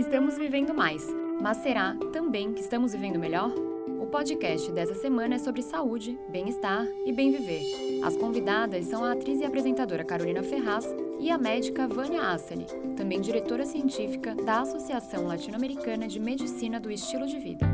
Estamos 0.00 0.38
vivendo 0.38 0.72
mais, 0.72 1.06
mas 1.42 1.58
será 1.58 1.94
também 2.10 2.54
que 2.54 2.62
estamos 2.62 2.94
vivendo 2.94 3.18
melhor? 3.18 3.52
O 4.00 4.06
podcast 4.06 4.72
dessa 4.72 4.94
semana 4.94 5.34
é 5.34 5.38
sobre 5.38 5.60
saúde, 5.60 6.18
bem-estar 6.30 6.86
e 7.04 7.12
bem 7.12 7.30
viver. 7.30 8.00
As 8.02 8.16
convidadas 8.16 8.86
são 8.86 9.04
a 9.04 9.12
atriz 9.12 9.40
e 9.40 9.44
apresentadora 9.44 10.02
Carolina 10.02 10.42
Ferraz 10.42 10.88
e 11.20 11.30
a 11.30 11.36
médica 11.36 11.86
Vânia 11.86 12.22
Asseli, 12.30 12.64
também 12.96 13.20
diretora 13.20 13.66
científica 13.66 14.34
da 14.34 14.62
Associação 14.62 15.26
Latino-Americana 15.26 16.08
de 16.08 16.18
Medicina 16.18 16.80
do 16.80 16.90
Estilo 16.90 17.26
de 17.26 17.38
Vida. 17.38 17.66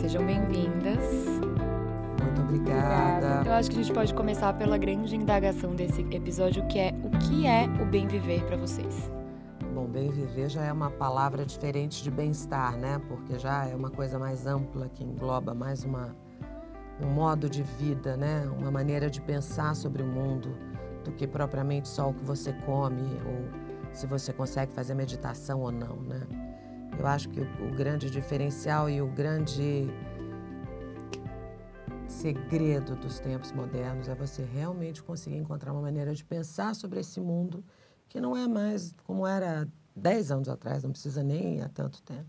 Sejam 0.00 0.26
bem-vindas. 0.26 1.04
Muito 2.20 2.40
obrigada. 2.40 3.48
Eu 3.48 3.52
acho 3.52 3.70
que 3.70 3.78
a 3.78 3.82
gente 3.82 3.94
pode 3.94 4.12
começar 4.12 4.52
pela 4.54 4.76
grande 4.76 5.14
indagação 5.14 5.72
desse 5.72 6.00
episódio, 6.10 6.66
que 6.66 6.80
é 6.80 6.92
o 7.04 7.10
que 7.16 7.46
é 7.46 7.66
o 7.80 7.86
bem 7.86 8.08
viver 8.08 8.44
para 8.44 8.56
vocês? 8.56 9.21
Bom, 9.74 9.86
bem 9.86 10.10
viver 10.10 10.50
já 10.50 10.66
é 10.66 10.72
uma 10.72 10.90
palavra 10.90 11.46
diferente 11.46 12.02
de 12.02 12.10
bem-estar, 12.10 12.76
né? 12.76 13.00
Porque 13.08 13.38
já 13.38 13.66
é 13.66 13.74
uma 13.74 13.90
coisa 13.90 14.18
mais 14.18 14.46
ampla 14.46 14.86
que 14.90 15.02
engloba 15.02 15.54
mais 15.54 15.82
uma 15.82 16.14
um 17.00 17.06
modo 17.06 17.48
de 17.48 17.62
vida, 17.62 18.14
né? 18.14 18.46
Uma 18.58 18.70
maneira 18.70 19.08
de 19.08 19.22
pensar 19.22 19.74
sobre 19.74 20.02
o 20.02 20.06
mundo 20.06 20.54
do 21.02 21.12
que 21.12 21.26
propriamente 21.26 21.88
só 21.88 22.10
o 22.10 22.12
que 22.12 22.22
você 22.22 22.52
come 22.66 23.02
ou 23.24 23.94
se 23.94 24.06
você 24.06 24.30
consegue 24.30 24.70
fazer 24.74 24.94
meditação 24.94 25.62
ou 25.62 25.72
não, 25.72 25.96
né? 26.02 26.20
Eu 26.98 27.06
acho 27.06 27.30
que 27.30 27.40
o, 27.40 27.44
o 27.66 27.74
grande 27.74 28.10
diferencial 28.10 28.90
e 28.90 29.00
o 29.00 29.06
grande 29.06 29.88
segredo 32.06 32.94
dos 32.94 33.18
tempos 33.18 33.52
modernos 33.52 34.06
é 34.06 34.14
você 34.14 34.44
realmente 34.44 35.02
conseguir 35.02 35.38
encontrar 35.38 35.72
uma 35.72 35.80
maneira 35.80 36.14
de 36.14 36.22
pensar 36.22 36.74
sobre 36.74 37.00
esse 37.00 37.18
mundo 37.18 37.64
que 38.12 38.20
não 38.20 38.36
é 38.36 38.46
mais 38.46 38.94
como 39.06 39.26
era 39.26 39.66
10 39.96 40.32
anos 40.32 40.48
atrás, 40.50 40.82
não 40.82 40.90
precisa 40.90 41.22
nem 41.22 41.62
há 41.62 41.68
tanto 41.70 42.02
tempo. 42.02 42.28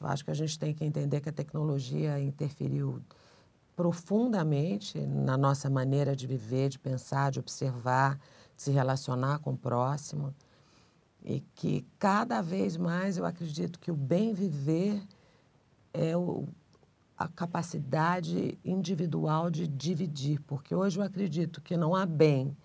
Eu 0.00 0.06
acho 0.06 0.24
que 0.24 0.30
a 0.30 0.34
gente 0.34 0.56
tem 0.56 0.72
que 0.72 0.84
entender 0.84 1.20
que 1.20 1.28
a 1.28 1.32
tecnologia 1.32 2.20
interferiu 2.20 3.02
profundamente 3.74 5.00
na 5.00 5.36
nossa 5.36 5.68
maneira 5.68 6.14
de 6.14 6.28
viver, 6.28 6.68
de 6.68 6.78
pensar, 6.78 7.32
de 7.32 7.40
observar, 7.40 8.20
de 8.56 8.62
se 8.62 8.70
relacionar 8.70 9.40
com 9.40 9.54
o 9.54 9.56
próximo. 9.56 10.32
E 11.24 11.40
que 11.56 11.84
cada 11.98 12.40
vez 12.40 12.76
mais 12.76 13.16
eu 13.16 13.24
acredito 13.24 13.80
que 13.80 13.90
o 13.90 13.96
bem 13.96 14.32
viver 14.32 15.02
é 15.92 16.16
o, 16.16 16.46
a 17.18 17.26
capacidade 17.26 18.56
individual 18.64 19.50
de 19.50 19.66
dividir, 19.66 20.40
porque 20.42 20.72
hoje 20.72 21.00
eu 21.00 21.02
acredito 21.02 21.60
que 21.60 21.76
não 21.76 21.96
há 21.96 22.06
bem 22.06 22.56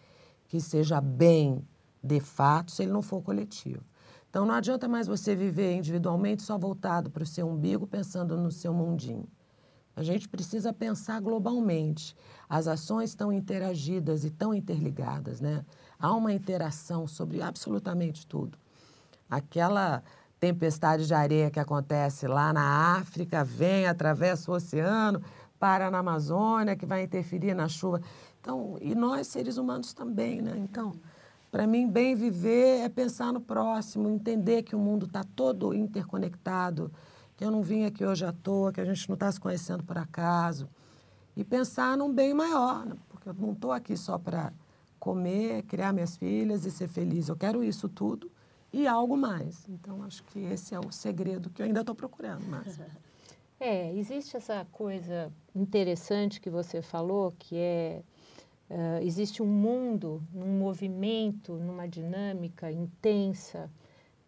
que 0.48 0.60
seja 0.60 1.02
bem 1.02 1.64
de 2.04 2.20
fato 2.20 2.72
se 2.72 2.84
ele 2.84 2.92
não 2.92 3.02
for 3.02 3.22
coletivo. 3.22 3.84
Então 4.30 4.46
não 4.46 4.54
adianta 4.54 4.88
mais 4.88 5.08
você 5.08 5.36
viver 5.36 5.76
individualmente 5.76 6.44
só 6.44 6.58
voltado 6.58 7.10
para 7.10 7.24
o 7.24 7.26
seu 7.26 7.48
umbigo, 7.48 7.88
pensando 7.88 8.38
no 8.38 8.52
seu 8.52 8.74
mundinho. 8.74 9.28
A 9.96 10.04
gente 10.04 10.30
precisa 10.30 10.72
pensar 10.72 11.20
globalmente. 11.20 12.16
As 12.48 12.68
ações 12.68 13.10
estão 13.10 13.34
interagidas 13.34 14.24
e 14.24 14.28
estão 14.28 14.54
interligadas, 14.54 15.42
né? 15.42 15.66
Há 16.00 16.14
uma 16.14 16.32
interação 16.32 17.06
sobre 17.06 17.42
absolutamente 17.42 18.26
tudo. 18.26 18.58
Aquela 19.30 20.02
tempestade 20.40 21.06
de 21.06 21.14
areia 21.14 21.52
que 21.52 21.60
acontece 21.60 22.28
lá 22.28 22.54
na 22.54 22.96
África, 22.98 23.44
vem, 23.44 23.88
atravessa 23.88 24.50
o 24.50 24.56
oceano, 24.56 25.22
para 25.60 25.92
na 25.92 25.98
Amazônia, 25.98 26.78
que 26.78 26.86
vai 26.86 27.04
interferir 27.04 27.54
na 27.54 27.68
chuva. 27.68 28.02
Então, 28.40 28.78
e 28.80 28.96
nós 28.96 29.28
seres 29.28 29.58
humanos 29.58 29.94
também, 29.94 30.42
né? 30.42 30.54
Então, 30.56 30.94
para 31.52 31.66
mim, 31.66 31.90
bem 31.90 32.16
viver 32.16 32.82
é 32.82 32.90
pensar 32.90 33.34
no 33.34 33.42
próximo, 33.42 34.10
entender 34.10 34.64
que 34.64 34.76
o 34.76 34.80
mundo 34.80 35.06
está 35.06 35.24
todo 35.24 35.74
interconectado, 35.74 36.92
que 37.36 37.44
eu 37.44 37.50
não 37.50 37.64
vim 37.64 37.86
aqui 37.86 38.06
hoje 38.06 38.24
à 38.26 38.32
toa, 38.32 38.72
que 38.72 38.80
a 38.80 38.86
gente 38.86 39.10
não 39.10 39.16
está 39.16 39.32
se 39.32 39.40
conhecendo 39.40 39.84
por 39.84 39.98
acaso. 39.98 40.70
E 41.36 41.44
pensar 41.44 41.98
num 41.98 42.14
bem 42.14 42.34
maior, 42.34 42.86
né? 42.86 42.96
porque 43.08 43.30
eu 43.30 43.34
não 43.34 43.54
estou 43.54 43.72
aqui 43.72 43.98
só 43.98 44.18
para 44.18 44.54
comer, 45.00 45.64
criar 45.64 45.94
minhas 45.94 46.18
filhas 46.18 46.66
e 46.66 46.72
ser 46.72 46.88
feliz. 46.88 47.30
Eu 47.30 47.36
quero 47.36 47.64
isso 47.64 47.90
tudo 47.90 48.30
e 48.72 48.86
algo 48.86 49.18
mais. 49.18 49.68
Então, 49.68 50.04
acho 50.04 50.24
que 50.26 50.40
esse 50.40 50.76
é 50.76 50.80
o 50.80 50.92
segredo 50.92 51.50
que 51.50 51.62
eu 51.62 51.66
ainda 51.66 51.80
estou 51.80 51.96
procurando 51.96 52.46
mais. 52.48 52.80
É, 53.62 53.94
existe 53.94 54.38
essa 54.38 54.66
coisa 54.72 55.30
interessante 55.54 56.40
que 56.40 56.50
você 56.50 56.82
falou, 56.82 57.34
que 57.38 57.58
é 57.58 58.02
Uh, 58.70 59.02
existe 59.02 59.42
um 59.42 59.48
mundo, 59.48 60.22
um 60.34 60.60
movimento, 60.60 61.54
numa 61.54 61.88
dinâmica 61.88 62.72
intensa 62.72 63.70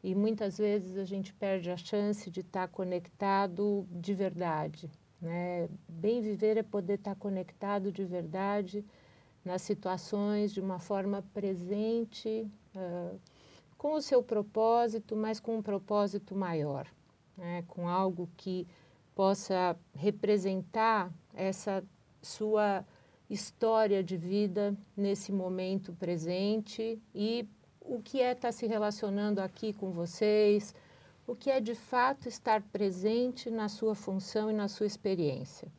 e 0.03 0.16
muitas 0.16 0.57
vezes 0.57 0.97
a 0.97 1.06
gente 1.06 1.31
perde 1.34 1.69
a 1.69 1.78
chance 1.78 2.29
de 2.31 2.40
estar 2.40 2.68
conectado 2.68 3.88
de 3.91 4.13
verdade. 4.16 4.90
Né? 5.22 5.69
Bem 5.88 6.22
viver 6.22 6.57
é 6.57 6.63
poder 6.63 6.96
estar 6.96 7.16
conectado 7.16 7.91
de 7.91 8.03
verdade 8.03 8.84
nas 9.46 9.62
situações 9.62 10.52
de 10.52 10.59
uma 10.59 10.79
forma 10.79 11.23
presente, 11.34 12.50
uh, 12.75 13.19
com 13.78 13.94
o 13.94 14.02
seu 14.02 14.23
propósito, 14.23 15.16
mas 15.16 15.40
com 15.40 15.58
um 15.58 15.62
propósito 15.62 16.35
maior, 16.35 16.88
né? 17.38 17.63
com 17.68 17.88
algo 17.88 18.28
que 18.38 18.68
possa 19.13 19.75
representar 19.94 21.12
essa 21.35 21.84
sua 22.22 22.84
história 23.33 24.03
de 24.03 24.17
vida 24.17 24.75
nesse 24.95 25.31
momento 25.31 25.93
presente 25.93 27.01
e 27.15 27.47
o 27.79 28.01
que 28.01 28.21
é 28.21 28.33
estar 28.33 28.49
tá 28.49 28.51
se 28.51 28.67
relacionando 28.67 29.39
aqui 29.39 29.71
com 29.71 29.91
vocês, 29.91 30.75
o 31.25 31.33
que 31.33 31.49
é 31.49 31.61
de 31.61 31.73
fato 31.73 32.27
estar 32.27 32.61
presente 32.61 33.49
na 33.49 33.69
sua 33.69 33.95
função 33.95 34.51
e 34.51 34.53
na 34.53 34.67
sua 34.67 34.85
experiência. 34.85 35.71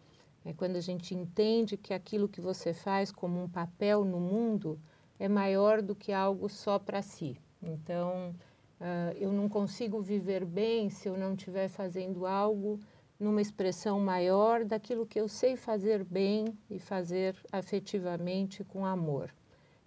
É 0.46 0.54
quando 0.54 0.76
a 0.76 0.80
gente 0.80 1.14
entende 1.14 1.76
que 1.76 1.92
aquilo 1.92 2.26
que 2.28 2.40
você 2.40 2.72
faz 2.72 3.12
como 3.12 3.42
um 3.42 3.48
papel 3.48 4.02
no 4.02 4.18
mundo 4.18 4.80
é 5.18 5.28
maior 5.28 5.82
do 5.82 5.94
que 5.94 6.10
algo 6.10 6.48
só 6.48 6.78
para 6.78 7.02
si. 7.02 7.36
Então, 7.62 8.34
uh, 8.80 9.12
eu 9.16 9.30
não 9.30 9.46
consigo 9.48 10.00
viver 10.00 10.44
bem 10.46 10.88
se 10.88 11.06
eu 11.06 11.18
não 11.18 11.34
estiver 11.34 11.68
fazendo 11.68 12.26
algo 12.26 12.80
numa 13.22 13.40
expressão 13.40 14.00
maior 14.00 14.64
daquilo 14.64 15.06
que 15.06 15.20
eu 15.20 15.28
sei 15.28 15.56
fazer 15.56 16.02
bem 16.02 16.58
e 16.68 16.80
fazer 16.80 17.36
afetivamente 17.52 18.64
com 18.64 18.84
amor. 18.84 19.32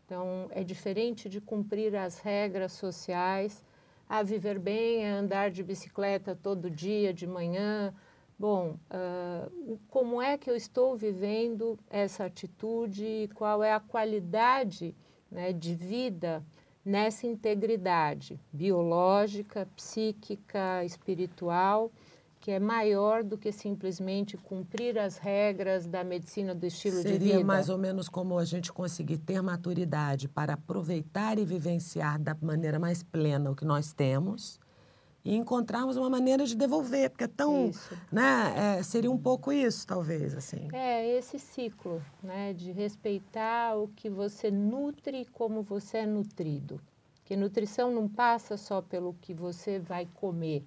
Então, 0.05 0.47
é 0.51 0.63
diferente 0.63 1.27
de 1.27 1.41
cumprir 1.41 1.95
as 1.95 2.19
regras 2.19 2.71
sociais. 2.71 3.61
A 4.07 4.23
viver 4.23 4.57
bem 4.57 5.03
é 5.03 5.09
andar 5.09 5.51
de 5.51 5.63
bicicleta 5.63 6.33
todo 6.33 6.69
dia, 6.69 7.13
de 7.13 7.27
manhã. 7.27 7.93
Bom, 8.39 8.77
uh, 8.89 9.79
como 9.89 10.21
é 10.21 10.37
que 10.37 10.49
eu 10.49 10.55
estou 10.55 10.95
vivendo 10.95 11.77
essa 11.89 12.25
atitude? 12.25 13.29
Qual 13.33 13.61
é 13.63 13.73
a 13.73 13.79
qualidade 13.79 14.95
né, 15.29 15.51
de 15.51 15.75
vida 15.75 16.41
nessa 16.85 17.27
integridade 17.27 18.39
biológica, 18.53 19.67
psíquica, 19.75 20.85
espiritual? 20.85 21.91
Que 22.45 22.51
é 22.51 22.59
maior 22.59 23.23
do 23.23 23.39
que 23.39 23.51
simplesmente 23.51 24.37
cumprir 24.37 24.99
as 24.99 25.17
regras 25.17 25.87
da 25.87 26.03
medicina 26.03 26.53
do 26.53 26.63
estilo 26.63 26.97
Seria 26.97 27.13
de 27.13 27.17
vida? 27.17 27.31
Seria 27.31 27.43
mais 27.43 27.69
ou 27.69 27.77
menos 27.79 28.07
como 28.07 28.37
a 28.37 28.45
gente 28.45 28.71
conseguir 28.71 29.17
ter 29.17 29.41
maturidade 29.41 30.27
para 30.27 30.53
aproveitar 30.53 31.39
e 31.39 31.43
vivenciar 31.43 32.21
da 32.21 32.37
maneira 32.39 32.77
mais 32.77 33.01
plena 33.01 33.49
o 33.49 33.55
que 33.55 33.65
nós 33.65 33.93
temos 33.93 34.59
e 35.23 35.35
encontrarmos 35.35 35.97
uma 35.97 36.07
maneira 36.07 36.45
de 36.45 36.55
devolver, 36.55 37.09
porque 37.09 37.23
é 37.23 37.27
tão, 37.27 37.69
isso. 37.69 37.97
né, 38.11 38.77
é, 38.77 38.83
seria 38.83 39.09
um 39.09 39.17
pouco 39.17 39.51
isso, 39.51 39.87
talvez, 39.87 40.35
assim. 40.35 40.67
É, 40.71 41.17
esse 41.17 41.39
ciclo, 41.39 41.99
né, 42.21 42.53
de 42.53 42.71
respeitar 42.71 43.75
o 43.75 43.87
que 43.87 44.07
você 44.07 44.51
nutre 44.51 45.25
como 45.33 45.63
você 45.63 45.97
é 45.97 46.05
nutrido. 46.05 46.79
Que 47.23 47.35
nutrição 47.35 47.91
não 47.91 48.07
passa 48.07 48.55
só 48.55 48.83
pelo 48.83 49.15
que 49.15 49.33
você 49.33 49.79
vai 49.79 50.07
comer, 50.13 50.63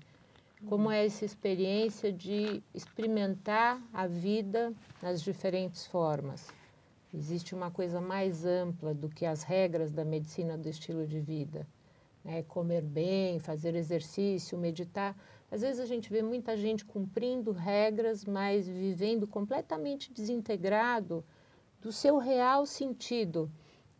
como 0.67 0.91
é 0.91 1.07
essa 1.07 1.25
experiência 1.25 2.13
de 2.13 2.63
experimentar 2.75 3.81
a 3.93 4.07
vida 4.07 4.73
nas 5.01 5.23
diferentes 5.23 5.87
formas. 5.87 6.49
Existe 7.15 7.55
uma 7.55 7.71
coisa 7.71 8.01
mais 8.01 8.45
ampla 8.45 8.93
do 8.93 9.09
que 9.09 9.25
as 9.25 9.43
regras 9.43 9.93
da 9.93 10.05
medicina 10.05 10.59
do 10.59 10.69
estilo 10.69 11.07
de 11.07 11.21
vida. 11.21 11.67
É 12.25 12.43
comer 12.43 12.83
bem, 12.83 13.39
fazer 13.39 13.75
exercício, 13.75 14.59
meditar. 14.59 15.17
Às 15.51 15.63
vezes 15.63 15.81
a 15.81 15.87
gente 15.87 16.11
vê 16.11 16.21
muita 16.21 16.57
gente 16.57 16.85
cumprindo 16.85 17.53
regras, 17.53 18.25
mas 18.25 18.69
vivendo 18.69 19.27
completamente 19.27 20.13
desintegrado 20.13 21.25
do 21.81 21.91
seu 21.91 22.19
real 22.19 22.67
sentido. 22.67 23.51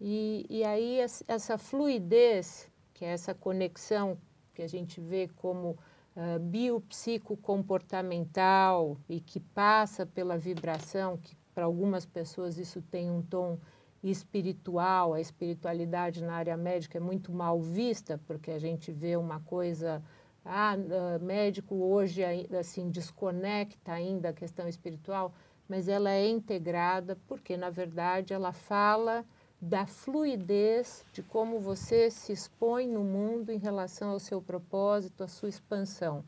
E, 0.01 0.45
e 0.51 0.65
aí 0.65 0.99
essa 1.27 1.57
fluidez, 1.57 2.71
que 2.93 3.05
é 3.05 3.09
essa 3.09 3.33
conexão 3.33 4.19
que 4.53 4.61
a 4.61 4.69
gente 4.69 5.01
vê 5.01 5.29
como 5.37 5.79
uh, 6.19 6.39
biopsicocomportamental 6.41 8.99
e 9.09 9.21
que 9.21 9.39
passa 9.39 10.05
pela 10.05 10.37
vibração, 10.37 11.17
que 11.17 11.37
para 11.55 11.65
algumas 11.65 12.05
pessoas 12.05 12.59
isso 12.59 12.83
tem 12.83 13.09
um 13.11 13.23
tom 13.23 13.59
espiritual, 14.03 15.15
a 15.15 15.21
espiritualidade 15.21 16.23
na 16.23 16.35
área 16.35 16.57
médica 16.57 16.99
é 16.99 17.01
muito 17.01 17.33
mal 17.33 17.61
vista, 17.61 18.21
porque 18.27 18.51
a 18.51 18.59
gente 18.59 18.93
vê 18.93 19.17
uma 19.17 19.41
coisa, 19.41 20.03
ah, 20.45 20.77
médico 21.21 21.75
hoje 21.75 22.23
assim 22.59 22.91
desconecta 22.91 23.93
ainda 23.93 24.29
a 24.29 24.33
questão 24.33 24.69
espiritual, 24.69 25.33
mas 25.69 25.89
ela 25.89 26.11
é 26.11 26.29
integrada 26.29 27.17
porque 27.27 27.57
na 27.57 27.71
verdade 27.71 28.33
ela 28.33 28.53
fala 28.53 29.25
da 29.61 29.87
fluidez 29.87 31.05
de 31.13 31.23
como 31.23 31.59
você 31.59 32.11
se 32.11 32.33
expõe 32.33 32.87
no 32.87 33.03
mundo 33.03 33.51
em 33.51 33.59
relação 33.59 34.11
ao 34.11 34.19
seu 34.19 34.41
propósito, 34.41 35.25
à 35.25 35.29
sua 35.29 35.49
expansão. 35.49 36.25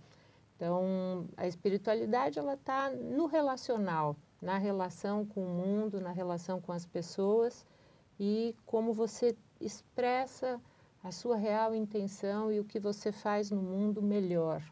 Então, 0.56 1.26
a 1.36 1.46
espiritualidade 1.46 2.38
ela 2.38 2.54
está 2.54 2.90
no 2.90 3.26
relacional, 3.26 4.16
na 4.42 4.58
relação 4.58 5.24
com 5.24 5.44
o 5.44 5.48
mundo, 5.48 6.00
na 6.00 6.10
relação 6.10 6.60
com 6.60 6.72
as 6.72 6.84
pessoas 6.84 7.64
e 8.18 8.54
como 8.66 8.92
você 8.92 9.36
expressa 9.60 10.60
a 11.02 11.10
sua 11.10 11.36
real 11.36 11.74
intenção 11.74 12.52
e 12.52 12.60
o 12.60 12.64
que 12.64 12.78
você 12.78 13.10
faz 13.10 13.50
no 13.50 13.62
mundo 13.62 14.02
melhor. 14.02 14.62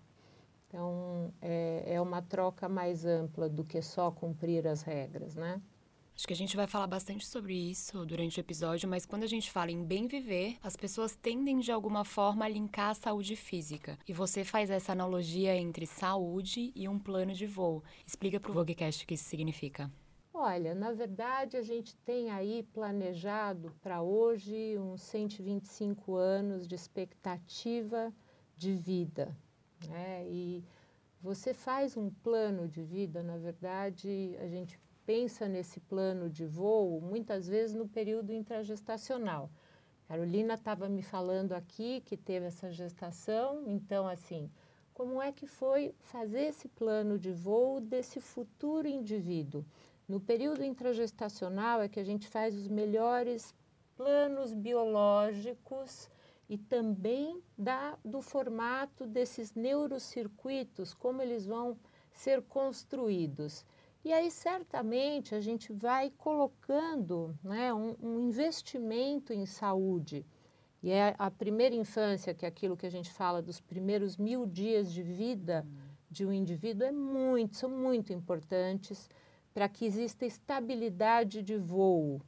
Então, 0.69 1.33
é, 1.41 1.95
é 1.95 2.01
uma 2.01 2.21
troca 2.21 2.69
mais 2.69 3.07
ampla 3.07 3.49
do 3.49 3.65
que 3.65 3.81
só 3.81 4.11
cumprir 4.11 4.67
as 4.67 4.83
regras, 4.83 5.35
né? 5.35 5.63
Acho 6.19 6.27
que 6.27 6.33
a 6.33 6.37
gente 6.37 6.57
vai 6.57 6.67
falar 6.67 6.89
bastante 6.89 7.25
sobre 7.25 7.55
isso 7.55 8.05
durante 8.05 8.41
o 8.41 8.43
episódio, 8.43 8.89
mas 8.89 9.07
quando 9.07 9.23
a 9.23 9.29
gente 9.29 9.53
fala 9.53 9.71
em 9.71 9.85
bem 9.85 10.09
viver, 10.09 10.57
as 10.61 10.75
pessoas 10.75 11.15
tendem 11.15 11.61
de 11.61 11.71
alguma 11.71 12.05
forma 12.05 12.45
a 12.45 12.49
linkar 12.49 12.91
a 12.91 12.95
saúde 12.95 13.37
física. 13.37 13.97
E 14.05 14.13
você 14.13 14.43
faz 14.43 14.69
essa 14.69 14.91
analogia 14.91 15.55
entre 15.55 15.87
saúde 15.87 16.73
e 16.75 16.89
um 16.89 16.99
plano 16.99 17.33
de 17.33 17.47
voo. 17.47 17.85
Explica 18.05 18.41
para 18.41 18.51
o 18.51 18.55
Vogcast 18.55 19.05
o 19.05 19.07
que 19.07 19.15
isso 19.15 19.27
significa. 19.27 19.89
Olha, 20.35 20.75
na 20.75 20.91
verdade, 20.91 21.57
a 21.57 21.63
gente 21.63 21.95
tem 21.99 22.33
aí 22.33 22.65
planejado 22.75 23.73
para 23.81 24.03
hoje 24.03 24.77
uns 24.77 25.03
125 25.03 26.17
anos 26.17 26.67
de 26.67 26.75
expectativa 26.75 28.13
de 28.57 28.75
vida. 28.75 29.39
Né? 29.87 30.27
E 30.29 30.65
você 31.23 31.55
faz 31.55 31.97
um 31.97 32.11
plano 32.11 32.67
de 32.67 32.83
vida, 32.83 33.23
na 33.23 33.37
verdade, 33.37 34.37
a 34.41 34.49
gente 34.49 34.81
pensa 35.09 35.49
nesse 35.49 35.81
plano 35.81 36.29
de 36.29 36.45
voo 36.45 37.01
muitas 37.01 37.49
vezes 37.49 37.75
no 37.75 37.89
período 37.89 38.31
intragestacional. 38.31 39.51
Carolina 40.07 40.53
estava 40.53 40.87
me 40.87 41.01
falando 41.01 41.55
aqui 41.55 42.03
que 42.03 42.15
teve 42.15 42.45
essa 42.45 42.71
gestação, 42.71 43.65
então 43.67 44.07
assim, 44.07 44.51
como 44.93 45.23
é 45.23 45.33
que 45.33 45.47
foi 45.47 45.95
fazer 45.99 46.43
esse 46.43 46.69
plano 46.69 47.19
de 47.19 47.33
voo 47.33 47.81
desse 47.81 48.21
futuro 48.21 48.87
indivíduo? 48.87 49.65
No 50.07 50.21
período 50.21 50.63
intragestacional 50.63 51.81
é 51.81 51.89
que 51.89 52.01
a 52.01 52.05
gente 52.05 52.29
faz 52.29 52.55
os 52.55 52.69
melhores 52.69 53.55
planos 53.97 54.53
biológicos 54.53 56.11
e 56.51 56.59
também 56.59 57.43
da, 57.57 57.97
do 58.05 58.21
formato 58.21 59.07
desses 59.07 59.55
neurocircuitos, 59.55 60.93
como 60.93 61.23
eles 61.23 61.47
vão 61.47 61.79
ser 62.13 62.43
construídos. 62.43 63.65
E 64.09 64.13
aí, 64.15 64.31
certamente, 64.31 65.35
a 65.35 65.41
gente 65.43 65.71
vai 65.71 66.11
colocando 66.17 67.39
né, 67.45 67.75
um, 67.75 67.95
um 68.01 68.21
investimento 68.21 69.35
em 69.35 69.45
saúde. 69.45 70.25
E 70.83 70.91
é 70.91 71.15
a 71.19 71.31
primeira 71.31 71.75
infância, 71.75 72.33
que 72.33 72.47
é 72.47 72.49
aquilo 72.49 72.75
que 72.75 72.87
a 72.87 72.91
gente 72.91 73.13
fala 73.13 73.43
dos 73.43 73.61
primeiros 73.61 74.17
mil 74.17 74.47
dias 74.47 74.91
de 74.91 75.03
vida 75.03 75.67
de 76.11 76.25
um 76.25 76.33
indivíduo, 76.33 76.87
é 76.87 76.91
muito, 76.91 77.59
são 77.59 77.69
muito 77.69 78.11
importantes 78.11 79.11
para 79.53 79.69
que 79.69 79.85
exista 79.85 80.25
estabilidade 80.25 81.43
de 81.43 81.59
voo. 81.59 82.23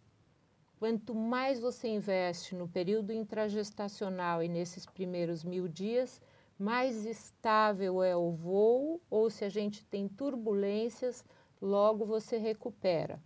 Quanto 0.79 1.15
mais 1.15 1.59
você 1.59 1.89
investe 1.89 2.55
no 2.55 2.69
período 2.69 3.11
intragestacional 3.11 4.43
e 4.43 4.49
nesses 4.49 4.85
primeiros 4.85 5.43
mil 5.43 5.67
dias, 5.67 6.21
mais 6.59 7.07
estável 7.07 8.03
é 8.03 8.15
o 8.15 8.33
voo, 8.33 9.01
ou 9.09 9.31
se 9.31 9.47
a 9.47 9.49
gente 9.49 9.83
tem 9.87 10.07
turbulências, 10.07 11.25
logo 11.61 12.05
você 12.05 12.39
recupera. 12.39 13.23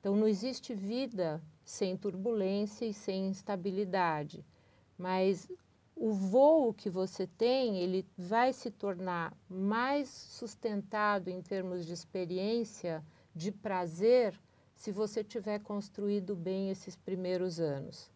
Então, 0.00 0.16
não 0.16 0.28
existe 0.28 0.74
vida 0.74 1.42
sem 1.64 1.96
turbulência 1.96 2.84
e 2.84 2.94
sem 2.94 3.26
instabilidade, 3.26 4.44
mas 4.96 5.50
o 5.94 6.12
voo 6.12 6.74
que 6.74 6.90
você 6.90 7.26
tem, 7.26 7.78
ele 7.78 8.06
vai 8.16 8.52
se 8.52 8.70
tornar 8.70 9.36
mais 9.48 10.08
sustentado 10.08 11.28
em 11.28 11.40
termos 11.40 11.86
de 11.86 11.92
experiência, 11.92 13.04
de 13.34 13.50
prazer, 13.50 14.38
se 14.74 14.92
você 14.92 15.24
tiver 15.24 15.58
construído 15.60 16.36
bem 16.36 16.70
esses 16.70 16.94
primeiros 16.94 17.58
anos. 17.58 18.10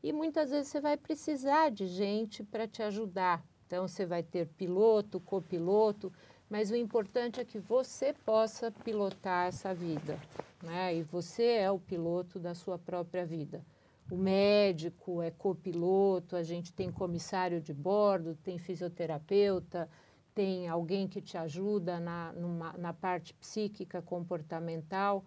E 0.00 0.12
muitas 0.12 0.50
vezes 0.50 0.68
você 0.68 0.80
vai 0.80 0.96
precisar 0.96 1.70
de 1.70 1.86
gente 1.88 2.44
para 2.44 2.68
te 2.68 2.82
ajudar. 2.82 3.44
Então, 3.66 3.88
você 3.88 4.06
vai 4.06 4.22
ter 4.22 4.46
piloto, 4.46 5.18
copiloto, 5.18 6.12
mas 6.48 6.70
o 6.70 6.76
importante 6.76 7.40
é 7.40 7.44
que 7.44 7.58
você 7.58 8.12
possa 8.24 8.70
pilotar 8.70 9.46
essa 9.46 9.74
vida, 9.74 10.18
né? 10.62 10.94
E 10.94 11.02
você 11.02 11.44
é 11.44 11.70
o 11.70 11.78
piloto 11.78 12.38
da 12.38 12.54
sua 12.54 12.78
própria 12.78 13.24
vida. 13.24 13.64
O 14.10 14.16
médico 14.16 15.22
é 15.22 15.30
copiloto, 15.30 16.36
a 16.36 16.42
gente 16.42 16.72
tem 16.72 16.92
comissário 16.92 17.60
de 17.60 17.72
bordo, 17.72 18.36
tem 18.42 18.58
fisioterapeuta, 18.58 19.88
tem 20.34 20.68
alguém 20.68 21.08
que 21.08 21.22
te 21.22 21.38
ajuda 21.38 21.98
na, 21.98 22.32
numa, 22.32 22.72
na 22.74 22.92
parte 22.92 23.32
psíquica, 23.34 24.02
comportamental, 24.02 25.24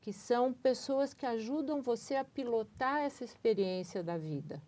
que 0.00 0.12
são 0.12 0.52
pessoas 0.52 1.14
que 1.14 1.26
ajudam 1.26 1.82
você 1.82 2.16
a 2.16 2.24
pilotar 2.24 3.00
essa 3.00 3.24
experiência 3.24 4.02
da 4.02 4.16
vida. 4.16 4.60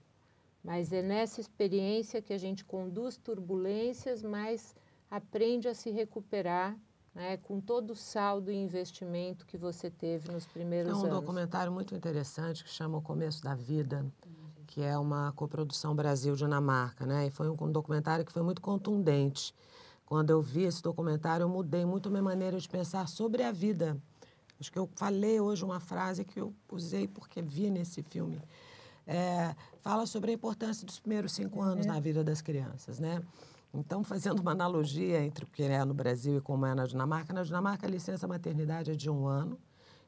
Mas 0.62 0.92
é 0.92 1.02
nessa 1.02 1.40
experiência 1.40 2.20
que 2.20 2.32
a 2.32 2.38
gente 2.38 2.64
conduz 2.64 3.16
turbulências, 3.16 4.22
mas 4.22 4.76
aprende 5.10 5.68
a 5.68 5.74
se 5.74 5.90
recuperar 5.90 6.76
né, 7.14 7.36
com 7.38 7.60
todo 7.60 7.90
o 7.90 7.96
saldo 7.96 8.50
e 8.50 8.54
investimento 8.54 9.46
que 9.46 9.56
você 9.56 9.90
teve 9.90 10.30
nos 10.30 10.46
primeiros 10.46 10.90
anos. 10.90 11.02
Tem 11.02 11.10
um 11.10 11.12
anos. 11.12 11.24
documentário 11.24 11.72
muito 11.72 11.94
interessante 11.94 12.62
que 12.62 12.70
chama 12.70 12.98
O 12.98 13.02
Começo 13.02 13.42
da 13.42 13.54
Vida, 13.54 14.06
que 14.66 14.82
é 14.82 14.96
uma 14.96 15.32
coprodução 15.32 15.94
Brasil-Dinamarca, 15.94 17.06
né? 17.06 17.26
E 17.26 17.30
foi 17.30 17.48
um 17.48 17.72
documentário 17.72 18.24
que 18.24 18.32
foi 18.32 18.42
muito 18.42 18.62
contundente. 18.62 19.54
Quando 20.06 20.30
eu 20.30 20.40
vi 20.40 20.62
esse 20.62 20.82
documentário, 20.82 21.44
eu 21.44 21.48
mudei 21.48 21.84
muito 21.84 22.08
a 22.08 22.10
minha 22.10 22.22
maneira 22.22 22.58
de 22.58 22.68
pensar 22.68 23.08
sobre 23.08 23.42
a 23.42 23.50
vida. 23.50 24.00
Acho 24.60 24.72
que 24.72 24.78
eu 24.78 24.88
falei 24.94 25.40
hoje 25.40 25.64
uma 25.64 25.80
frase 25.80 26.24
que 26.24 26.40
eu 26.40 26.54
usei 26.70 27.06
porque 27.06 27.42
vi 27.42 27.70
nesse 27.70 28.02
filme. 28.02 28.40
É, 29.06 29.54
fala 29.80 30.06
sobre 30.06 30.30
a 30.30 30.34
importância 30.34 30.86
dos 30.86 30.98
primeiros 30.98 31.32
cinco 31.32 31.62
anos 31.62 31.86
uhum. 31.86 31.92
na 31.92 32.00
vida 32.00 32.22
das 32.22 32.42
crianças, 32.42 32.98
né? 32.98 33.22
Então, 33.72 34.02
fazendo 34.02 34.40
uma 34.40 34.52
analogia 34.52 35.22
entre 35.24 35.44
o 35.44 35.46
que 35.46 35.62
é 35.62 35.84
no 35.84 35.92
Brasil 35.92 36.38
e 36.38 36.40
como 36.40 36.64
é 36.66 36.74
na 36.74 36.86
Dinamarca, 36.86 37.32
na 37.32 37.42
Dinamarca 37.42 37.86
a 37.86 37.90
licença 37.90 38.26
maternidade 38.26 38.90
é 38.90 38.94
de 38.94 39.10
um 39.10 39.26
ano 39.26 39.58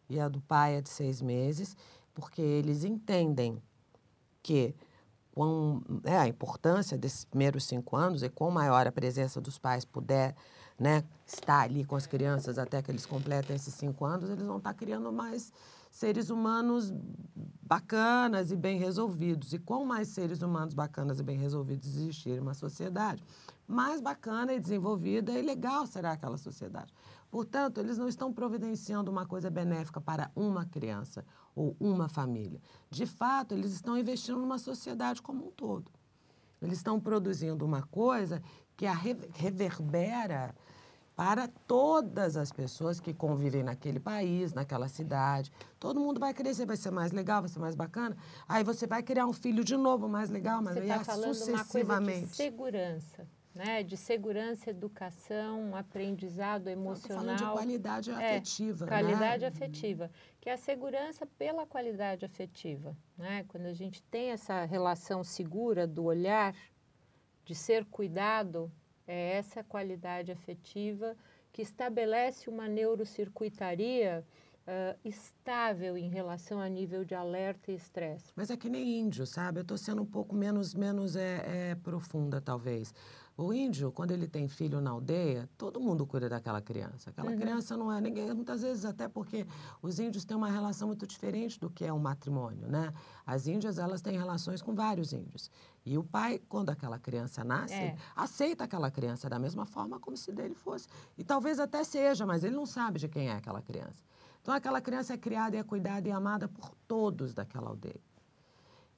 e 0.08 0.18
a 0.18 0.28
do 0.28 0.40
pai 0.40 0.76
é 0.76 0.80
de 0.80 0.88
seis 0.88 1.20
meses, 1.20 1.76
porque 2.14 2.40
eles 2.40 2.84
entendem 2.84 3.62
que 4.42 4.74
é, 6.04 6.16
a 6.16 6.26
importância 6.26 6.98
desses 6.98 7.24
primeiros 7.24 7.64
cinco 7.64 7.96
anos 7.96 8.22
e 8.22 8.28
com 8.28 8.50
maior 8.50 8.86
a 8.86 8.92
presença 8.92 9.40
dos 9.40 9.58
pais 9.58 9.84
puder 9.84 10.34
né, 10.78 11.04
estar 11.26 11.60
ali 11.60 11.84
com 11.84 11.94
as 11.94 12.06
crianças 12.06 12.58
até 12.58 12.82
que 12.82 12.90
eles 12.90 13.06
completem 13.06 13.54
esses 13.54 13.74
cinco 13.74 14.04
anos, 14.04 14.30
eles 14.30 14.44
vão 14.44 14.56
estar 14.56 14.74
criando 14.74 15.12
mais 15.12 15.52
seres 15.90 16.30
humanos 16.30 16.92
bacanas 17.62 18.50
e 18.50 18.56
bem 18.56 18.78
resolvidos. 18.78 19.52
E 19.52 19.58
quanto 19.58 19.84
mais 19.84 20.08
seres 20.08 20.42
humanos 20.42 20.74
bacanas 20.74 21.20
e 21.20 21.22
bem 21.22 21.38
resolvidos 21.38 21.96
existirem 21.96 22.40
uma 22.40 22.54
sociedade, 22.54 23.22
mais 23.66 24.00
bacana 24.00 24.52
e 24.52 24.60
desenvolvida 24.60 25.32
e 25.32 25.42
legal 25.42 25.86
será 25.86 26.12
aquela 26.12 26.36
sociedade. 26.36 26.92
Portanto, 27.30 27.78
eles 27.78 27.96
não 27.96 28.08
estão 28.08 28.32
providenciando 28.32 29.10
uma 29.10 29.24
coisa 29.24 29.48
benéfica 29.48 30.00
para 30.00 30.32
uma 30.34 30.66
criança 30.66 31.24
ou 31.54 31.76
uma 31.78 32.08
família. 32.08 32.60
De 32.90 33.06
fato, 33.06 33.54
eles 33.54 33.72
estão 33.72 33.96
investindo 33.96 34.40
numa 34.40 34.58
sociedade 34.58 35.22
como 35.22 35.46
um 35.46 35.50
todo. 35.52 35.92
Eles 36.60 36.78
estão 36.78 36.98
produzindo 36.98 37.64
uma 37.64 37.82
coisa 37.82 38.42
que 38.76 38.84
reverbera 39.32 40.54
para 41.20 41.46
todas 41.66 42.34
as 42.34 42.50
pessoas 42.50 42.98
que 42.98 43.12
convivem 43.12 43.62
naquele 43.62 44.00
país, 44.00 44.54
naquela 44.54 44.88
cidade. 44.88 45.52
Todo 45.78 46.00
mundo 46.00 46.18
vai 46.18 46.32
crescer, 46.32 46.64
vai 46.64 46.78
ser 46.78 46.90
mais 46.90 47.12
legal, 47.12 47.42
vai 47.42 47.50
ser 47.50 47.58
mais 47.58 47.74
bacana. 47.74 48.16
Aí 48.48 48.64
você 48.64 48.86
vai 48.86 49.02
criar 49.02 49.26
um 49.26 49.32
filho 49.34 49.62
de 49.62 49.76
novo 49.76 50.08
mais 50.08 50.30
legal, 50.30 50.62
mas 50.62 50.76
você 50.76 50.80
está 50.80 51.04
falando 51.04 51.34
sucessivamente. 51.34 52.10
Uma 52.10 52.20
coisa 52.20 52.30
de 52.30 52.36
segurança. 52.36 53.28
Né, 53.54 53.82
de 53.82 53.98
segurança, 53.98 54.70
educação, 54.70 55.76
aprendizado 55.76 56.68
emocional. 56.68 57.18
Falando 57.18 57.36
de 57.36 57.44
qualidade 57.44 58.10
é, 58.12 58.14
afetiva. 58.14 58.86
Qualidade 58.86 59.42
né? 59.42 59.48
afetiva, 59.48 60.10
que 60.40 60.48
é 60.48 60.54
a 60.54 60.56
segurança 60.56 61.26
pela 61.26 61.66
qualidade 61.66 62.24
afetiva. 62.24 62.96
Né? 63.18 63.44
Quando 63.46 63.66
a 63.66 63.74
gente 63.74 64.02
tem 64.04 64.30
essa 64.30 64.64
relação 64.64 65.22
segura 65.22 65.86
do 65.86 66.04
olhar, 66.04 66.54
de 67.44 67.54
ser 67.54 67.84
cuidado, 67.84 68.72
é 69.10 69.32
essa 69.38 69.64
qualidade 69.64 70.30
afetiva 70.30 71.16
que 71.52 71.62
estabelece 71.62 72.48
uma 72.48 72.68
neurocircuitaria 72.68 74.24
uh, 74.70 74.98
estável 75.04 75.96
em 75.96 76.08
relação 76.08 76.60
a 76.60 76.68
nível 76.68 77.04
de 77.04 77.14
alerta 77.14 77.72
e 77.72 77.74
estresse. 77.74 78.32
Mas 78.36 78.50
é 78.50 78.56
que 78.56 78.68
nem 78.68 79.00
índio, 79.00 79.26
sabe? 79.26 79.58
Eu 79.58 79.62
estou 79.62 79.76
sendo 79.76 80.02
um 80.02 80.06
pouco 80.06 80.34
menos, 80.34 80.74
menos 80.74 81.16
é, 81.16 81.70
é, 81.70 81.74
profunda, 81.74 82.40
talvez. 82.40 82.94
O 83.36 83.54
índio, 83.54 83.90
quando 83.90 84.10
ele 84.10 84.28
tem 84.28 84.46
filho 84.46 84.82
na 84.82 84.90
aldeia, 84.90 85.48
todo 85.56 85.80
mundo 85.80 86.06
cuida 86.06 86.28
daquela 86.28 86.60
criança. 86.60 87.08
Aquela 87.08 87.30
uhum. 87.30 87.38
criança 87.38 87.74
não 87.74 87.90
é 87.90 87.98
ninguém, 87.98 88.32
muitas 88.34 88.60
vezes 88.60 88.84
até 88.84 89.08
porque 89.08 89.46
os 89.80 89.98
índios 89.98 90.26
têm 90.26 90.36
uma 90.36 90.50
relação 90.50 90.88
muito 90.88 91.06
diferente 91.06 91.58
do 91.58 91.70
que 91.70 91.84
é 91.84 91.92
um 91.92 91.98
matrimônio, 91.98 92.68
né? 92.68 92.92
As 93.26 93.46
índias, 93.46 93.78
elas 93.78 94.02
têm 94.02 94.18
relações 94.18 94.60
com 94.60 94.74
vários 94.74 95.14
índios. 95.14 95.50
E 95.84 95.96
o 95.96 96.04
pai, 96.04 96.40
quando 96.48 96.70
aquela 96.70 96.98
criança 96.98 97.42
nasce, 97.42 97.74
é. 97.74 97.96
aceita 98.14 98.64
aquela 98.64 98.90
criança 98.90 99.28
da 99.28 99.38
mesma 99.38 99.64
forma 99.64 99.98
como 99.98 100.16
se 100.16 100.30
dele 100.30 100.54
fosse. 100.54 100.88
E 101.16 101.24
talvez 101.24 101.58
até 101.58 101.82
seja, 101.84 102.26
mas 102.26 102.44
ele 102.44 102.54
não 102.54 102.66
sabe 102.66 102.98
de 102.98 103.08
quem 103.08 103.28
é 103.28 103.32
aquela 103.32 103.62
criança. 103.62 104.02
Então, 104.42 104.54
aquela 104.54 104.80
criança 104.80 105.14
é 105.14 105.16
criada 105.18 105.56
e 105.56 105.58
é 105.58 105.62
cuidada 105.62 106.08
e 106.08 106.12
amada 106.12 106.48
por 106.48 106.70
todos 106.86 107.34
daquela 107.34 107.68
aldeia. 107.68 108.00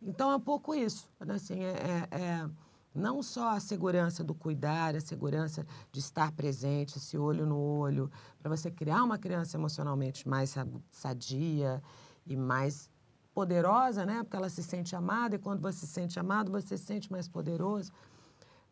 Então, 0.01 0.31
é 0.31 0.37
um 0.37 0.41
pouco 0.41 0.75
isso. 0.75 1.09
Né? 1.21 1.35
Assim, 1.35 1.61
é, 1.63 2.09
é, 2.11 2.19
é 2.19 2.51
não 2.95 3.23
só 3.23 3.51
a 3.51 3.61
segurança 3.61 4.23
do 4.23 4.35
cuidar, 4.35 4.95
a 4.95 5.01
segurança 5.01 5.67
de 5.91 6.01
estar 6.01 6.31
presente, 6.33 6.99
esse 6.99 7.17
olho 7.17 7.47
no 7.47 7.59
olho, 7.59 8.11
para 8.39 8.55
você 8.55 8.71
criar 8.71 9.03
uma 9.03 9.19
criança 9.19 9.57
emocionalmente 9.57 10.29
mais 10.29 10.55
sadia 10.91 11.83
e 12.27 12.37
mais 12.37 12.91
poderosa, 13.35 14.05
né? 14.05 14.23
Porque 14.23 14.37
ela 14.37 14.49
se 14.49 14.63
sente 14.63 14.95
amada 14.95 15.37
e 15.37 15.39
quando 15.39 15.61
você 15.61 15.87
se 15.87 15.87
sente 15.87 16.19
amado, 16.19 16.51
você 16.51 16.77
se 16.77 16.85
sente 16.85 17.11
mais 17.11 17.29
poderoso. 17.29 17.93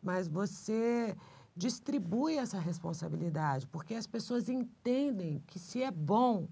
Mas 0.01 0.27
você 0.27 1.15
distribui 1.55 2.37
essa 2.37 2.59
responsabilidade, 2.59 3.67
porque 3.67 3.93
as 3.93 4.07
pessoas 4.07 4.47
entendem 4.47 5.43
que 5.45 5.59
se 5.59 5.83
é 5.83 5.91
bom, 5.91 6.47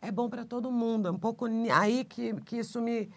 é 0.00 0.10
bom 0.10 0.28
para 0.28 0.44
todo 0.44 0.72
mundo. 0.72 1.08
É 1.08 1.10
um 1.10 1.18
pouco 1.18 1.46
aí 1.72 2.04
que, 2.04 2.34
que 2.42 2.58
isso 2.58 2.80
me, 2.80 3.10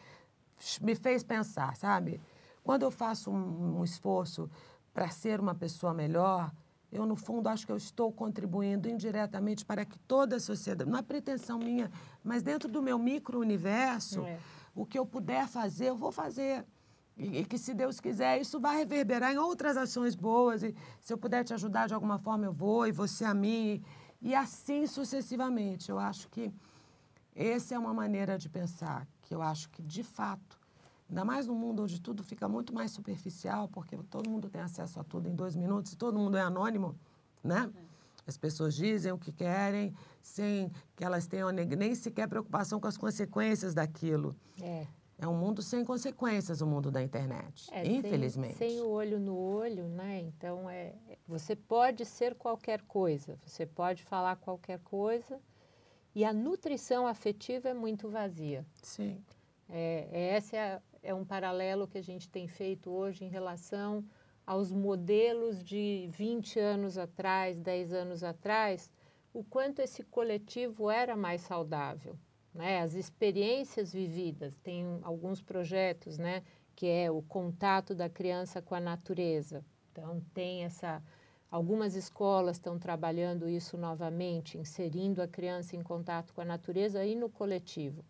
me 0.82 0.96
fez 0.96 1.24
pensar, 1.24 1.76
sabe? 1.76 2.22
Quando 2.64 2.84
eu 2.84 2.92
faço 2.92 3.32
um, 3.32 3.80
um 3.80 3.84
esforço 3.84 4.50
para 4.94 5.10
ser 5.10 5.40
uma 5.40 5.56
pessoa 5.56 5.94
melhor, 5.94 6.52
eu, 6.94 7.06
no 7.06 7.16
fundo, 7.16 7.48
acho 7.50 7.66
que 7.66 7.72
eu 7.72 7.78
estou 7.78 8.12
contribuindo 8.12 8.88
indiretamente 8.88 9.66
para 9.66 9.84
que 9.84 9.98
toda 10.00 10.36
a 10.36 10.40
sociedade, 10.40 10.90
não 10.90 11.00
é 11.00 11.02
pretensão 11.02 11.58
minha, 11.58 11.92
mas 12.24 12.44
dentro 12.44 12.70
do 12.70 12.82
meu 12.82 13.00
micro-universo, 13.00 14.22
é. 14.22 14.40
o 14.76 14.86
que 14.86 14.98
eu 14.98 15.06
puder 15.06 15.48
fazer, 15.48 15.88
eu 15.90 15.98
vou 15.98 16.12
fazer. 16.12 16.64
E, 17.18 17.40
e, 17.40 17.46
que, 17.46 17.58
se 17.58 17.74
Deus 17.74 18.00
quiser, 18.00 18.40
isso 18.40 18.60
vai 18.60 18.78
reverberar 18.78 19.34
em 19.34 19.38
outras 19.38 19.76
ações 19.76 20.16
boas. 20.16 20.62
E 20.62 20.76
se 21.00 21.12
eu 21.12 21.18
puder 21.18 21.44
te 21.44 21.54
ajudar 21.54 21.88
de 21.88 21.94
alguma 21.94 22.20
forma, 22.20 22.46
eu 22.46 22.54
vou, 22.54 22.88
e 22.88 22.92
você 22.92 23.26
a 23.26 23.34
mim. 23.34 23.84
E, 24.22 24.30
e 24.30 24.36
assim 24.36 24.86
sucessivamente. 24.86 25.90
Eu 25.90 25.98
acho 25.98 26.30
que 26.30 26.54
essa 27.36 27.74
é 27.74 27.80
uma 27.80 27.94
maneira 27.94 28.38
de 28.38 28.50
pensar 28.50 29.08
que 29.22 29.34
eu 29.34 29.42
acho 29.42 29.70
que, 29.70 29.82
de 29.82 30.04
fato, 30.04 30.60
Ainda 31.14 31.24
mais 31.24 31.46
num 31.46 31.54
mundo 31.54 31.84
onde 31.84 32.02
tudo 32.02 32.24
fica 32.24 32.50
muito 32.50 32.74
mais 32.74 32.90
superficial, 32.90 33.68
porque 33.68 33.96
todo 34.10 34.28
mundo 34.28 34.50
tem 34.50 34.60
acesso 34.60 35.00
a 35.00 35.04
tudo 35.04 35.30
em 35.30 35.36
dois 35.36 35.56
minutos 35.56 35.94
e 35.94 35.96
todo 35.96 36.18
mundo 36.18 36.36
é 36.38 36.42
anônimo, 36.42 36.98
né? 37.44 37.72
As 38.26 38.36
pessoas 38.36 38.74
dizem 38.74 39.12
o 39.12 39.18
que 39.20 39.32
querem 39.32 39.94
sem 40.24 40.72
que 40.96 41.04
elas 41.04 41.28
tenham 41.28 41.52
nem 41.52 41.94
sequer 41.94 42.28
preocupação 42.28 42.80
com 42.80 42.88
as 42.88 42.98
consequências 42.98 43.76
daquilo. 43.76 44.36
É. 44.60 44.88
É 45.20 45.28
um 45.28 45.38
mundo 45.38 45.62
sem 45.62 45.86
consequências, 45.86 46.62
o 46.62 46.66
mundo 46.66 46.90
da 46.90 47.04
internet, 47.04 47.70
é, 47.72 47.86
infelizmente. 47.86 48.56
Sem, 48.56 48.72
sem, 48.72 48.82
o 48.82 48.90
olho 48.90 49.20
no 49.20 49.38
olho, 49.38 49.88
né? 49.88 50.20
Então, 50.20 50.68
é, 50.68 50.96
você 51.28 51.56
pode 51.56 52.06
ser 52.06 52.34
qualquer 52.34 52.82
coisa, 52.82 53.38
você 53.46 53.68
pode 53.68 54.04
falar 54.04 54.36
qualquer 54.38 54.80
coisa, 54.80 55.40
e 56.16 56.26
a 56.26 56.34
nutrição 56.34 57.06
afetiva 57.06 57.70
é 57.70 57.74
muito 57.76 58.10
vazia. 58.10 58.66
Sim. 58.82 59.24
É, 59.70 60.34
essa 60.36 60.58
é 60.58 60.74
a, 60.74 60.82
é 61.04 61.14
um 61.14 61.26
paralelo 61.26 61.88
que 61.88 61.98
a 61.98 62.04
gente 62.04 62.30
tem 62.30 62.48
feito 62.48 62.90
hoje 62.90 63.26
em 63.26 63.30
relação 63.30 64.04
aos 64.46 64.72
modelos 64.72 65.64
de 65.64 66.10
20 66.12 66.60
anos 66.60 66.98
atrás, 66.98 67.60
10 67.60 67.94
anos 67.94 68.24
atrás, 68.24 68.90
o 69.34 69.44
quanto 69.44 69.80
esse 69.80 70.04
coletivo 70.04 70.90
era 70.90 71.16
mais 71.16 71.42
saudável. 71.42 72.18
Né? 72.54 72.82
As 72.82 72.94
experiências 72.94 73.92
vividas, 73.92 74.58
tem 74.58 75.00
alguns 75.04 75.42
projetos, 75.42 76.18
né? 76.18 76.44
que 76.76 76.88
é 76.88 77.12
o 77.12 77.22
contato 77.22 77.94
da 77.94 78.10
criança 78.10 78.62
com 78.62 78.76
a 78.76 78.80
natureza. 78.80 79.64
Então, 79.92 80.22
tem 80.34 80.64
essa. 80.64 81.04
Algumas 81.52 81.96
escolas 81.96 82.58
estão 82.58 82.80
trabalhando 82.80 83.48
isso 83.48 83.78
novamente, 83.78 84.58
inserindo 84.58 85.22
a 85.22 85.28
criança 85.28 85.76
em 85.76 85.84
contato 85.84 86.34
com 86.34 86.42
a 86.42 86.46
natureza 86.46 87.06
e 87.06 87.16
no 87.16 87.30
coletivo. 87.30 88.04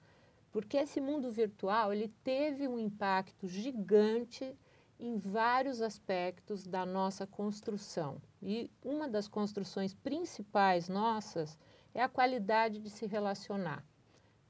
Porque 0.54 0.78
esse 0.78 1.02
mundo 1.02 1.32
virtual, 1.32 1.92
ele 1.92 2.14
teve 2.24 2.68
um 2.68 2.78
impacto 2.78 3.48
gigante 3.48 4.56
em 5.00 5.18
vários 5.18 5.82
aspectos 5.82 6.68
da 6.68 6.86
nossa 6.86 7.26
construção. 7.26 8.22
E 8.40 8.70
uma 8.86 9.08
das 9.08 9.28
construções 9.28 9.96
principais 9.96 10.88
nossas 10.88 11.58
é 11.92 12.04
a 12.04 12.08
qualidade 12.08 12.80
de 12.80 12.92
se 12.92 13.08
relacionar. 13.08 13.84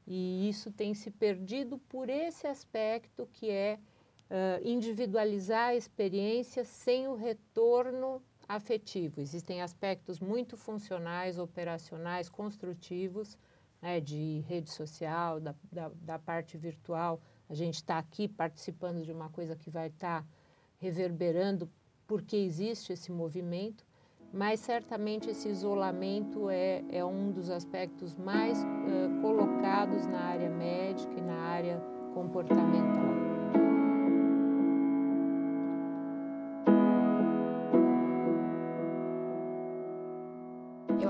E 0.06 0.50
isso 0.50 0.70
tem 0.72 0.94
se 0.94 1.10
perdido 1.10 1.78
por 1.78 2.10
esse 2.10 2.46
aspecto 2.48 3.26
que 3.32 3.50
é 3.50 3.80
uh, 4.30 4.68
individualizar 4.68 5.70
a 5.70 5.76
experiência 5.76 6.66
sem 6.66 7.08
o 7.08 7.16
retorno 7.16 8.22
afetivo. 8.46 9.22
Existem 9.22 9.62
aspectos 9.62 10.20
muito 10.20 10.58
funcionais, 10.58 11.40
operacionais, 11.40 12.28
construtivos, 12.28 13.38
né, 13.84 14.00
de 14.00 14.40
rede 14.48 14.72
social, 14.72 15.42
da, 15.42 15.54
da, 15.70 15.92
da 16.02 16.18
parte 16.18 16.58
virtual. 16.58 17.20
A 17.50 17.54
gente 17.54 17.76
está 17.76 17.98
aqui 17.98 18.30
participando 18.30 19.04
de 19.04 19.12
uma 19.12 19.30
coisa 19.30 19.58
que 19.58 19.70
vai 19.70 19.88
estar 19.88 20.22
tá 20.22 20.28
reverberando 20.80 21.70
porque 22.08 22.38
existe 22.38 22.94
esse 22.94 23.12
movimento, 23.12 23.86
mas 24.32 24.62
certamente 24.62 25.30
esse 25.30 25.50
isolamento 25.50 26.50
é, 26.50 26.82
é 26.90 27.04
um 27.04 27.30
dos 27.30 27.50
aspectos 27.50 28.16
mais 28.16 28.58
uh, 28.64 29.22
colocados 29.22 30.08
na 30.08 30.20
área 30.20 30.50
médica 30.50 31.14
e 31.18 31.22
na 31.22 31.36
área 31.36 31.82
comportamental. 32.14 33.33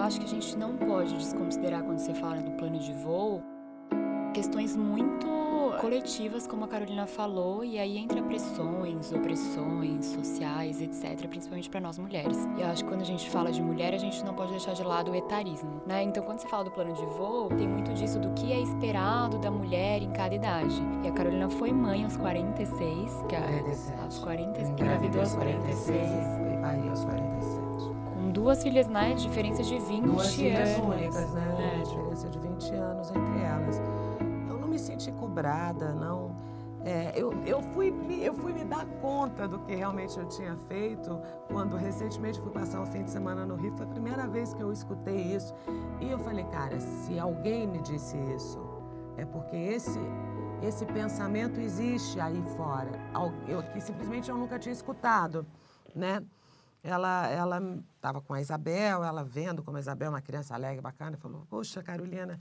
Acho 0.03 0.19
que 0.19 0.25
a 0.25 0.29
gente 0.29 0.57
não 0.57 0.75
pode 0.75 1.15
desconsiderar 1.15 1.83
quando 1.83 1.99
você 1.99 2.13
fala 2.13 2.41
do 2.41 2.51
plano 2.51 2.77
de 2.77 2.93
voo 2.93 3.41
questões 4.33 4.75
muito 4.75 5.27
coletivas, 5.79 6.47
como 6.47 6.65
a 6.65 6.67
Carolina 6.67 7.05
falou, 7.05 7.63
e 7.63 7.77
aí 7.77 7.97
entra 7.97 8.21
pressões, 8.23 9.11
opressões 9.11 10.05
sociais, 10.07 10.81
etc., 10.81 11.27
principalmente 11.27 11.69
para 11.69 11.79
nós 11.79 11.99
mulheres. 11.99 12.37
E 12.57 12.61
eu 12.61 12.67
acho 12.67 12.83
que 12.83 12.89
quando 12.89 13.01
a 13.01 13.05
gente 13.05 13.29
fala 13.29 13.51
de 13.51 13.61
mulher, 13.61 13.93
a 13.93 13.97
gente 13.97 14.23
não 14.25 14.33
pode 14.33 14.51
deixar 14.51 14.73
de 14.73 14.83
lado 14.83 15.11
o 15.11 15.15
etarismo, 15.15 15.81
né? 15.85 16.01
Então, 16.03 16.23
quando 16.23 16.39
você 16.39 16.47
fala 16.47 16.63
do 16.63 16.71
plano 16.71 16.93
de 16.93 17.05
voo, 17.05 17.49
tem 17.49 17.67
muito 17.67 17.93
disso 17.93 18.19
do 18.19 18.31
que 18.33 18.51
é 18.51 18.59
esperado 18.59 19.37
da 19.37 19.51
mulher 19.51 20.01
em 20.01 20.11
cada 20.11 20.33
idade. 20.33 20.81
E 21.03 21.07
a 21.07 21.11
Carolina 21.11 21.49
foi 21.49 21.71
mãe 21.71 22.03
aos 22.03 22.17
46, 22.17 23.23
que 23.29 23.35
é, 23.35 24.01
aos 24.01 24.19
40, 24.19 24.61
engravidou 24.61 25.21
aos 25.21 25.35
46. 25.35 25.95
E 25.95 26.61
pariu 26.61 26.89
aos 26.89 27.05
47 27.05 27.62
duas 28.43 28.61
filhas, 28.61 28.87
né? 28.87 29.13
Diferença 29.13 29.63
de 29.63 29.79
20 29.79 30.03
duas 30.03 30.33
filhas 30.33 30.77
únicas, 30.77 31.31
né? 31.31 31.77
É. 31.79 31.83
Diferença 31.83 32.29
de 32.29 32.39
20 32.39 32.73
anos 32.73 33.09
entre 33.09 33.41
elas. 33.41 33.81
Eu 34.49 34.59
não 34.59 34.67
me 34.67 34.77
senti 34.77 35.11
cobrada, 35.13 35.93
não. 35.93 36.35
É, 36.83 37.13
eu, 37.15 37.31
eu, 37.45 37.61
fui, 37.61 37.93
eu 38.21 38.33
fui 38.33 38.51
me 38.51 38.65
dar 38.65 38.85
conta 38.99 39.47
do 39.47 39.59
que 39.59 39.73
realmente 39.73 40.19
eu 40.19 40.27
tinha 40.27 40.57
feito 40.67 41.17
quando 41.49 41.77
recentemente 41.77 42.41
fui 42.41 42.51
passar 42.51 42.81
o 42.81 42.85
fim 42.85 43.03
de 43.03 43.11
semana 43.11 43.45
no 43.45 43.55
Rio. 43.55 43.71
Foi 43.77 43.85
a 43.85 43.89
primeira 43.89 44.27
vez 44.27 44.53
que 44.53 44.61
eu 44.61 44.73
escutei 44.73 45.15
isso. 45.15 45.55
E 46.01 46.11
eu 46.11 46.19
falei, 46.19 46.43
cara, 46.45 46.77
se 46.81 47.17
alguém 47.17 47.65
me 47.65 47.79
disse 47.79 48.17
isso, 48.35 48.59
é 49.15 49.23
porque 49.23 49.55
esse, 49.55 49.97
esse 50.61 50.85
pensamento 50.87 51.61
existe 51.61 52.19
aí 52.19 52.43
fora. 52.57 52.91
Eu, 53.47 53.63
que 53.63 53.79
simplesmente 53.79 54.29
eu 54.29 54.37
nunca 54.37 54.59
tinha 54.59 54.73
escutado, 54.73 55.45
né? 55.95 56.21
Ela 56.83 57.27
ela 57.27 57.61
estava 57.95 58.21
com 58.21 58.33
a 58.33 58.41
Isabel, 58.41 59.03
ela 59.03 59.23
vendo 59.23 59.63
como 59.63 59.77
a 59.77 59.79
Isabel 59.79 60.07
é 60.07 60.09
uma 60.09 60.21
criança 60.21 60.53
alegre, 60.53 60.81
bacana, 60.81 61.17
falou: 61.17 61.47
Poxa, 61.49 61.81
Carolina, 61.81 62.39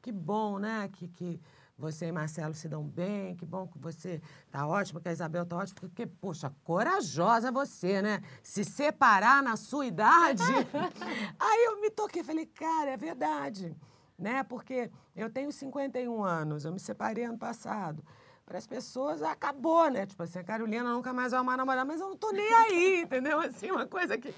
que 0.00 0.10
bom, 0.10 0.58
né? 0.58 0.88
Que, 0.90 1.06
que 1.06 1.40
você 1.76 2.06
e 2.06 2.12
Marcelo 2.12 2.54
se 2.54 2.68
dão 2.68 2.82
bem, 2.82 3.36
que 3.36 3.44
bom 3.44 3.66
que 3.66 3.78
você 3.78 4.22
tá 4.50 4.66
ótimo, 4.66 5.00
que 5.00 5.08
a 5.08 5.12
Isabel 5.12 5.44
tá 5.44 5.56
ótima, 5.56 5.80
porque, 5.80 6.06
poxa, 6.06 6.50
corajosa 6.64 7.52
você, 7.52 8.00
né? 8.00 8.22
Se 8.42 8.64
separar 8.64 9.42
na 9.42 9.56
sua 9.56 9.84
idade. 9.84 10.42
Aí 11.38 11.64
eu 11.66 11.80
me 11.80 11.90
toquei, 11.90 12.24
falei, 12.24 12.46
cara, 12.46 12.92
é 12.92 12.96
verdade, 12.96 13.76
né? 14.18 14.42
Porque 14.44 14.90
eu 15.14 15.28
tenho 15.28 15.52
51 15.52 16.24
anos, 16.24 16.64
eu 16.64 16.72
me 16.72 16.80
separei 16.80 17.24
ano 17.24 17.38
passado 17.38 18.02
para 18.44 18.58
as 18.58 18.66
pessoas 18.66 19.22
acabou, 19.22 19.90
né? 19.90 20.06
Tipo 20.06 20.22
assim, 20.22 20.38
a 20.38 20.44
Carolina 20.44 20.92
nunca 20.92 21.12
mais 21.12 21.32
vai 21.32 21.40
amar 21.40 21.56
namorar, 21.56 21.84
mas 21.84 22.00
eu 22.00 22.08
não 22.08 22.16
tô 22.16 22.30
nem 22.30 22.46
aí, 22.54 23.02
entendeu? 23.02 23.40
Assim, 23.40 23.70
uma 23.70 23.86
coisa 23.86 24.18
que. 24.18 24.34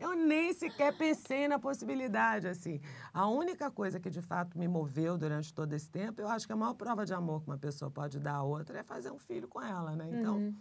eu 0.00 0.14
nem 0.14 0.52
sequer 0.52 0.96
pensei 0.96 1.46
na 1.46 1.58
possibilidade, 1.58 2.48
assim. 2.48 2.80
A 3.12 3.28
única 3.28 3.70
coisa 3.70 4.00
que, 4.00 4.10
de 4.10 4.20
fato, 4.20 4.58
me 4.58 4.66
moveu 4.66 5.16
durante 5.16 5.54
todo 5.54 5.72
esse 5.72 5.88
tempo, 5.88 6.20
eu 6.20 6.28
acho 6.28 6.46
que 6.46 6.52
a 6.52 6.56
maior 6.56 6.74
prova 6.74 7.04
de 7.04 7.14
amor 7.14 7.42
que 7.42 7.48
uma 7.48 7.58
pessoa 7.58 7.90
pode 7.90 8.18
dar 8.18 8.34
a 8.34 8.42
outra 8.42 8.80
é 8.80 8.82
fazer 8.82 9.10
um 9.10 9.18
filho 9.18 9.46
com 9.48 9.60
ela, 9.62 9.94
né? 9.94 10.08
Então... 10.10 10.36
Uhum. 10.36 10.54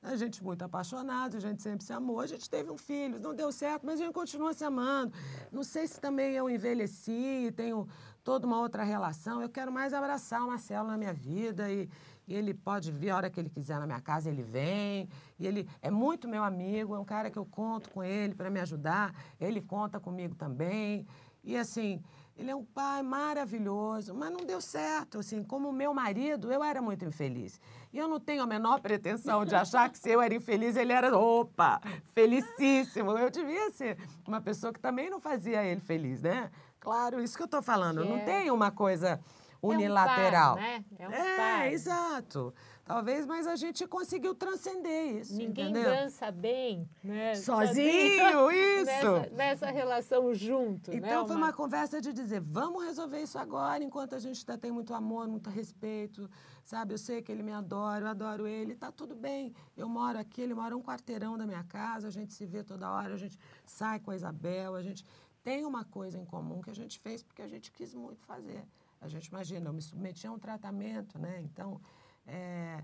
A 0.00 0.14
gente 0.14 0.44
muito 0.44 0.62
apaixonado, 0.62 1.36
a 1.36 1.40
gente 1.40 1.60
sempre 1.60 1.84
se 1.84 1.92
amou. 1.92 2.20
A 2.20 2.26
gente 2.26 2.48
teve 2.48 2.70
um 2.70 2.78
filho, 2.78 3.18
não 3.18 3.34
deu 3.34 3.50
certo, 3.50 3.84
mas 3.84 4.00
a 4.00 4.04
gente 4.04 4.14
continua 4.14 4.54
se 4.54 4.62
amando. 4.64 5.12
Não 5.50 5.64
sei 5.64 5.88
se 5.88 6.00
também 6.00 6.34
eu 6.34 6.48
envelheci, 6.48 7.52
tenho 7.56 7.86
toda 8.22 8.46
uma 8.46 8.60
outra 8.60 8.84
relação. 8.84 9.42
Eu 9.42 9.48
quero 9.48 9.72
mais 9.72 9.92
abraçar 9.92 10.44
o 10.44 10.46
Marcelo 10.46 10.86
na 10.86 10.96
minha 10.96 11.12
vida 11.12 11.68
e, 11.70 11.88
e 12.28 12.34
ele 12.34 12.52
pode 12.52 12.92
vir 12.92 13.08
a 13.08 13.16
hora 13.16 13.30
que 13.30 13.40
ele 13.40 13.48
quiser 13.48 13.80
na 13.80 13.86
minha 13.86 14.00
casa, 14.02 14.28
ele 14.28 14.42
vem. 14.42 15.08
E 15.38 15.46
ele 15.46 15.66
é 15.80 15.90
muito 15.90 16.28
meu 16.28 16.44
amigo, 16.44 16.94
é 16.94 16.98
um 16.98 17.04
cara 17.04 17.30
que 17.30 17.38
eu 17.38 17.46
conto 17.46 17.88
com 17.88 18.04
ele 18.04 18.34
para 18.34 18.50
me 18.50 18.60
ajudar. 18.60 19.14
Ele 19.40 19.62
conta 19.62 19.98
comigo 19.98 20.34
também. 20.34 21.06
E 21.42 21.56
assim, 21.56 22.02
ele 22.36 22.50
é 22.50 22.54
um 22.54 22.64
pai 22.64 23.02
maravilhoso, 23.02 24.14
mas 24.14 24.30
não 24.30 24.44
deu 24.44 24.60
certo. 24.60 25.20
Assim, 25.20 25.42
como 25.42 25.72
meu 25.72 25.94
marido, 25.94 26.52
eu 26.52 26.62
era 26.62 26.82
muito 26.82 27.02
infeliz. 27.02 27.58
E 27.90 27.96
eu 27.96 28.06
não 28.06 28.20
tenho 28.20 28.42
a 28.42 28.46
menor 28.46 28.80
pretensão 28.80 29.46
de 29.46 29.54
achar 29.54 29.88
que 29.88 29.98
se 29.98 30.10
eu 30.10 30.20
era 30.20 30.34
infeliz, 30.34 30.76
ele 30.76 30.92
era, 30.92 31.16
opa, 31.16 31.80
felicíssimo. 32.12 33.12
Eu 33.12 33.30
devia 33.30 33.70
ser 33.70 33.96
uma 34.26 34.42
pessoa 34.42 34.70
que 34.70 34.80
também 34.80 35.08
não 35.08 35.18
fazia 35.18 35.64
ele 35.64 35.80
feliz, 35.80 36.20
né? 36.20 36.50
Claro, 36.78 37.22
isso 37.22 37.36
que 37.36 37.42
eu 37.42 37.46
estou 37.46 37.62
falando. 37.62 38.02
Que 38.02 38.08
não 38.08 38.18
é... 38.18 38.24
tem 38.24 38.50
uma 38.50 38.70
coisa 38.70 39.18
unilateral. 39.62 40.58
É 40.58 40.60
um 40.60 40.62
par, 40.62 40.80
né? 40.80 40.84
É 40.98 41.08
um 41.08 41.12
é, 41.12 41.72
exato. 41.72 42.54
Talvez, 42.88 43.26
mas 43.26 43.46
a 43.46 43.54
gente 43.54 43.86
conseguiu 43.86 44.34
transcender 44.34 45.16
isso. 45.16 45.36
Ninguém 45.36 45.68
entendeu? 45.68 45.90
dança 45.90 46.30
bem, 46.30 46.88
né? 47.04 47.34
Sozinho, 47.34 48.50
isso! 48.50 48.86
Nessa, 48.86 49.30
nessa, 49.30 49.70
relação 49.70 50.32
junto. 50.32 50.90
Então 50.90 51.20
né? 51.20 51.26
foi 51.26 51.36
uma... 51.36 51.46
uma 51.48 51.52
conversa 51.52 52.00
de 52.00 52.14
dizer, 52.14 52.40
vamos 52.40 52.82
resolver 52.82 53.20
isso 53.20 53.38
agora, 53.38 53.84
enquanto 53.84 54.14
a 54.14 54.18
gente 54.18 54.40
ainda 54.40 54.56
tem 54.56 54.70
muito 54.70 54.94
amor, 54.94 55.28
muito 55.28 55.50
respeito, 55.50 56.30
sabe? 56.64 56.94
Eu 56.94 56.98
sei 56.98 57.20
que 57.20 57.30
ele 57.30 57.42
me 57.42 57.52
adora, 57.52 58.06
eu 58.06 58.08
adoro 58.08 58.46
ele, 58.46 58.74
tá 58.74 58.90
tudo 58.90 59.14
bem. 59.14 59.54
Eu 59.76 59.86
moro 59.86 60.18
aqui, 60.18 60.40
ele 60.40 60.54
mora 60.54 60.74
um 60.74 60.82
quarteirão 60.82 61.36
da 61.36 61.46
minha 61.46 61.64
casa, 61.64 62.08
a 62.08 62.10
gente 62.10 62.32
se 62.32 62.46
vê 62.46 62.64
toda 62.64 62.90
hora, 62.90 63.12
a 63.12 63.18
gente 63.18 63.38
sai 63.66 64.00
com 64.00 64.12
a 64.12 64.16
Isabel, 64.16 64.74
a 64.74 64.82
gente 64.82 65.04
tem 65.42 65.66
uma 65.66 65.84
coisa 65.84 66.18
em 66.18 66.24
comum 66.24 66.62
que 66.62 66.70
a 66.70 66.74
gente 66.74 66.98
fez 66.98 67.22
porque 67.22 67.42
a 67.42 67.48
gente 67.48 67.70
quis 67.70 67.94
muito 67.94 68.22
fazer. 68.22 68.64
A 69.00 69.08
gente 69.08 69.26
imagina, 69.26 69.68
eu 69.68 69.72
me 69.72 69.82
submeti 69.82 70.26
a 70.26 70.32
um 70.32 70.38
tratamento, 70.38 71.18
né? 71.18 71.40
Então, 71.40 71.80
é, 72.26 72.82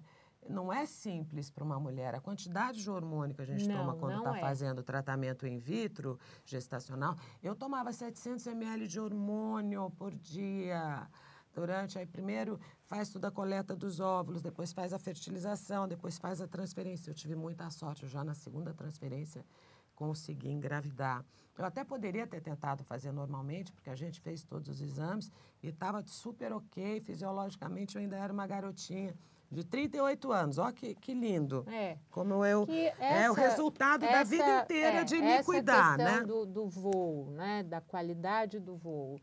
não 0.48 0.72
é 0.72 0.86
simples 0.86 1.50
para 1.50 1.64
uma 1.64 1.78
mulher. 1.78 2.14
A 2.14 2.20
quantidade 2.20 2.82
de 2.82 2.90
hormônio 2.90 3.34
que 3.34 3.42
a 3.42 3.46
gente 3.46 3.66
não, 3.66 3.76
toma 3.76 3.96
quando 3.96 4.18
está 4.18 4.36
é. 4.36 4.40
fazendo 4.40 4.82
tratamento 4.82 5.46
in 5.46 5.58
vitro, 5.58 6.18
gestacional, 6.44 7.16
eu 7.42 7.54
tomava 7.54 7.92
700 7.92 8.46
ml 8.46 8.86
de 8.86 9.00
hormônio 9.00 9.90
por 9.98 10.14
dia. 10.14 11.08
Durante, 11.54 11.96
aí 11.96 12.06
primeiro 12.06 12.58
faz 12.82 13.08
toda 13.10 13.28
a 13.28 13.30
coleta 13.30 13.76
dos 13.76 14.00
óvulos, 14.00 14.42
depois 14.42 14.72
faz 14.72 14.92
a 14.92 14.98
fertilização, 14.98 15.86
depois 15.86 16.18
faz 16.18 16.40
a 16.40 16.48
transferência. 16.48 17.10
Eu 17.10 17.14
tive 17.14 17.36
muita 17.36 17.70
sorte, 17.70 18.02
eu 18.02 18.08
já 18.08 18.24
na 18.24 18.34
segunda 18.34 18.74
transferência 18.74 19.44
consegui 19.94 20.50
engravidar. 20.50 21.24
Eu 21.56 21.64
até 21.64 21.84
poderia 21.84 22.26
ter 22.26 22.40
tentado 22.40 22.82
fazer 22.84 23.12
normalmente, 23.12 23.72
porque 23.72 23.88
a 23.88 23.94
gente 23.94 24.20
fez 24.20 24.42
todos 24.42 24.68
os 24.68 24.80
exames 24.80 25.30
e 25.62 25.68
estava 25.68 26.02
super 26.04 26.52
ok, 26.52 27.00
fisiologicamente 27.00 27.96
eu 27.96 28.02
ainda 28.02 28.16
era 28.16 28.32
uma 28.32 28.46
garotinha 28.46 29.14
de 29.50 29.64
38 29.64 30.32
anos. 30.32 30.58
Olha 30.58 30.72
que, 30.72 30.94
que 30.96 31.14
lindo. 31.14 31.64
É. 31.68 31.96
Como 32.10 32.44
eu. 32.44 32.66
Essa, 32.68 33.04
é 33.04 33.30
o 33.30 33.34
resultado 33.34 34.04
essa, 34.04 34.12
da 34.12 34.24
vida 34.24 34.62
inteira 34.62 34.98
é, 34.98 35.04
de 35.04 35.20
me 35.20 35.44
cuidar, 35.44 35.96
né? 35.96 36.20
Do, 36.22 36.44
do 36.44 36.68
voo, 36.68 37.30
né? 37.30 37.62
Da 37.62 37.80
qualidade 37.80 38.58
do 38.58 38.76
voo. 38.76 39.20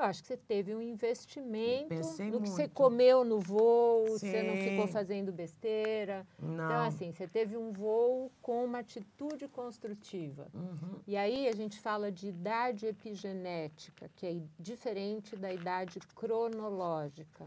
Eu 0.00 0.06
acho 0.06 0.22
que 0.22 0.28
você 0.28 0.36
teve 0.38 0.74
um 0.74 0.80
investimento 0.80 1.94
no 1.94 2.30
muito. 2.30 2.42
que 2.42 2.48
você 2.48 2.66
comeu 2.66 3.22
no 3.22 3.38
voo, 3.38 4.18
Sim. 4.18 4.30
você 4.30 4.42
não 4.42 4.56
ficou 4.56 4.88
fazendo 4.88 5.30
besteira. 5.30 6.26
Não. 6.38 6.54
Então, 6.54 6.80
assim, 6.84 7.12
você 7.12 7.28
teve 7.28 7.54
um 7.54 7.70
voo 7.70 8.32
com 8.40 8.64
uma 8.64 8.78
atitude 8.78 9.46
construtiva. 9.46 10.48
Uhum. 10.54 11.00
E 11.06 11.18
aí 11.18 11.46
a 11.46 11.52
gente 11.52 11.78
fala 11.78 12.10
de 12.10 12.28
idade 12.28 12.86
epigenética, 12.86 14.10
que 14.16 14.26
é 14.26 14.40
diferente 14.58 15.36
da 15.36 15.52
idade 15.52 16.00
cronológica. 16.14 17.46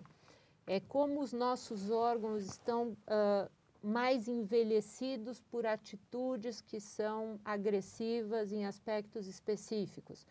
É 0.68 0.80
como 0.80 1.22
os 1.22 1.34
nossos 1.34 1.90
órgãos 1.90 2.46
estão 2.46 2.90
uh, 2.90 3.50
mais 3.82 4.28
envelhecidos 4.28 5.42
por 5.42 5.66
atitudes 5.66 6.62
que 6.62 6.80
são 6.80 7.40
agressivas 7.44 8.54
em 8.54 8.64
aspectos 8.64 9.28
específicos. 9.28 10.24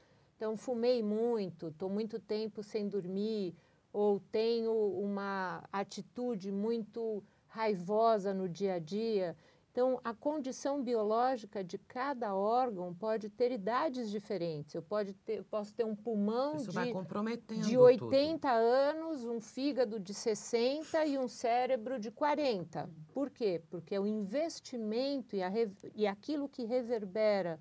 Então, 0.42 0.56
fumei 0.56 1.04
muito, 1.04 1.68
estou 1.68 1.88
muito 1.88 2.18
tempo 2.18 2.64
sem 2.64 2.88
dormir, 2.88 3.54
ou 3.92 4.18
tenho 4.18 4.72
uma 4.72 5.62
atitude 5.72 6.50
muito 6.50 7.22
raivosa 7.46 8.34
no 8.34 8.48
dia 8.48 8.74
a 8.74 8.78
dia. 8.80 9.36
Então, 9.70 10.00
a 10.02 10.12
condição 10.12 10.82
biológica 10.82 11.62
de 11.62 11.78
cada 11.78 12.34
órgão 12.34 12.92
pode 12.92 13.30
ter 13.30 13.52
idades 13.52 14.10
diferentes. 14.10 14.74
Eu, 14.74 14.82
pode 14.82 15.14
ter, 15.14 15.38
eu 15.38 15.44
posso 15.44 15.72
ter 15.76 15.84
um 15.84 15.94
pulmão 15.94 16.56
de, 16.56 17.60
de 17.60 17.78
80 17.78 18.48
tudo. 18.48 18.48
anos, 18.48 19.24
um 19.24 19.40
fígado 19.40 20.00
de 20.00 20.12
60 20.12 21.06
e 21.06 21.18
um 21.18 21.28
cérebro 21.28 22.00
de 22.00 22.10
40. 22.10 22.90
Por 23.14 23.30
quê? 23.30 23.62
Porque 23.70 23.96
o 23.96 24.08
investimento 24.08 25.36
e, 25.36 25.42
a, 25.44 25.52
e 25.94 26.04
aquilo 26.04 26.48
que 26.48 26.64
reverbera 26.64 27.60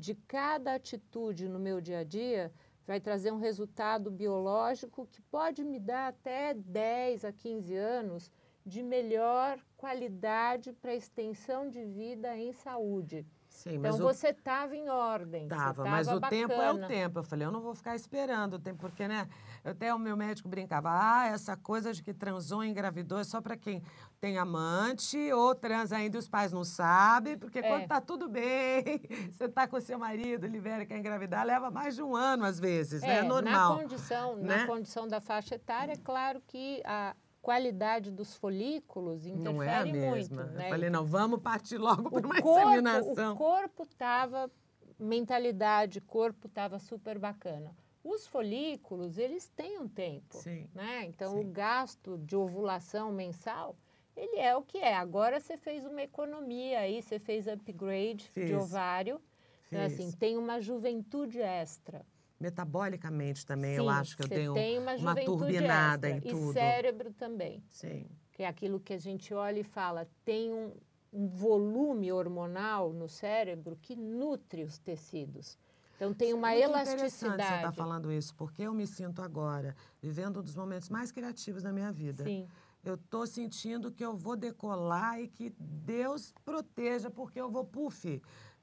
de 0.00 0.14
cada 0.14 0.74
atitude 0.74 1.48
no 1.48 1.60
meu 1.60 1.80
dia 1.80 1.98
a 1.98 2.04
dia 2.04 2.52
vai 2.86 2.98
trazer 2.98 3.30
um 3.30 3.38
resultado 3.38 4.10
biológico 4.10 5.06
que 5.06 5.20
pode 5.22 5.62
me 5.62 5.78
dar 5.78 6.08
até 6.08 6.54
10 6.54 7.24
a 7.26 7.32
15 7.32 7.76
anos 7.76 8.32
de 8.64 8.82
melhor 8.82 9.60
qualidade 9.76 10.72
para 10.72 10.94
extensão 10.94 11.68
de 11.68 11.84
vida 11.84 12.36
em 12.36 12.52
saúde. 12.52 13.26
Sim, 13.60 13.74
então 13.74 13.98
você 13.98 14.28
estava 14.28 14.74
em 14.74 14.88
ordem. 14.88 15.46
Tava, 15.46 15.84
mas 15.84 16.08
o 16.08 16.18
bacana. 16.18 16.30
tempo 16.30 16.52
é 16.54 16.72
o 16.72 16.86
tempo. 16.86 17.18
Eu 17.18 17.22
falei, 17.22 17.46
eu 17.46 17.52
não 17.52 17.60
vou 17.60 17.74
ficar 17.74 17.94
esperando 17.94 18.54
o 18.54 18.58
tempo, 18.58 18.78
porque, 18.78 19.06
né? 19.06 19.28
Até 19.62 19.92
o 19.94 19.98
meu 19.98 20.16
médico 20.16 20.48
brincava, 20.48 20.88
ah, 20.90 21.26
essa 21.26 21.58
coisa 21.58 21.92
de 21.92 22.02
que 22.02 22.14
transou 22.14 22.64
e 22.64 22.70
engravidou 22.70 23.18
é 23.18 23.24
só 23.24 23.38
para 23.38 23.58
quem 23.58 23.82
tem 24.18 24.38
amante 24.38 25.30
ou 25.34 25.54
transa 25.54 25.96
ainda 25.96 26.16
e 26.16 26.18
os 26.18 26.26
pais 26.26 26.52
não 26.52 26.64
sabem, 26.64 27.36
porque 27.36 27.58
é. 27.58 27.62
quando 27.62 27.86
tá 27.86 28.00
tudo 28.00 28.30
bem, 28.30 29.02
você 29.30 29.46
tá 29.46 29.68
com 29.68 29.78
seu 29.78 29.98
marido, 29.98 30.46
libera 30.46 30.86
quer 30.86 30.96
engravidar, 30.96 31.44
leva 31.44 31.70
mais 31.70 31.94
de 31.94 32.02
um 32.02 32.16
ano 32.16 32.46
às 32.46 32.58
vezes, 32.58 33.02
é, 33.02 33.06
né? 33.06 33.18
É 33.18 33.22
normal. 33.22 33.74
Na 33.74 33.82
condição, 33.82 34.36
né? 34.36 34.56
na 34.56 34.66
condição 34.66 35.06
da 35.06 35.20
faixa 35.20 35.56
etária, 35.56 35.92
é 35.92 35.98
claro 35.98 36.40
que 36.46 36.80
a 36.86 37.14
qualidade 37.40 38.10
dos 38.10 38.34
folículos 38.36 39.26
interfere 39.26 39.52
não 39.54 39.62
é 39.62 39.74
a 39.76 39.84
mesma. 39.84 40.10
muito. 40.10 40.54
Né? 40.54 40.66
Eu 40.66 40.70
falei, 40.70 40.90
não, 40.90 41.04
vamos 41.04 41.40
partir 41.40 41.78
logo 41.78 42.10
para 42.10 42.26
uma 42.26 42.40
corpo, 42.40 42.60
inseminação. 42.60 43.34
O 43.34 43.36
corpo 43.36 43.82
estava, 43.82 44.50
mentalidade, 44.98 46.00
corpo 46.00 46.46
estava 46.46 46.78
super 46.78 47.18
bacana. 47.18 47.74
Os 48.02 48.26
folículos, 48.26 49.18
eles 49.18 49.48
têm 49.48 49.78
um 49.78 49.88
tempo, 49.88 50.38
Sim. 50.38 50.68
né? 50.74 51.04
Então, 51.04 51.34
Sim. 51.34 51.40
o 51.40 51.44
gasto 51.50 52.16
de 52.18 52.34
ovulação 52.34 53.12
mensal, 53.12 53.76
ele 54.16 54.38
é 54.38 54.56
o 54.56 54.62
que 54.62 54.78
é. 54.78 54.94
Agora 54.94 55.38
você 55.38 55.56
fez 55.56 55.84
uma 55.84 56.02
economia 56.02 56.80
aí, 56.80 57.02
você 57.02 57.18
fez 57.18 57.46
upgrade 57.46 58.30
Fiz. 58.32 58.46
de 58.46 58.54
ovário. 58.54 59.20
Então, 59.66 59.82
assim, 59.82 60.10
tem 60.12 60.36
uma 60.36 60.60
juventude 60.60 61.40
extra. 61.40 62.04
Metabolicamente 62.40 63.44
também, 63.44 63.72
Sim, 63.72 63.76
eu 63.76 63.90
acho 63.90 64.16
que 64.16 64.22
eu 64.22 64.28
tenho 64.28 64.80
uma, 64.80 64.96
uma 64.96 65.14
turbinada 65.14 66.08
extra. 66.08 66.30
em 66.30 66.32
tudo. 66.32 66.50
E 66.50 66.54
cérebro 66.54 67.12
também. 67.12 67.62
Sim. 67.68 68.06
Que 68.32 68.44
é 68.44 68.48
aquilo 68.48 68.80
que 68.80 68.94
a 68.94 68.98
gente 68.98 69.34
olha 69.34 69.60
e 69.60 69.64
fala, 69.64 70.08
tem 70.24 70.50
um, 70.50 70.72
um 71.12 71.28
volume 71.28 72.10
hormonal 72.10 72.94
no 72.94 73.08
cérebro 73.08 73.76
que 73.82 73.94
nutre 73.94 74.64
os 74.64 74.78
tecidos. 74.78 75.58
Então 75.96 76.14
tem 76.14 76.32
uma 76.32 76.50
é 76.54 76.66
muito 76.66 76.70
elasticidade. 76.70 77.34
interessante 77.34 77.46
você 77.46 77.56
estar 77.56 77.72
falando 77.72 78.10
isso, 78.10 78.34
porque 78.34 78.62
eu 78.62 78.72
me 78.72 78.86
sinto 78.86 79.20
agora 79.20 79.76
vivendo 80.00 80.40
um 80.40 80.42
dos 80.42 80.56
momentos 80.56 80.88
mais 80.88 81.12
criativos 81.12 81.62
da 81.62 81.70
minha 81.70 81.92
vida. 81.92 82.24
Sim. 82.24 82.48
Eu 82.82 82.94
estou 82.94 83.26
sentindo 83.26 83.92
que 83.92 84.02
eu 84.02 84.16
vou 84.16 84.34
decolar 84.34 85.20
e 85.20 85.28
que 85.28 85.50
Deus 85.58 86.32
proteja, 86.42 87.10
porque 87.10 87.38
eu 87.38 87.50
vou, 87.50 87.66
puf, 87.66 88.22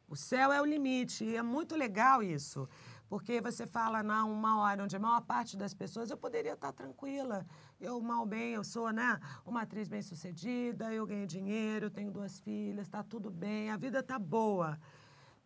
o 0.09 0.15
céu 0.15 0.51
é 0.51 0.59
o 0.59 0.65
limite. 0.65 1.23
E 1.23 1.35
é 1.35 1.43
muito 1.43 1.75
legal 1.75 2.23
isso. 2.23 2.67
Porque 3.09 3.39
você 3.39 3.65
fala, 3.65 4.03
não, 4.03 4.31
uma 4.31 4.59
hora 4.59 4.83
onde 4.83 4.95
a 4.95 4.99
maior 4.99 5.21
parte 5.21 5.55
das 5.55 5.73
pessoas, 5.73 6.09
eu 6.09 6.17
poderia 6.17 6.53
estar 6.53 6.73
tranquila. 6.73 7.45
Eu, 7.79 8.01
mal 8.01 8.25
bem, 8.25 8.53
eu 8.53 8.63
sou, 8.63 8.91
né, 8.91 9.19
uma 9.45 9.61
atriz 9.61 9.87
bem 9.87 10.01
sucedida, 10.01 10.93
eu 10.93 11.05
ganho 11.05 11.25
dinheiro, 11.25 11.89
tenho 11.89 12.11
duas 12.11 12.39
filhas, 12.39 12.87
está 12.87 13.03
tudo 13.03 13.29
bem, 13.29 13.69
a 13.69 13.77
vida 13.77 13.99
está 13.99 14.19
boa, 14.19 14.77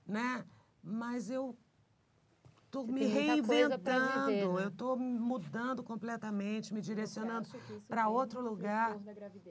né? 0.07 0.43
Mas 0.81 1.29
eu 1.29 1.55
estou 2.71 2.87
me 2.87 3.05
reinventando, 3.05 4.27
viver, 4.27 4.47
né? 4.47 4.63
eu 4.63 4.67
estou 4.69 4.97
mudando 4.97 5.83
completamente, 5.83 6.73
me 6.73 6.81
direcionando 6.81 7.49
para 7.87 8.07
outro 8.07 8.41
lugar. 8.41 8.97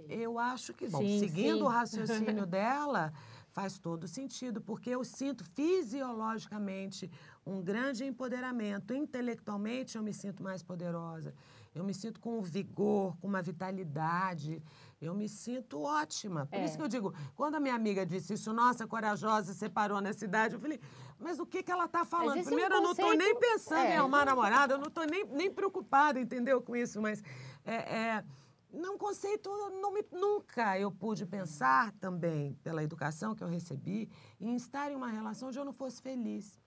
Eu 0.09 0.39
acho 0.39 0.73
que, 0.73 0.89
bom, 0.89 0.99
Sim, 0.99 1.21
seguindo 1.21 1.59
sim. 1.59 1.63
o 1.63 1.69
raciocínio 1.69 2.47
dela, 2.49 3.13
faz 3.51 3.79
todo 3.79 4.09
sentido, 4.09 4.61
porque 4.61 4.91
eu 4.91 5.05
sinto 5.05 5.45
fisiologicamente 5.45 7.11
um 7.45 7.63
grande 7.63 8.05
empoderamento. 8.05 8.95
Intelectualmente, 8.95 9.97
eu 9.97 10.03
me 10.03 10.13
sinto 10.13 10.43
mais 10.43 10.63
poderosa. 10.63 11.35
Eu 11.75 11.85
me 11.85 11.95
sinto 11.95 12.19
com 12.21 12.43
vigor, 12.43 13.17
com 13.19 13.29
uma 13.29 13.41
vitalidade. 13.41 14.63
Eu 15.01 15.15
me 15.15 15.29
sinto 15.29 15.81
ótima. 15.83 16.47
Por 16.47 16.59
é. 16.59 16.65
isso 16.65 16.77
que 16.77 16.83
eu 16.83 16.89
digo, 16.89 17.15
quando 17.37 17.55
a 17.55 17.61
minha 17.61 17.75
amiga 17.75 18.05
disse 18.05 18.35
isso, 18.35 18.53
nossa, 18.53 18.87
corajosa, 18.87 19.55
separou 19.55 20.01
na 20.01 20.13
cidade, 20.13 20.55
eu 20.55 20.61
falei, 20.61 20.81
mas 21.19 21.39
o 21.39 21.47
que, 21.47 21.63
que 21.63 21.71
ela 21.71 21.85
está 21.85 22.05
falando? 22.05 22.45
Primeiro, 22.45 22.75
é 22.75 22.79
um 22.79 22.83
conceito... 22.83 23.01
eu 23.01 23.07
não 23.07 23.13
estou 23.13 23.17
nem 23.17 23.39
pensando 23.39 23.87
é. 23.87 23.95
em 23.95 23.97
arrumar 23.97 24.25
namorada, 24.25 24.75
eu 24.75 24.79
não 24.79 24.89
estou 24.89 25.07
nem, 25.07 25.25
nem 25.27 25.51
preocupada, 25.51 26.21
entendeu, 26.21 26.61
com 26.61 26.75
isso, 26.75 27.01
mas 27.01 27.23
é, 27.65 27.75
é 27.75 28.25
num 28.73 28.97
conceito, 28.97 29.49
não 29.81 29.93
me, 29.93 30.05
nunca 30.13 30.79
eu 30.79 30.91
pude 30.91 31.27
pensar 31.27 31.93
também, 31.93 32.55
pela 32.63 32.83
educação 32.83 33.35
que 33.35 33.43
eu 33.43 33.49
recebi, 33.49 34.09
em 34.41 34.55
estar 34.55 34.91
em 34.91 34.97
uma 34.97 35.09
relação 35.09 35.49
onde 35.49 35.59
eu 35.59 35.65
não 35.65 35.73
fosse 35.73 36.01
feliz. 36.01 36.59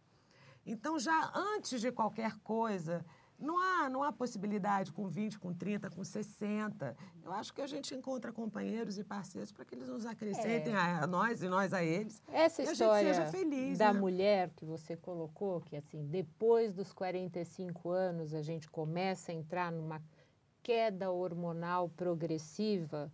Então, 0.65 0.97
já 0.99 1.31
antes 1.35 1.81
de 1.81 1.91
qualquer 1.91 2.37
coisa, 2.39 3.05
não 3.43 3.59
há, 3.59 3.89
não 3.89 4.03
há 4.03 4.11
possibilidade 4.11 4.91
com 4.91 5.07
20, 5.07 5.37
com 5.37 5.53
30, 5.53 5.89
com 5.89 6.03
60. 6.03 6.95
Eu 7.23 7.33
acho 7.33 7.53
que 7.53 7.61
a 7.61 7.67
gente 7.67 7.93
encontra 7.93 8.31
companheiros 8.31 8.97
e 8.97 9.03
parceiros 9.03 9.51
para 9.51 9.65
que 9.65 9.75
eles 9.75 9.89
nos 9.89 10.05
acrescentem 10.05 10.73
é. 10.73 10.77
a 10.77 11.05
nós 11.05 11.43
e 11.43 11.49
nós 11.49 11.73
a 11.73 11.83
eles. 11.83 12.21
Essa 12.31 12.63
história 12.63 13.25
feliz, 13.27 13.77
da 13.77 13.93
né? 13.93 13.99
mulher 13.99 14.49
que 14.55 14.65
você 14.65 14.95
colocou, 14.95 15.59
que 15.61 15.75
assim, 15.75 16.05
depois 16.05 16.73
dos 16.73 16.93
45 16.93 17.89
anos 17.89 18.33
a 18.33 18.41
gente 18.41 18.69
começa 18.69 19.31
a 19.31 19.35
entrar 19.35 19.71
numa 19.71 20.01
queda 20.61 21.11
hormonal 21.11 21.89
progressiva 21.89 23.11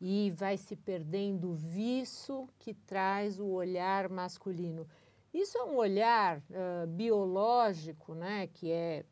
e 0.00 0.32
vai 0.32 0.56
se 0.56 0.74
perdendo 0.74 1.50
o 1.50 1.54
vício 1.54 2.48
que 2.58 2.74
traz 2.74 3.38
o 3.38 3.46
olhar 3.46 4.08
masculino. 4.08 4.88
Isso 5.32 5.56
é 5.56 5.64
um 5.64 5.76
olhar 5.76 6.38
uh, 6.38 6.86
biológico, 6.88 8.14
né, 8.14 8.48
que 8.48 8.70
é 8.70 9.04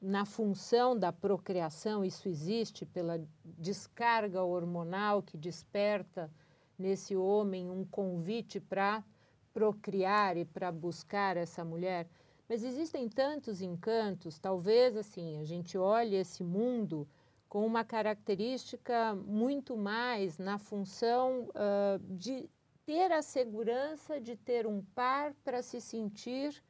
na 0.00 0.24
função 0.24 0.98
da 0.98 1.12
procriação, 1.12 2.02
isso 2.02 2.26
existe 2.26 2.86
pela 2.86 3.22
descarga 3.44 4.42
hormonal 4.42 5.22
que 5.22 5.36
desperta 5.36 6.30
nesse 6.78 7.14
homem 7.14 7.70
um 7.70 7.84
convite 7.84 8.58
para 8.58 9.04
procriar 9.52 10.38
e 10.38 10.44
para 10.46 10.72
buscar 10.72 11.36
essa 11.36 11.62
mulher. 11.62 12.08
Mas 12.48 12.64
existem 12.64 13.08
tantos 13.08 13.60
encantos, 13.60 14.38
talvez 14.38 14.96
assim, 14.96 15.38
a 15.38 15.44
gente 15.44 15.76
olhe 15.76 16.16
esse 16.16 16.42
mundo 16.42 17.06
com 17.46 17.66
uma 17.66 17.84
característica 17.84 19.14
muito 19.14 19.76
mais 19.76 20.38
na 20.38 20.56
função 20.56 21.48
uh, 21.50 21.98
de 22.16 22.48
ter 22.90 23.12
a 23.12 23.22
segurança 23.22 24.20
de 24.20 24.34
ter 24.34 24.66
um 24.66 24.82
par 24.82 25.32
para 25.44 25.62
se 25.62 25.80
sentir 25.80 26.60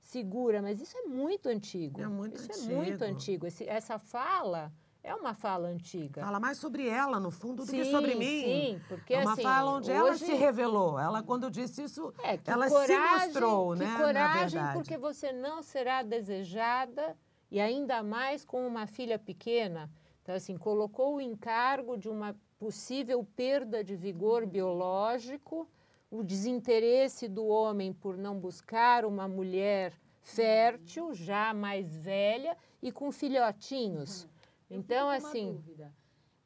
segura. 0.00 0.60
Mas 0.60 0.80
isso 0.80 0.98
é 0.98 1.02
muito 1.02 1.48
antigo. 1.48 2.00
É 2.00 2.08
muito 2.08 2.34
isso 2.34 2.50
antigo. 2.50 2.72
é 2.72 2.74
muito 2.74 3.02
antigo. 3.02 3.46
Esse, 3.46 3.68
essa 3.68 3.96
fala 3.96 4.72
é 5.04 5.14
uma 5.14 5.34
fala 5.34 5.68
antiga. 5.68 6.20
Fala 6.20 6.40
mais 6.40 6.58
sobre 6.58 6.88
ela, 6.88 7.20
no 7.20 7.30
fundo, 7.30 7.64
do 7.64 7.70
sim, 7.70 7.76
que 7.76 7.84
sobre 7.92 8.16
mim. 8.16 8.42
Sim, 8.42 8.80
porque 8.88 9.14
é 9.14 9.20
uma 9.20 9.34
assim, 9.34 9.42
fala 9.42 9.70
onde 9.70 9.92
hoje... 9.92 10.00
ela 10.00 10.16
se 10.16 10.34
revelou. 10.34 10.98
Ela, 10.98 11.22
quando 11.22 11.48
disse 11.48 11.84
isso, 11.84 12.12
é, 12.24 12.40
ela 12.44 12.68
coragem, 12.68 12.96
se 12.96 13.24
mostrou, 13.26 13.72
que 13.74 13.78
né? 13.78 13.96
coragem, 13.96 14.62
porque 14.72 14.98
você 14.98 15.30
não 15.30 15.62
será 15.62 16.02
desejada, 16.02 17.16
e 17.52 17.60
ainda 17.60 18.02
mais 18.02 18.44
com 18.44 18.66
uma 18.66 18.88
filha 18.88 19.16
pequena. 19.16 19.88
Então, 20.22 20.34
assim, 20.34 20.58
colocou 20.58 21.14
o 21.14 21.20
encargo 21.20 21.96
de 21.96 22.08
uma 22.08 22.36
possível 22.58 23.24
perda 23.36 23.84
de 23.84 23.94
vigor 23.94 24.46
biológico, 24.46 25.68
o 26.10 26.22
desinteresse 26.22 27.28
do 27.28 27.46
homem 27.46 27.92
por 27.92 28.16
não 28.16 28.38
buscar 28.38 29.04
uma 29.04 29.28
mulher 29.28 29.92
fértil, 30.22 31.14
já 31.14 31.54
mais 31.54 31.96
velha 31.96 32.56
e 32.82 32.90
com 32.90 33.12
filhotinhos. 33.12 34.26
Eu 34.68 34.78
então, 34.78 35.08
assim. 35.08 35.52
Dúvida. 35.52 35.92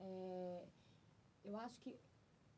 É, 0.00 0.62
eu 1.44 1.56
acho 1.58 1.80
que 1.80 1.96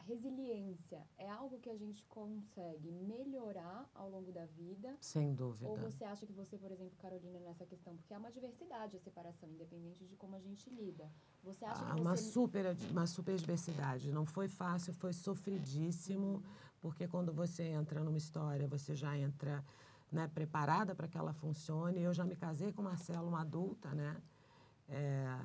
resiliência 0.06 1.02
é 1.18 1.28
algo 1.30 1.58
que 1.58 1.70
a 1.70 1.76
gente 1.76 2.04
consegue 2.04 2.90
melhorar 2.90 3.88
ao 3.94 4.08
longo 4.10 4.30
da 4.32 4.46
vida? 4.46 4.96
Sem 5.00 5.34
dúvida. 5.34 5.68
Ou 5.68 5.76
você 5.76 6.04
acha 6.04 6.26
que 6.26 6.32
você, 6.32 6.56
por 6.56 6.70
exemplo, 6.70 6.94
Carolina, 6.98 7.38
nessa 7.40 7.64
questão, 7.66 7.96
porque 7.96 8.12
há 8.12 8.18
uma 8.18 8.30
diversidade 8.30 8.96
a 8.96 9.00
separação, 9.00 9.48
independente 9.48 10.04
de 10.04 10.16
como 10.16 10.36
a 10.36 10.40
gente 10.40 10.68
lida. 10.70 11.10
Você 11.42 11.64
acha 11.64 11.84
ah, 11.84 11.94
que 11.94 12.00
uma 12.00 12.16
você... 12.16 12.30
super 12.30 12.76
uma 12.90 13.06
super 13.06 13.36
diversidade. 13.36 14.12
Não 14.12 14.24
foi 14.24 14.48
fácil, 14.48 14.92
foi 14.94 15.12
sofridíssimo, 15.12 16.42
porque 16.80 17.08
quando 17.08 17.32
você 17.32 17.64
entra 17.64 18.02
numa 18.02 18.18
história, 18.18 18.66
você 18.68 18.94
já 18.94 19.16
entra 19.16 19.64
né, 20.12 20.28
preparada 20.28 20.94
para 20.94 21.08
que 21.08 21.18
ela 21.18 21.32
funcione. 21.32 22.00
Eu 22.00 22.12
já 22.12 22.24
me 22.24 22.36
casei 22.36 22.72
com 22.72 22.82
Marcelo, 22.82 23.28
uma 23.28 23.40
adulta, 23.40 23.92
né? 23.94 24.16
É, 24.88 25.40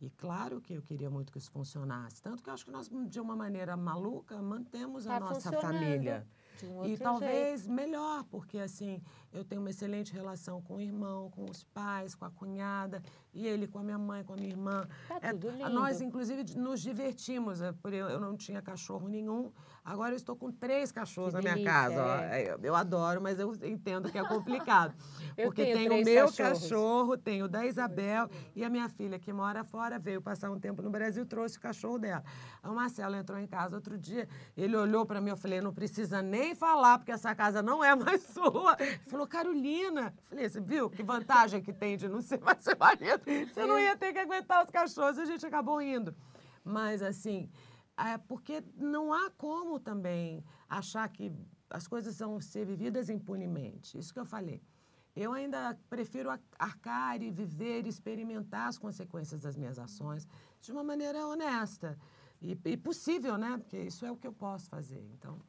e 0.00 0.10
claro 0.10 0.60
que 0.60 0.74
eu 0.74 0.82
queria 0.82 1.08
muito 1.08 1.32
que 1.32 1.38
isso 1.38 1.50
funcionasse. 1.50 2.20
Tanto 2.22 2.42
que 2.42 2.50
eu 2.50 2.54
acho 2.54 2.64
que 2.64 2.70
nós, 2.70 2.90
de 3.08 3.20
uma 3.20 3.34
maneira 3.34 3.76
maluca, 3.76 4.40
mantemos 4.42 5.04
tá 5.06 5.16
a 5.16 5.20
nossa 5.20 5.52
família. 5.52 6.26
Um 6.64 6.86
e 6.86 6.96
talvez 6.96 7.62
jeito. 7.62 7.74
melhor, 7.74 8.24
porque 8.24 8.58
assim, 8.58 9.02
eu 9.32 9.44
tenho 9.44 9.60
uma 9.60 9.70
excelente 9.70 10.12
relação 10.12 10.62
com 10.62 10.76
o 10.76 10.80
irmão, 10.80 11.30
com 11.30 11.44
os 11.44 11.62
pais, 11.62 12.14
com 12.14 12.24
a 12.24 12.30
cunhada, 12.30 13.02
e 13.34 13.46
ele 13.46 13.66
com 13.66 13.78
a 13.78 13.82
minha 13.82 13.98
mãe, 13.98 14.24
com 14.24 14.32
a 14.32 14.36
minha 14.36 14.48
irmã. 14.48 14.88
Tá 15.08 15.18
é, 15.20 15.32
tudo 15.32 15.50
lindo. 15.50 15.68
Nós, 15.70 16.00
inclusive, 16.00 16.56
nos 16.56 16.80
divertimos. 16.80 17.60
É, 17.60 17.74
eu 18.10 18.18
não 18.18 18.36
tinha 18.36 18.62
cachorro 18.62 19.08
nenhum, 19.08 19.52
agora 19.84 20.12
eu 20.12 20.16
estou 20.16 20.34
com 20.36 20.50
três 20.50 20.90
cachorros 20.90 21.34
que 21.34 21.42
na 21.42 21.54
minha 21.54 21.64
casa. 21.64 22.02
É. 22.32 22.52
Eu, 22.52 22.58
eu 22.62 22.74
adoro, 22.74 23.20
mas 23.20 23.38
eu 23.38 23.52
entendo 23.62 24.10
que 24.10 24.18
é 24.18 24.26
complicado. 24.26 24.94
porque 25.36 25.64
tenho 25.64 26.00
o 26.00 26.04
meu 26.04 26.26
cachorros. 26.26 26.60
cachorro, 26.60 27.16
tenho 27.16 27.44
o 27.44 27.48
da 27.48 27.66
Isabel, 27.66 28.28
e 28.54 28.64
a 28.64 28.70
minha 28.70 28.88
filha, 28.88 29.18
que 29.18 29.32
mora 29.32 29.64
fora, 29.64 29.98
veio 29.98 30.22
passar 30.22 30.50
um 30.50 30.58
tempo 30.58 30.80
no 30.80 30.90
Brasil, 30.90 31.26
trouxe 31.26 31.58
o 31.58 31.60
cachorro 31.60 31.98
dela. 31.98 32.24
O 32.64 32.74
Marcelo 32.74 33.14
entrou 33.14 33.38
em 33.38 33.46
casa 33.46 33.76
outro 33.76 33.98
dia, 33.98 34.28
ele 34.56 34.76
olhou 34.76 35.04
para 35.04 35.20
mim, 35.20 35.30
eu 35.30 35.36
falei, 35.36 35.60
não 35.60 35.72
precisa 35.72 36.22
nem 36.22 36.45
nem 36.46 36.54
falar, 36.54 36.98
porque 36.98 37.12
essa 37.12 37.34
casa 37.34 37.62
não 37.62 37.82
é 37.82 37.94
mais 37.94 38.22
sua. 38.34 38.76
Ele 38.78 38.98
falou, 39.06 39.26
Carolina. 39.26 40.14
Falei, 40.28 40.48
você 40.48 40.60
viu 40.60 40.88
que 40.88 41.02
vantagem 41.02 41.60
que 41.60 41.72
tem 41.72 41.96
de 41.96 42.08
não 42.08 42.22
ser 42.22 42.40
mais 42.40 42.62
seu 42.62 42.76
marido? 42.78 43.22
Você 43.52 43.66
não 43.66 43.78
ia 43.78 43.96
ter 43.96 44.12
que 44.12 44.18
aguentar 44.18 44.64
os 44.64 44.70
cachorros, 44.70 45.18
a 45.18 45.24
gente 45.24 45.44
acabou 45.44 45.80
indo. 45.82 46.14
Mas, 46.64 47.02
assim, 47.02 47.50
é 47.96 48.16
porque 48.18 48.62
não 48.76 49.12
há 49.12 49.30
como 49.30 49.80
também 49.80 50.44
achar 50.68 51.08
que 51.08 51.32
as 51.68 51.88
coisas 51.88 52.18
vão 52.18 52.40
ser 52.40 52.64
vividas 52.64 53.10
impunemente. 53.10 53.98
Isso 53.98 54.12
que 54.12 54.20
eu 54.20 54.26
falei. 54.26 54.62
Eu 55.14 55.32
ainda 55.32 55.76
prefiro 55.88 56.28
arcar 56.58 57.22
e 57.22 57.30
viver, 57.30 57.86
experimentar 57.86 58.68
as 58.68 58.78
consequências 58.78 59.40
das 59.40 59.56
minhas 59.56 59.78
ações 59.78 60.28
de 60.60 60.70
uma 60.70 60.84
maneira 60.84 61.26
honesta 61.26 61.98
e, 62.40 62.56
e 62.66 62.76
possível, 62.76 63.38
né? 63.38 63.56
Porque 63.56 63.78
isso 63.78 64.04
é 64.04 64.12
o 64.12 64.16
que 64.16 64.26
eu 64.26 64.32
posso 64.32 64.68
fazer. 64.68 65.02
Então, 65.14 65.40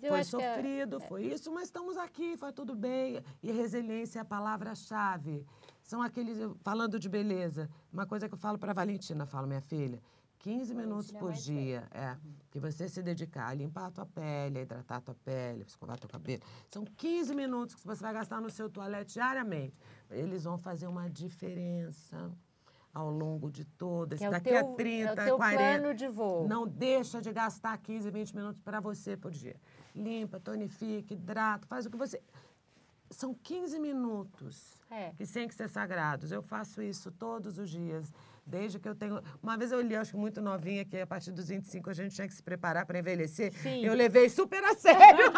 foi 0.00 0.20
é 0.20 0.24
sofrido, 0.24 0.96
é... 0.96 1.00
foi 1.00 1.26
isso, 1.26 1.52
mas 1.52 1.64
estamos 1.64 1.96
aqui, 1.96 2.36
foi 2.36 2.52
tudo 2.52 2.74
bem. 2.74 3.22
E 3.42 3.52
resiliência 3.52 4.18
é 4.18 4.22
a 4.22 4.24
palavra-chave. 4.24 5.44
São 5.82 6.02
aqueles, 6.02 6.38
falando 6.62 6.98
de 6.98 7.08
beleza, 7.08 7.68
uma 7.92 8.06
coisa 8.06 8.28
que 8.28 8.34
eu 8.34 8.38
falo 8.38 8.58
para 8.58 8.70
a 8.70 8.74
Valentina, 8.74 9.26
falo, 9.26 9.46
minha 9.46 9.60
filha, 9.60 10.00
15 10.38 10.74
minutos 10.74 11.10
por 11.10 11.32
dia, 11.32 11.88
é, 11.90 12.10
uhum. 12.10 12.34
que 12.50 12.60
você 12.60 12.86
se 12.86 13.02
dedicar 13.02 13.48
a 13.48 13.54
limpar 13.54 13.86
a 13.86 13.90
tua 13.90 14.06
pele, 14.06 14.58
a 14.58 14.62
hidratar 14.62 14.96
a 14.96 15.00
tua 15.00 15.14
pele, 15.14 15.62
a 15.62 15.66
escovar 15.66 15.98
teu 15.98 16.08
cabelo, 16.08 16.42
são 16.70 16.84
15 16.84 17.34
minutos 17.34 17.74
que 17.74 17.86
você 17.86 18.02
vai 18.02 18.12
gastar 18.12 18.40
no 18.40 18.50
seu 18.50 18.68
toalete 18.68 19.14
diariamente. 19.14 19.74
Eles 20.10 20.44
vão 20.44 20.58
fazer 20.58 20.86
uma 20.86 21.08
diferença 21.08 22.30
ao 22.92 23.10
longo 23.10 23.50
de 23.50 23.64
todas. 23.64 24.20
É 24.20 24.30
Daqui 24.30 24.50
teu, 24.50 24.58
a 24.58 24.74
30, 24.74 25.08
é 25.08 25.12
o 25.12 25.26
teu 25.26 25.36
40. 25.36 25.58
plano 25.58 25.94
de 25.94 26.08
voo. 26.08 26.46
Não 26.46 26.66
deixa 26.66 27.20
de 27.20 27.32
gastar 27.32 27.76
15, 27.78 28.10
20 28.10 28.36
minutos 28.36 28.60
para 28.60 28.80
você 28.80 29.16
por 29.16 29.32
dia. 29.32 29.56
Limpa, 29.94 30.40
tonifica, 30.40 31.14
hidrata, 31.14 31.66
faz 31.66 31.86
o 31.86 31.90
que 31.90 31.96
você. 31.96 32.20
São 33.10 33.32
15 33.32 33.78
minutos 33.78 34.82
é. 34.90 35.12
que 35.16 35.26
têm 35.26 35.46
que 35.46 35.54
ser 35.54 35.68
sagrados. 35.68 36.32
Eu 36.32 36.42
faço 36.42 36.82
isso 36.82 37.12
todos 37.12 37.58
os 37.58 37.70
dias. 37.70 38.12
Desde 38.46 38.78
que 38.78 38.88
eu 38.88 38.94
tenho. 38.94 39.22
Uma 39.42 39.56
vez 39.56 39.72
eu 39.72 39.80
li, 39.80 39.96
acho 39.96 40.10
que 40.10 40.16
muito 40.16 40.42
novinha, 40.42 40.84
que 40.84 40.98
a 40.98 41.06
partir 41.06 41.30
dos 41.30 41.48
25 41.48 41.88
a 41.88 41.94
gente 41.94 42.14
tinha 42.14 42.26
que 42.26 42.34
se 42.34 42.42
preparar 42.42 42.84
para 42.84 42.98
envelhecer. 42.98 43.54
Sim. 43.54 43.84
Eu 43.84 43.94
levei 43.94 44.28
super 44.28 44.62
a 44.64 44.74
sério. 44.74 45.32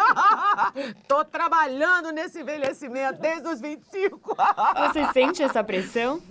Tô 1.07 1.23
trabalhando 1.23 2.11
nesse 2.11 2.41
envelhecimento 2.41 3.21
desde 3.21 3.47
os 3.47 3.61
25. 3.61 4.35
Você 4.87 5.13
sente 5.13 5.41
essa 5.41 5.63
pressão? 5.63 6.21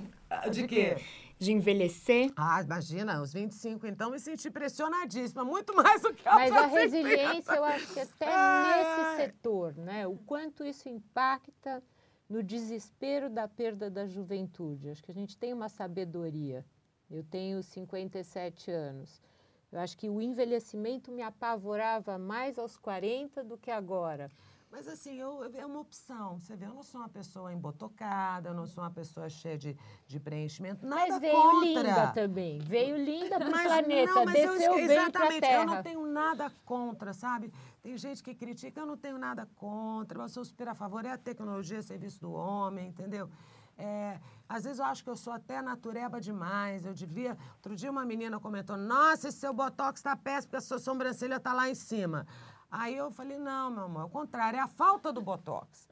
De, 0.50 0.62
de 0.62 0.66
quê? 0.66 0.96
De 1.38 1.52
envelhecer. 1.52 2.32
Ah, 2.34 2.62
imagina, 2.62 3.20
os 3.20 3.32
25, 3.32 3.86
então, 3.86 4.10
me 4.10 4.18
senti 4.18 4.50
pressionadíssima, 4.50 5.44
muito 5.44 5.74
mais 5.76 6.00
do 6.00 6.14
que 6.14 6.26
a 6.26 6.34
Mas 6.34 6.52
a 6.52 6.66
resiliência, 6.66 7.52
eu 7.52 7.64
acho 7.64 7.92
que 7.92 8.00
até 8.00 8.26
nesse 8.26 9.16
setor, 9.16 9.76
né? 9.76 10.06
O 10.06 10.16
quanto 10.16 10.64
isso 10.64 10.88
impacta 10.88 11.82
no 12.28 12.42
desespero 12.42 13.30
da 13.30 13.46
perda 13.46 13.90
da 13.90 14.06
juventude. 14.06 14.90
Acho 14.90 15.02
que 15.02 15.10
a 15.10 15.14
gente 15.14 15.36
tem 15.36 15.52
uma 15.52 15.68
sabedoria. 15.68 16.64
Eu 17.10 17.22
tenho 17.22 17.62
57 17.62 18.70
anos. 18.70 19.22
Eu 19.70 19.80
acho 19.80 19.96
que 19.96 20.08
o 20.08 20.20
envelhecimento 20.20 21.12
me 21.12 21.22
apavorava 21.22 22.18
mais 22.18 22.58
aos 22.58 22.76
40 22.76 23.44
do 23.44 23.56
que 23.56 23.70
agora. 23.70 24.30
Mas 24.76 24.88
assim, 24.88 25.18
eu, 25.18 25.42
é 25.54 25.64
uma 25.64 25.80
opção. 25.80 26.38
Você 26.38 26.54
vê, 26.54 26.66
eu 26.66 26.74
não 26.74 26.82
sou 26.82 27.00
uma 27.00 27.08
pessoa 27.08 27.50
embotocada, 27.50 28.50
eu 28.50 28.54
não 28.54 28.66
sou 28.66 28.84
uma 28.84 28.90
pessoa 28.90 29.26
cheia 29.26 29.56
de, 29.56 29.74
de 30.06 30.20
preenchimento. 30.20 30.84
Nada 30.84 31.12
mas 31.12 31.18
veio 31.18 31.32
contra. 31.32 31.64
linda 31.64 32.06
também. 32.08 32.58
Veio 32.58 32.96
linda 32.98 33.38
para 33.38 33.48
o 33.48 33.52
planeta, 33.52 34.12
não, 34.12 34.24
mas 34.26 34.34
desceu 34.34 34.78
eu, 34.78 34.78
Exatamente, 34.78 35.46
eu 35.46 35.64
não 35.64 35.82
tenho 35.82 36.06
nada 36.06 36.52
contra, 36.66 37.14
sabe? 37.14 37.50
Tem 37.82 37.96
gente 37.96 38.22
que 38.22 38.34
critica, 38.34 38.78
eu 38.78 38.84
não 38.84 38.98
tenho 38.98 39.16
nada 39.16 39.48
contra. 39.56 40.22
Eu 40.22 40.28
sou 40.28 40.44
super 40.44 40.68
a 40.68 40.74
favor, 40.74 41.06
é 41.06 41.12
a 41.12 41.16
tecnologia, 41.16 41.80
serviço 41.80 42.20
do 42.20 42.32
homem, 42.32 42.88
entendeu? 42.88 43.30
É, 43.78 44.20
às 44.46 44.64
vezes 44.64 44.78
eu 44.78 44.84
acho 44.84 45.02
que 45.02 45.08
eu 45.08 45.16
sou 45.16 45.32
até 45.32 45.62
natureba 45.62 46.20
demais. 46.20 46.84
Eu 46.84 46.92
devia. 46.92 47.34
Outro 47.54 47.74
dia 47.74 47.90
uma 47.90 48.04
menina 48.04 48.38
comentou: 48.38 48.76
Nossa, 48.76 49.28
esse 49.28 49.38
seu 49.38 49.54
botox 49.54 50.00
está 50.00 50.14
péssimo, 50.14 50.48
porque 50.48 50.56
a 50.56 50.60
sua 50.60 50.78
sobrancelha 50.78 51.36
está 51.36 51.54
lá 51.54 51.66
em 51.66 51.74
cima. 51.74 52.26
Aí 52.70 52.96
eu 52.96 53.10
falei: 53.10 53.38
Não, 53.38 53.70
meu 53.70 53.84
amor, 53.84 54.02
é 54.02 54.04
o 54.04 54.08
contrário, 54.08 54.58
é 54.58 54.62
a 54.62 54.68
falta 54.68 55.12
do 55.12 55.20
botox. 55.20 55.88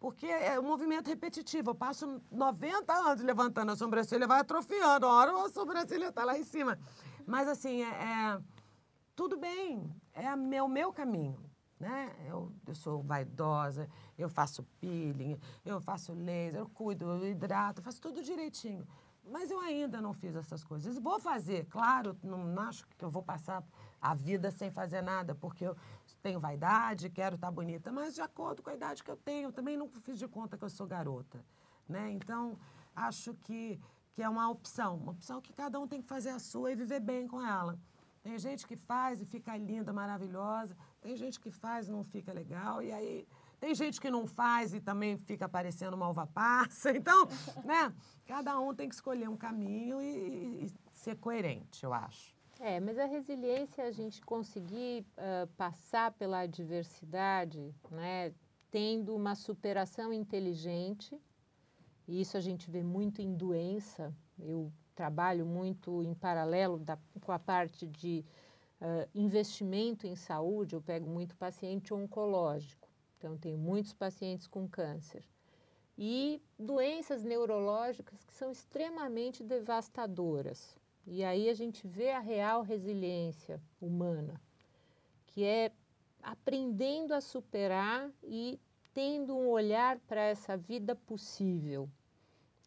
Porque 0.00 0.26
é 0.26 0.58
um 0.60 0.62
movimento 0.62 1.08
repetitivo. 1.08 1.70
Eu 1.70 1.74
passo 1.74 2.22
90 2.30 2.92
anos 2.92 3.24
levantando 3.24 3.72
a 3.72 3.76
sobrancelha, 3.76 4.28
vai 4.28 4.40
atrofiando. 4.40 5.06
A 5.06 5.12
hora 5.12 5.44
a 5.44 5.48
sobrancelha 5.48 6.08
está 6.08 6.24
lá 6.24 6.38
em 6.38 6.44
cima. 6.44 6.78
Mas 7.26 7.48
assim, 7.48 7.82
é, 7.82 7.88
é 7.88 8.40
tudo 9.16 9.36
bem, 9.36 9.92
é 10.14 10.32
o 10.32 10.38
meu, 10.38 10.68
meu 10.68 10.92
caminho 10.92 11.48
né? 11.78 12.12
Eu, 12.26 12.52
eu 12.66 12.74
sou 12.74 13.02
vaidosa, 13.02 13.88
eu 14.16 14.28
faço 14.28 14.62
peeling, 14.80 15.38
eu 15.64 15.80
faço 15.80 16.12
laser, 16.12 16.60
eu 16.60 16.68
cuido, 16.68 17.04
eu 17.04 17.26
hidrato, 17.30 17.82
faço 17.82 18.00
tudo 18.00 18.22
direitinho. 18.22 18.86
Mas 19.24 19.50
eu 19.50 19.60
ainda 19.60 20.00
não 20.00 20.12
fiz 20.12 20.34
essas 20.34 20.64
coisas. 20.64 20.98
Vou 20.98 21.20
fazer, 21.20 21.66
claro, 21.66 22.16
não 22.22 22.60
acho 22.62 22.86
que 22.96 23.04
eu 23.04 23.10
vou 23.10 23.22
passar 23.22 23.62
a 24.00 24.14
vida 24.14 24.50
sem 24.50 24.70
fazer 24.70 25.02
nada, 25.02 25.34
porque 25.34 25.66
eu 25.66 25.76
tenho 26.22 26.40
vaidade, 26.40 27.10
quero 27.10 27.34
estar 27.34 27.50
bonita, 27.50 27.92
mas 27.92 28.14
de 28.14 28.20
acordo 28.20 28.62
com 28.62 28.70
a 28.70 28.74
idade 28.74 29.02
que 29.02 29.10
eu 29.10 29.16
tenho, 29.16 29.52
também 29.52 29.76
não 29.76 29.88
fiz 29.88 30.18
de 30.18 30.28
conta 30.28 30.56
que 30.56 30.64
eu 30.64 30.70
sou 30.70 30.86
garota. 30.86 31.44
Né? 31.88 32.10
Então, 32.12 32.58
acho 32.94 33.34
que, 33.34 33.80
que 34.12 34.22
é 34.22 34.28
uma 34.28 34.48
opção, 34.50 34.96
uma 34.96 35.12
opção 35.12 35.40
que 35.40 35.52
cada 35.52 35.78
um 35.80 35.86
tem 35.86 36.00
que 36.00 36.08
fazer 36.08 36.30
a 36.30 36.38
sua 36.38 36.72
e 36.72 36.76
viver 36.76 37.00
bem 37.00 37.26
com 37.26 37.44
ela. 37.44 37.78
Tem 38.22 38.38
gente 38.38 38.66
que 38.66 38.76
faz 38.76 39.20
e 39.20 39.24
fica 39.24 39.56
linda, 39.56 39.92
maravilhosa. 39.92 40.76
Tem 41.00 41.16
gente 41.16 41.40
que 41.40 41.50
faz 41.50 41.88
e 41.88 41.90
não 41.90 42.04
fica 42.04 42.32
legal. 42.32 42.82
E 42.82 42.92
aí 42.92 43.26
tem 43.58 43.74
gente 43.74 44.00
que 44.00 44.10
não 44.10 44.26
faz 44.26 44.74
e 44.74 44.80
também 44.80 45.16
fica 45.16 45.48
parecendo 45.48 45.96
uma 45.96 46.08
uva 46.08 46.26
passa. 46.26 46.90
Então, 46.98 47.26
né? 47.64 47.92
Cada 48.26 48.58
um 48.58 48.74
tem 48.74 48.88
que 48.88 48.94
escolher 48.94 49.28
um 49.28 49.36
caminho 49.36 50.02
e, 50.02 50.66
e 50.66 50.72
ser 50.92 51.16
coerente, 51.16 51.84
eu 51.84 51.94
acho. 51.94 52.37
É, 52.60 52.80
mas 52.80 52.98
a 52.98 53.04
resiliência 53.04 53.84
a 53.84 53.90
gente 53.90 54.20
conseguir 54.20 55.06
uh, 55.16 55.46
passar 55.56 56.12
pela 56.12 56.40
adversidade, 56.40 57.72
né? 57.90 58.34
Tendo 58.70 59.14
uma 59.14 59.34
superação 59.34 60.12
inteligente. 60.12 61.16
E 62.06 62.20
isso 62.20 62.36
a 62.36 62.40
gente 62.40 62.70
vê 62.70 62.82
muito 62.82 63.22
em 63.22 63.34
doença. 63.34 64.12
Eu 64.38 64.72
trabalho 64.94 65.46
muito 65.46 66.02
em 66.02 66.12
paralelo 66.12 66.78
da, 66.78 66.98
com 67.20 67.30
a 67.30 67.38
parte 67.38 67.86
de 67.86 68.24
uh, 68.80 69.08
investimento 69.14 70.06
em 70.06 70.16
saúde, 70.16 70.74
eu 70.74 70.82
pego 70.82 71.08
muito 71.08 71.36
paciente 71.36 71.94
oncológico, 71.94 72.88
então 73.16 73.36
tenho 73.36 73.58
muitos 73.58 73.92
pacientes 73.92 74.46
com 74.46 74.68
câncer. 74.68 75.24
E 75.96 76.42
doenças 76.58 77.24
neurológicas 77.24 78.24
que 78.24 78.32
são 78.32 78.50
extremamente 78.50 79.42
devastadoras. 79.42 80.77
E 81.10 81.24
aí 81.24 81.48
a 81.48 81.54
gente 81.54 81.88
vê 81.88 82.10
a 82.10 82.18
real 82.18 82.60
resiliência 82.60 83.58
humana, 83.80 84.38
que 85.26 85.42
é 85.42 85.72
aprendendo 86.22 87.14
a 87.14 87.20
superar 87.20 88.10
e 88.22 88.60
tendo 88.92 89.34
um 89.34 89.48
olhar 89.48 89.98
para 90.00 90.20
essa 90.20 90.54
vida 90.54 90.94
possível, 90.94 91.88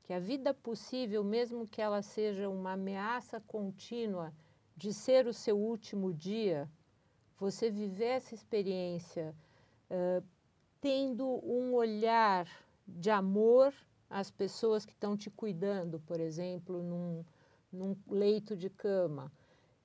que 0.03 0.11
a 0.11 0.19
vida 0.19 0.55
possível, 0.55 1.23
mesmo 1.23 1.67
que 1.67 1.79
ela 1.79 2.01
seja 2.01 2.49
uma 2.49 2.71
ameaça 2.71 3.39
contínua 3.41 4.33
de 4.75 4.91
ser 4.91 5.27
o 5.27 5.33
seu 5.33 5.55
último 5.55 6.11
dia, 6.11 6.67
você 7.37 7.69
viver 7.69 8.05
essa 8.05 8.33
experiência 8.33 9.35
uh, 9.91 10.25
tendo 10.79 11.27
um 11.45 11.73
olhar 11.75 12.47
de 12.87 13.11
amor 13.11 13.71
às 14.09 14.31
pessoas 14.31 14.83
que 14.83 14.93
estão 14.93 15.15
te 15.15 15.29
cuidando, 15.29 15.99
por 15.99 16.19
exemplo, 16.19 16.81
num, 16.81 17.23
num 17.71 17.95
leito 18.07 18.55
de 18.55 18.69
cama. 18.69 19.31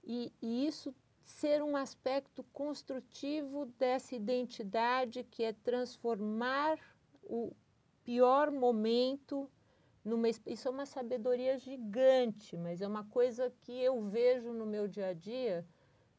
E, 0.03 0.33
e 0.40 0.66
isso 0.66 0.94
ser 1.22 1.62
um 1.62 1.77
aspecto 1.77 2.44
construtivo 2.53 3.66
dessa 3.79 4.14
identidade 4.14 5.25
que 5.25 5.42
é 5.42 5.53
transformar 5.53 6.79
o 7.22 7.53
pior 8.05 8.51
momento 8.53 9.51
numa, 10.05 10.29
isso 10.29 10.68
é 10.68 10.70
uma 10.70 10.87
sabedoria 10.87 11.59
gigante, 11.59 12.57
mas 12.57 12.81
é 12.81 12.87
uma 12.87 13.05
coisa 13.05 13.53
que 13.62 13.72
eu 13.72 14.01
vejo 14.05 14.53
no 14.53 14.64
meu 14.64 14.87
dia 14.87 15.09
a 15.09 15.12
dia, 15.12 15.66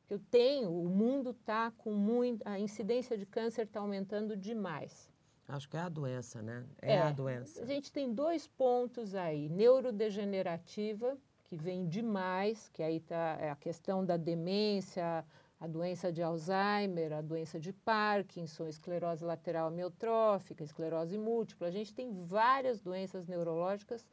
que 0.06 0.14
eu 0.14 0.20
tenho, 0.20 0.70
o 0.70 0.90
mundo 0.90 1.30
está 1.30 1.72
com 1.72 1.94
muito, 1.94 2.46
a 2.46 2.60
incidência 2.60 3.18
de 3.18 3.26
câncer 3.26 3.66
está 3.66 3.80
aumentando 3.80 4.36
demais. 4.36 5.10
Acho 5.48 5.70
que 5.70 5.78
é 5.78 5.80
a 5.80 5.88
doença, 5.88 6.42
né? 6.42 6.68
É, 6.82 6.96
é, 6.96 7.02
a 7.02 7.12
doença. 7.12 7.64
A 7.64 7.66
gente 7.66 7.90
tem 7.90 8.14
dois 8.14 8.46
pontos 8.46 9.16
aí, 9.16 9.48
neurodegenerativa, 9.48 11.18
que 11.48 11.56
vem 11.56 11.88
demais, 11.88 12.70
que 12.74 12.84
aí 12.84 12.98
está 12.98 13.38
é 13.40 13.50
a 13.50 13.56
questão 13.56 14.06
da 14.06 14.18
demência, 14.18 15.26
a 15.60 15.66
doença 15.66 16.12
de 16.12 16.22
Alzheimer, 16.22 17.14
a 17.14 17.22
doença 17.22 17.60
de 17.60 17.72
Parkinson, 17.74 18.68
esclerose 18.68 19.24
lateral 19.24 19.68
amiotrófica, 19.68 20.64
esclerose 20.64 21.18
múltipla. 21.18 21.68
A 21.68 21.72
gente 21.72 21.94
tem 21.94 22.14
várias 22.26 22.80
doenças 22.80 23.26
neurológicas 23.26 24.06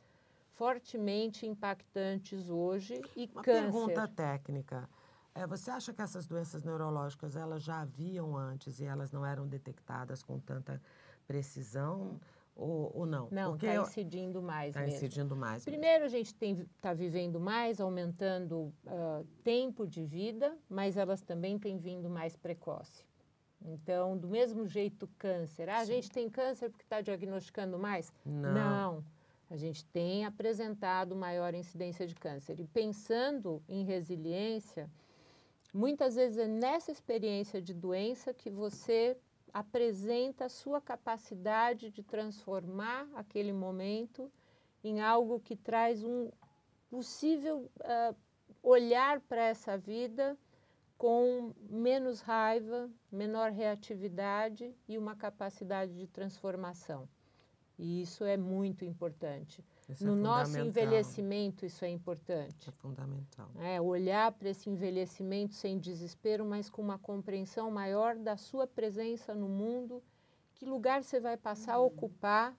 fortemente 0.55 1.45
impactantes 1.45 2.49
hoje 2.49 3.03
e 3.17 3.29
Uma 3.33 3.43
câncer. 3.43 3.63
pergunta 3.63 4.09
técnica. 4.09 4.89
É, 5.35 5.45
você 5.47 5.73
acha 5.73 5.93
que 5.93 6.01
essas 6.01 6.29
doenças 6.29 6.63
neurológicas 6.63 7.35
elas 7.35 7.65
já 7.65 7.81
haviam 7.81 8.37
antes 8.37 8.79
e 8.79 8.85
elas 8.85 9.11
não 9.11 9.27
eram 9.27 9.49
detectadas 9.49 10.23
com 10.23 10.39
tanta 10.39 10.81
precisão? 11.27 12.21
Ou, 12.57 12.93
ou 12.95 13.07
não? 13.07 13.29
Não, 13.31 13.57
está 13.57 13.75
incidindo 13.77 14.41
mais 14.41 14.69
Está 14.69 14.87
incidindo 14.87 15.35
mais. 15.35 15.65
Primeiro, 15.65 16.05
mesmo. 16.05 16.07
a 16.07 16.23
gente 16.23 16.65
está 16.77 16.93
vivendo 16.93 17.41
mais, 17.41 17.81
aumentando 17.81 18.73
uh, 18.87 19.27
tempo 19.43 19.87
de 19.87 20.05
vida, 20.05 20.57
mas 20.69 20.97
elas 20.97 21.21
também 21.21 21.59
têm 21.59 21.77
vindo 21.79 22.09
mais 22.09 22.37
precoce. 22.37 23.05
Então, 23.65 24.17
do 24.17 24.29
mesmo 24.29 24.67
jeito, 24.67 25.09
câncer. 25.19 25.69
Ah, 25.69 25.81
a 25.81 25.85
gente 25.85 26.11
tem 26.11 26.29
câncer 26.29 26.69
porque 26.71 26.85
está 26.85 27.01
diagnosticando 27.01 27.79
mais? 27.79 28.13
Não. 28.25 28.53
Não. 28.53 29.05
A 29.51 29.57
gente 29.57 29.85
tem 29.87 30.25
apresentado 30.25 31.17
maior 31.17 31.55
incidência 31.55 32.07
de 32.07 32.15
câncer. 32.15 32.61
E 32.61 32.67
pensando 32.67 33.63
em 33.69 33.85
resiliência, 33.85 34.91
muitas 35.73 36.15
vezes 36.15 36.39
é 36.39 36.47
nessa 36.47 36.93
experiência 36.93 37.61
de 37.61 37.73
doença 37.73 38.35
que 38.35 38.51
você 38.51 39.17
apresenta 39.55 40.47
a 40.47 40.49
sua 40.49 40.81
capacidade 40.81 41.89
de 41.89 42.03
transformar 42.03 43.09
aquele 43.15 43.53
momento 43.53 44.29
em 44.83 45.01
algo 45.01 45.39
que 45.39 45.55
traz 45.55 46.03
um 46.03 46.29
possível 46.91 47.71
uh, 47.79 48.17
olhar 48.61 49.21
para 49.21 49.45
essa 49.45 49.79
vida 49.79 50.37
com 50.99 51.55
menos 51.71 52.21
raiva, 52.21 52.91
menor 53.13 53.53
reatividade 53.53 54.75
e 54.89 54.99
uma 54.99 55.15
capacidade 55.15 55.95
de 55.95 56.09
transformação. 56.09 57.09
E 57.79 58.03
isso 58.03 58.25
é 58.25 58.37
muito 58.37 58.85
importante. 58.85 59.65
Isso 59.93 60.05
é 60.05 60.07
no 60.07 60.15
é 60.15 60.17
nosso 60.17 60.59
envelhecimento, 60.59 61.67
isso 61.67 61.85
é 61.85 61.89
importante. 61.89 62.69
É 62.69 62.73
fundamental. 62.73 63.49
É, 63.61 63.81
olhar 63.81 64.33
para 64.33 64.49
esse 64.49 64.71
envelhecimento 64.71 65.55
sem 65.55 65.79
desespero, 65.79 66.45
mas 66.45 66.71
com 66.71 66.81
uma 66.81 66.99
compreensão 66.99 67.71
maior 67.71 68.17
da 68.17 68.37
sua 68.37 68.67
presença 68.67 69.35
no 69.35 69.49
mundo, 69.49 70.03
que 70.55 70.65
lugar 70.65 71.03
você 71.03 71.21
vai 71.21 71.37
passar 71.37 71.75
a 71.75 71.81
uhum. 71.81 71.87
ocupar. 71.87 72.57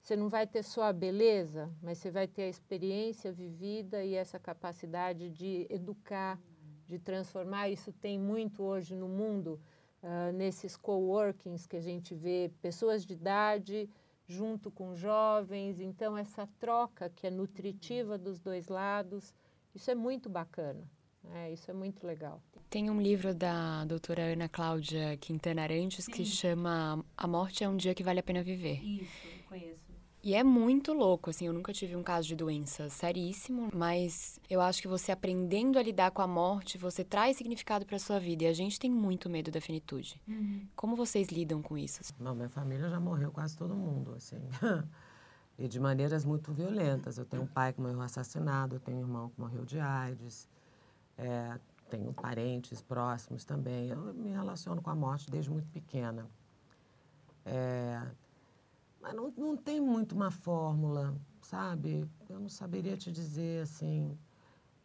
Você 0.00 0.16
não 0.16 0.28
vai 0.28 0.46
ter 0.46 0.62
só 0.62 0.82
a 0.82 0.92
beleza, 0.92 1.72
mas 1.82 1.96
você 1.96 2.10
vai 2.10 2.28
ter 2.28 2.42
a 2.42 2.48
experiência 2.48 3.32
vivida 3.32 4.04
e 4.04 4.14
essa 4.14 4.38
capacidade 4.38 5.30
de 5.30 5.66
educar, 5.70 6.38
de 6.86 6.98
transformar. 6.98 7.70
Isso 7.70 7.90
tem 7.90 8.18
muito 8.18 8.62
hoje 8.62 8.94
no 8.94 9.08
mundo, 9.08 9.58
uh, 10.02 10.30
nesses 10.34 10.76
coworkings 10.76 11.66
que 11.66 11.76
a 11.76 11.80
gente 11.80 12.14
vê 12.14 12.50
pessoas 12.60 13.06
de 13.06 13.14
idade 13.14 13.88
junto 14.26 14.70
com 14.70 14.94
jovens. 14.94 15.80
Então, 15.80 16.16
essa 16.16 16.46
troca 16.58 17.10
que 17.10 17.26
é 17.26 17.30
nutritiva 17.30 18.16
dos 18.18 18.40
dois 18.40 18.68
lados, 18.68 19.34
isso 19.74 19.90
é 19.90 19.94
muito 19.94 20.28
bacana. 20.28 20.82
É, 21.32 21.50
isso 21.52 21.70
é 21.70 21.74
muito 21.74 22.06
legal. 22.06 22.42
Tem 22.68 22.90
um 22.90 23.00
livro 23.00 23.34
da 23.34 23.84
doutora 23.84 24.32
Ana 24.32 24.48
Cláudia 24.48 25.16
Quintana 25.16 25.62
Arantes 25.62 26.04
Sim. 26.04 26.12
que 26.12 26.24
chama 26.24 27.04
A 27.16 27.26
Morte 27.26 27.64
é 27.64 27.68
um 27.68 27.76
Dia 27.76 27.94
que 27.94 28.02
Vale 28.02 28.20
a 28.20 28.22
Pena 28.22 28.42
Viver. 28.42 28.84
Isso, 28.84 29.12
conheço. 29.48 29.83
E 30.24 30.34
é 30.34 30.42
muito 30.42 30.94
louco, 30.94 31.28
assim, 31.28 31.48
eu 31.48 31.52
nunca 31.52 31.70
tive 31.70 31.94
um 31.94 32.02
caso 32.02 32.26
de 32.26 32.34
doença 32.34 32.88
seríssimo, 32.88 33.68
mas 33.74 34.40
eu 34.48 34.58
acho 34.58 34.80
que 34.80 34.88
você 34.88 35.12
aprendendo 35.12 35.78
a 35.78 35.82
lidar 35.82 36.12
com 36.12 36.22
a 36.22 36.26
morte, 36.26 36.78
você 36.78 37.04
traz 37.04 37.36
significado 37.36 37.84
para 37.84 37.98
sua 37.98 38.18
vida. 38.18 38.44
E 38.44 38.46
a 38.46 38.54
gente 38.54 38.80
tem 38.80 38.90
muito 38.90 39.28
medo 39.28 39.50
da 39.50 39.60
finitude. 39.60 40.18
Uhum. 40.26 40.66
Como 40.74 40.96
vocês 40.96 41.28
lidam 41.28 41.60
com 41.60 41.76
isso? 41.76 42.00
Não, 42.18 42.34
minha 42.34 42.48
família 42.48 42.88
já 42.88 42.98
morreu 42.98 43.30
quase 43.30 43.54
todo 43.54 43.74
mundo, 43.74 44.14
assim. 44.14 44.40
e 45.58 45.68
de 45.68 45.78
maneiras 45.78 46.24
muito 46.24 46.54
violentas. 46.54 47.18
Eu 47.18 47.26
tenho 47.26 47.42
um 47.42 47.46
pai 47.46 47.74
que 47.74 47.82
morreu 47.82 48.00
assassinado, 48.00 48.76
eu 48.76 48.80
tenho 48.80 48.96
um 48.96 49.02
irmão 49.02 49.28
que 49.28 49.38
morreu 49.38 49.66
de 49.66 49.78
AIDS, 49.78 50.48
é, 51.18 51.60
tenho 51.90 52.14
parentes 52.14 52.80
próximos 52.80 53.44
também. 53.44 53.90
Eu 53.90 54.14
me 54.14 54.30
relaciono 54.30 54.80
com 54.80 54.88
a 54.88 54.94
morte 54.94 55.30
desde 55.30 55.50
muito 55.50 55.68
pequena. 55.68 56.26
É, 57.44 58.00
mas 59.04 59.14
não, 59.14 59.30
não 59.36 59.54
tem 59.54 59.82
muito 59.82 60.14
uma 60.14 60.30
fórmula, 60.30 61.14
sabe? 61.42 62.08
Eu 62.26 62.40
não 62.40 62.48
saberia 62.48 62.96
te 62.96 63.12
dizer 63.12 63.62
assim. 63.62 64.16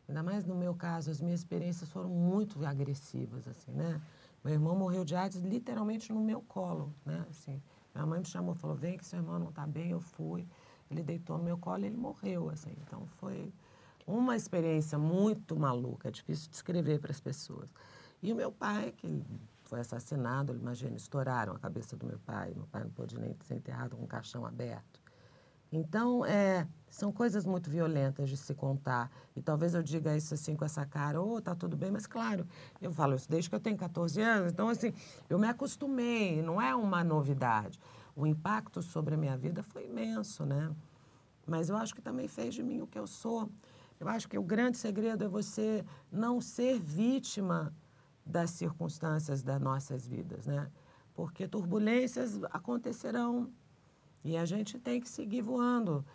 Ainda 0.10 0.21
mais 0.21 0.45
no 0.45 0.55
meu 0.55 0.75
caso, 0.75 1.10
as 1.10 1.21
minhas 1.21 1.39
experiências 1.39 1.89
foram 1.89 2.10
muito 2.10 2.63
agressivas, 2.65 3.47
assim, 3.47 3.71
né? 3.71 4.01
Meu 4.43 4.53
irmão 4.53 4.75
morreu 4.75 5.05
de 5.05 5.15
AIDS 5.15 5.41
literalmente 5.41 6.12
no 6.12 6.19
meu 6.19 6.41
colo, 6.41 6.93
né? 7.05 7.25
Assim, 7.29 7.62
minha 7.95 8.05
mãe 8.05 8.19
me 8.19 8.25
chamou, 8.25 8.53
falou: 8.53 8.75
"Vem 8.75 8.97
que 8.97 9.05
seu 9.05 9.19
irmão 9.19 9.39
não 9.39 9.49
está 9.49 9.65
bem". 9.65 9.91
Eu 9.91 10.01
fui. 10.01 10.45
Ele 10.91 11.01
deitou 11.01 11.38
no 11.38 11.43
meu 11.45 11.58
colo 11.58 11.84
e 11.84 11.88
ele 11.88 11.97
morreu, 11.97 12.49
assim. 12.49 12.75
Então 12.86 13.05
foi 13.05 13.53
uma 14.05 14.36
experiência 14.36 14.97
muito 14.97 15.58
maluca, 15.58 16.12
difícil 16.12 16.49
descrever 16.49 16.99
para 16.99 17.12
as 17.12 17.21
pessoas. 17.21 17.73
E 18.21 18.34
o 18.34 18.36
meu 18.36 18.51
pai, 18.51 18.91
que 18.97 19.23
foi 19.69 19.79
assassinado, 19.79 20.53
imagina, 20.53 20.97
estouraram 20.97 21.53
a 21.53 21.60
cabeça 21.60 21.95
do 21.95 22.05
meu 22.05 22.17
pai. 22.19 22.51
Meu 22.55 22.65
pai 22.65 22.84
não 22.84 22.89
pôde 22.89 23.19
nem 23.19 23.36
ser 23.43 23.55
enterrado 23.55 23.95
com 23.95 24.03
um 24.03 24.08
caixão 24.08 24.45
aberto. 24.45 24.99
Então, 25.71 26.25
é, 26.25 26.67
são 26.89 27.12
coisas 27.12 27.45
muito 27.45 27.69
violentas 27.69 28.27
de 28.27 28.36
se 28.36 28.55
contar. 28.55 29.12
E 29.36 29.41
talvez 29.41 29.75
eu 29.75 29.84
diga 29.84 30.17
isso 30.17 30.34
assim 30.34 30.55
com 30.55 30.65
essa 30.65 30.84
cara, 30.86 31.21
ô, 31.21 31.36
oh, 31.36 31.41
tá 31.41 31.53
tudo 31.53 31.77
bem, 31.77 31.91
mas 31.91 32.08
claro, 32.08 32.47
eu 32.82 32.91
falo 32.91 33.13
isso 33.13 33.29
desde 33.29 33.47
que 33.47 33.55
eu 33.55 33.60
tenho 33.60 33.77
14 33.77 34.19
anos. 34.19 34.51
Então, 34.51 34.67
assim, 34.67 34.91
eu 35.29 35.38
me 35.38 35.47
acostumei, 35.47 36.41
não 36.41 36.60
é 36.60 36.73
uma 36.73 37.03
novidade. 37.03 37.79
O 38.15 38.25
impacto 38.25 38.82
sobre 38.82 39.13
a 39.13 39.17
minha 39.17 39.38
vida 39.38 39.62
foi 39.62 39.86
imenso, 39.86 40.43
né? 40.43 40.71
Mas 41.45 41.69
eu 41.69 41.77
acho 41.77 41.93
que 41.93 42.01
também 42.01 42.27
fez 42.27 42.55
de 42.55 42.63
mim 42.63 42.82
o 42.82 42.88
que 42.88 42.97
eu 42.97 43.05
sou. 43.05 43.49
Eu 43.99 44.08
acho 44.08 44.27
que 44.27 44.38
o 44.38 44.43
grande 44.43 44.77
segredo 44.77 45.23
é 45.23 45.27
você 45.27 45.86
não 46.12 46.41
ser 46.41 46.79
vítima 46.79 47.71
das 48.25 48.51
circunstâncias 48.51 49.41
das 49.41 49.60
nossas 49.60 50.08
vidas, 50.08 50.45
né? 50.45 50.69
Porque 51.13 51.47
turbulências 51.47 52.39
acontecerão 52.51 53.51
e 54.23 54.38
a 54.38 54.45
gente 54.45 54.77
tem 54.79 55.01
que 55.01 55.10
seguir 55.10 55.41
voando. 55.41 56.05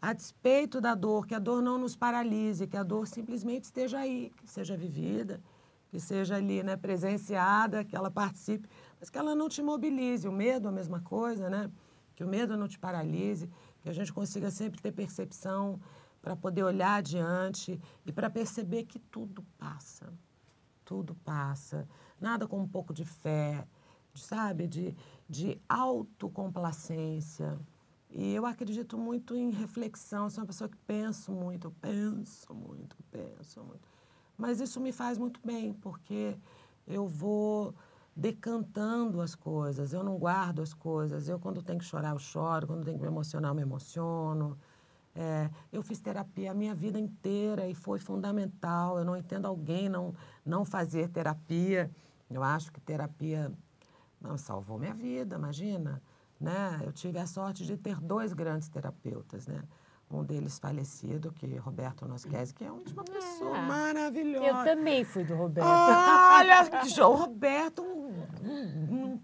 A 0.00 0.12
despeito 0.12 0.80
da 0.80 0.94
dor, 0.94 1.26
que 1.26 1.34
a 1.34 1.38
dor 1.38 1.62
não 1.62 1.78
nos 1.78 1.96
paralise, 1.96 2.66
que 2.66 2.76
a 2.76 2.82
dor 2.82 3.06
simplesmente 3.06 3.64
esteja 3.64 3.98
aí, 3.98 4.30
que 4.36 4.48
seja 4.48 4.76
vivida, 4.76 5.42
que 5.88 5.98
seja 5.98 6.36
ali, 6.36 6.62
né, 6.62 6.76
presenciada, 6.76 7.84
que 7.84 7.96
ela 7.96 8.10
participe, 8.10 8.68
mas 9.00 9.10
que 9.10 9.18
ela 9.18 9.34
não 9.34 9.48
te 9.48 9.62
mobilize. 9.62 10.28
O 10.28 10.32
medo, 10.32 10.68
a 10.68 10.72
mesma 10.72 11.00
coisa, 11.00 11.48
né? 11.48 11.70
Que 12.14 12.24
o 12.24 12.28
medo 12.28 12.56
não 12.56 12.68
te 12.68 12.78
paralise, 12.78 13.50
que 13.80 13.88
a 13.88 13.92
gente 13.92 14.12
consiga 14.12 14.50
sempre 14.50 14.80
ter 14.80 14.92
percepção 14.92 15.80
para 16.22 16.36
poder 16.36 16.62
olhar 16.62 16.96
adiante 16.96 17.80
e 18.04 18.12
para 18.12 18.28
perceber 18.28 18.84
que 18.84 18.98
tudo 18.98 19.44
passa 19.58 20.12
tudo 20.86 21.14
passa. 21.16 21.86
Nada 22.18 22.46
com 22.46 22.58
um 22.58 22.68
pouco 22.68 22.94
de 22.94 23.04
fé, 23.04 23.66
sabe? 24.14 24.66
De, 24.66 24.96
de 25.28 25.60
autocomplacência. 25.68 27.58
E 28.08 28.32
eu 28.32 28.46
acredito 28.46 28.96
muito 28.96 29.36
em 29.36 29.50
reflexão. 29.50 30.30
Sou 30.30 30.42
uma 30.42 30.46
pessoa 30.46 30.70
que 30.70 30.78
penso 30.86 31.32
muito, 31.32 31.70
penso 31.82 32.54
muito, 32.54 32.96
penso 33.10 33.62
muito. 33.62 33.86
Mas 34.38 34.60
isso 34.60 34.80
me 34.80 34.92
faz 34.92 35.18
muito 35.18 35.40
bem, 35.44 35.74
porque 35.74 36.38
eu 36.86 37.06
vou 37.06 37.74
decantando 38.14 39.20
as 39.20 39.34
coisas, 39.34 39.92
eu 39.92 40.02
não 40.02 40.16
guardo 40.16 40.62
as 40.62 40.72
coisas. 40.72 41.28
Eu, 41.28 41.38
quando 41.38 41.62
tenho 41.62 41.78
que 41.78 41.84
chorar, 41.84 42.10
eu 42.10 42.18
choro, 42.18 42.66
quando 42.66 42.84
tenho 42.84 42.96
que 42.96 43.02
me 43.02 43.08
emocionar, 43.08 43.50
eu 43.50 43.54
me 43.54 43.62
emociono. 43.62 44.56
É, 45.18 45.48
eu 45.72 45.82
fiz 45.82 45.98
terapia 45.98 46.50
a 46.50 46.54
minha 46.54 46.74
vida 46.74 46.98
inteira 46.98 47.66
e 47.66 47.74
foi 47.74 47.98
fundamental. 47.98 48.98
Eu 48.98 49.04
não 49.04 49.16
entendo 49.16 49.46
alguém 49.46 49.88
não, 49.88 50.14
não 50.44 50.64
fazer 50.64 51.08
terapia. 51.08 51.90
Eu 52.30 52.42
acho 52.42 52.70
que 52.70 52.80
terapia 52.80 53.50
não 54.20 54.36
salvou 54.36 54.78
minha 54.78 54.92
vida, 54.92 55.36
imagina. 55.36 56.02
Né? 56.38 56.82
Eu 56.84 56.92
tive 56.92 57.18
a 57.18 57.26
sorte 57.26 57.64
de 57.64 57.78
ter 57.78 57.98
dois 57.98 58.34
grandes 58.34 58.68
terapeutas, 58.68 59.46
né? 59.46 59.62
Um 60.08 60.22
deles 60.22 60.58
falecido, 60.58 61.32
que 61.32 61.52
é 61.52 61.58
Roberto 61.58 62.06
Nosquese, 62.06 62.54
que 62.54 62.62
é 62.62 62.70
uma 62.70 63.02
pessoa 63.02 63.58
ah, 63.58 63.62
maravilhosa. 63.62 64.46
Eu 64.46 64.64
também 64.64 65.02
fui 65.02 65.24
do 65.24 65.34
Roberto. 65.34 65.66
Olha, 65.66 66.62
o 67.08 67.14
Roberto, 67.14 67.82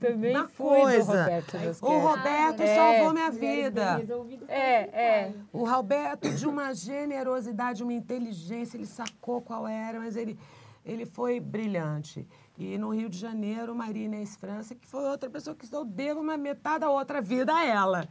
também 0.02 0.36
uma 0.36 0.48
coisa. 0.48 1.42
O 1.80 1.98
Roberto 1.98 2.60
é, 2.60 2.74
salvou 2.74 3.12
minha 3.12 3.30
vida. 3.30 4.02
É, 4.48 5.26
é. 5.28 5.34
O 5.52 5.64
Roberto, 5.64 6.30
de 6.30 6.46
uma 6.46 6.74
generosidade, 6.74 7.82
uma 7.82 7.92
inteligência, 7.92 8.76
ele 8.76 8.86
sacou 8.86 9.40
qual 9.40 9.66
era, 9.66 9.98
mas 9.98 10.16
ele, 10.16 10.38
ele 10.84 11.06
foi 11.06 11.40
brilhante. 11.40 12.26
E 12.58 12.76
no 12.76 12.90
Rio 12.90 13.08
de 13.08 13.18
Janeiro, 13.18 13.74
Maria 13.74 14.04
Inês 14.04 14.36
França, 14.36 14.74
que 14.74 14.86
foi 14.86 15.04
outra 15.04 15.30
pessoa 15.30 15.56
que 15.56 15.72
eu 15.74 15.84
devo 15.84 16.20
uma 16.20 16.36
metade 16.36 16.80
da 16.80 16.90
outra 16.90 17.20
vida 17.20 17.54
a 17.54 17.64
ela. 17.64 18.08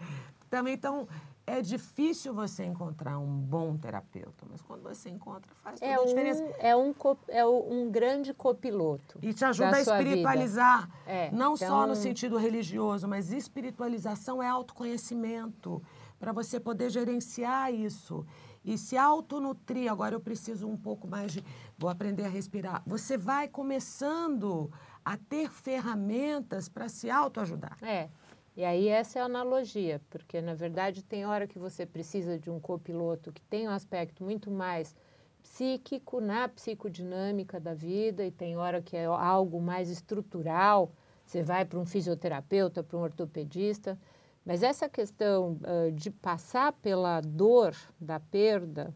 Também, 0.50 0.74
então, 0.74 1.08
é 1.46 1.62
difícil 1.62 2.34
você 2.34 2.64
encontrar 2.64 3.18
um 3.18 3.38
bom 3.38 3.76
terapeuta, 3.78 4.46
mas 4.50 4.62
quando 4.62 4.84
você 4.84 5.10
encontra, 5.10 5.52
faz 5.64 5.80
toda 5.80 5.92
é 5.92 5.96
a 5.96 6.06
diferença. 6.06 6.44
Um, 6.44 6.52
é, 6.60 6.76
um, 6.76 6.94
é 7.28 7.46
um 7.46 7.92
grande 7.92 8.34
copiloto. 8.34 9.18
E 9.22 9.34
te 9.34 9.44
ajuda 9.44 9.76
a 9.76 9.82
espiritualizar, 9.82 10.90
é, 11.06 11.32
não 11.32 11.56
então... 11.56 11.68
só 11.68 11.88
no 11.88 11.96
sentido 11.96 12.38
religioso, 12.38 13.08
mas 13.08 13.32
espiritualização 13.32 14.42
é 14.42 14.48
autoconhecimento, 14.48 15.82
para 16.20 16.32
você 16.32 16.60
poder 16.60 16.90
gerenciar 16.90 17.74
isso. 17.74 18.26
E 18.64 18.78
se 18.78 18.96
autonutrir, 18.96 19.92
agora 19.92 20.14
eu 20.14 20.20
preciso 20.20 20.68
um 20.68 20.78
pouco 20.78 21.08
mais 21.08 21.34
de. 21.34 21.44
Vou 21.78 21.90
aprender 21.90 22.26
a 22.26 22.30
respirar. 22.30 22.84
Você 22.86 23.18
vai 23.18 23.48
começando 23.48 24.72
a 25.04 25.18
ter 25.18 25.50
ferramentas 25.50 26.70
para 26.70 26.88
se 26.88 27.10
autoajudar. 27.10 27.76
É. 27.82 28.08
E 28.56 28.66
aí 28.66 28.90
essa 28.90 29.20
é 29.20 29.22
a 29.22 29.26
analogia, 29.26 30.02
porque 30.10 30.42
na 30.42 30.54
verdade 30.54 31.04
tem 31.04 31.26
hora 31.26 31.48
que 31.48 31.58
você 31.58 31.86
precisa 31.86 32.38
de 32.38 32.50
um 32.50 32.60
copiloto 32.60 33.32
que 33.32 33.42
tem 33.44 33.68
um 33.68 33.72
aspecto 33.72 34.24
muito 34.24 34.52
mais 34.52 34.94
psíquico 35.42 36.20
na 36.20 36.48
psicodinâmica 36.50 37.60
da 37.60 37.74
vida 37.74 38.26
e 38.26 38.32
tem 38.32 38.58
hora 38.58 38.82
que 38.82 38.96
é 38.98 39.06
algo 39.06 39.60
mais 39.62 39.90
estrutural, 39.90 40.92
você 41.26 41.42
vai 41.42 41.64
para 41.64 41.80
um 41.80 41.86
fisioterapeuta, 41.86 42.84
para 42.84 42.98
um 42.98 43.02
ortopedista, 43.02 43.98
mas 44.46 44.64
essa 44.64 44.90
questão 44.90 45.58
uh, 45.62 45.92
de 45.92 46.12
passar 46.12 46.74
pela 46.74 47.22
dor 47.22 47.76
da 48.00 48.20
perda, 48.20 48.94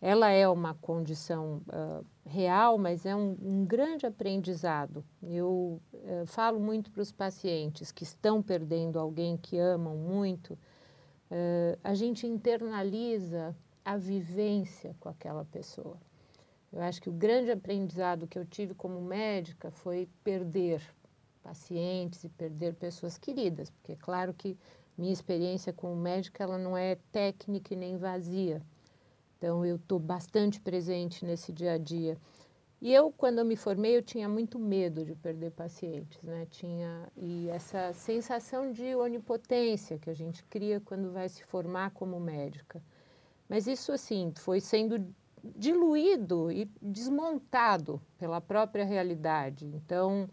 ela 0.00 0.28
é 0.30 0.46
uma 0.48 0.74
condição 0.74 1.62
uh, 1.68 2.04
real, 2.24 2.78
mas 2.78 3.04
é 3.04 3.14
um, 3.14 3.36
um 3.42 3.64
grande 3.64 4.06
aprendizado. 4.06 5.04
Eu 5.22 5.80
uh, 5.92 6.26
falo 6.26 6.60
muito 6.60 6.90
para 6.90 7.02
os 7.02 7.12
pacientes 7.12 7.90
que 7.90 8.04
estão 8.04 8.42
perdendo 8.42 8.98
alguém 8.98 9.36
que 9.36 9.58
amam 9.58 9.96
muito, 9.96 10.54
uh, 10.54 11.78
a 11.82 11.94
gente 11.94 12.26
internaliza 12.26 13.54
a 13.84 13.96
vivência 13.96 14.94
com 15.00 15.08
aquela 15.08 15.44
pessoa. 15.44 15.96
Eu 16.72 16.80
acho 16.80 17.02
que 17.02 17.10
o 17.10 17.12
grande 17.12 17.50
aprendizado 17.50 18.26
que 18.26 18.38
eu 18.38 18.46
tive 18.46 18.72
como 18.74 19.00
médica 19.00 19.70
foi 19.70 20.08
perder 20.24 20.82
pacientes 21.42 22.24
e 22.24 22.28
perder 22.28 22.74
pessoas 22.74 23.18
queridas, 23.18 23.68
porque 23.68 23.92
é 23.92 23.96
claro 23.96 24.32
que 24.32 24.56
minha 24.96 25.12
experiência 25.12 25.72
como 25.72 25.96
médica 25.96 26.44
ela 26.44 26.56
não 26.56 26.76
é 26.76 26.96
técnica 27.10 27.74
e 27.74 27.76
nem 27.76 27.96
vazia 27.96 28.62
então, 29.42 29.66
eu 29.66 29.74
estou 29.74 29.98
bastante 29.98 30.60
presente 30.60 31.24
nesse 31.24 31.52
dia 31.52 31.72
a 31.72 31.78
dia. 31.78 32.16
E 32.80 32.94
eu, 32.94 33.10
quando 33.10 33.40
eu 33.40 33.44
me 33.44 33.56
formei, 33.56 33.96
eu 33.96 34.02
tinha 34.02 34.28
muito 34.28 34.56
medo 34.56 35.04
de 35.04 35.16
perder 35.16 35.50
pacientes, 35.50 36.22
né? 36.22 36.46
Tinha 36.48 37.08
e 37.16 37.48
essa 37.48 37.92
sensação 37.92 38.70
de 38.70 38.94
onipotência 38.94 39.98
que 39.98 40.08
a 40.08 40.14
gente 40.14 40.44
cria 40.44 40.80
quando 40.80 41.10
vai 41.10 41.28
se 41.28 41.42
formar 41.42 41.90
como 41.90 42.20
médica. 42.20 42.80
Mas 43.48 43.66
isso, 43.66 43.90
assim, 43.90 44.32
foi 44.36 44.60
sendo 44.60 45.04
diluído 45.42 46.52
e 46.52 46.70
desmontado 46.80 48.00
pela 48.18 48.40
própria 48.40 48.84
realidade. 48.84 49.66
Então, 49.66 50.30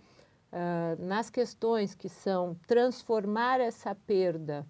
uh, 0.53 1.03
nas 1.03 1.31
questões 1.31 1.95
que 1.95 2.07
são 2.07 2.55
transformar 2.67 3.59
essa 3.59 3.95
perda 3.95 4.67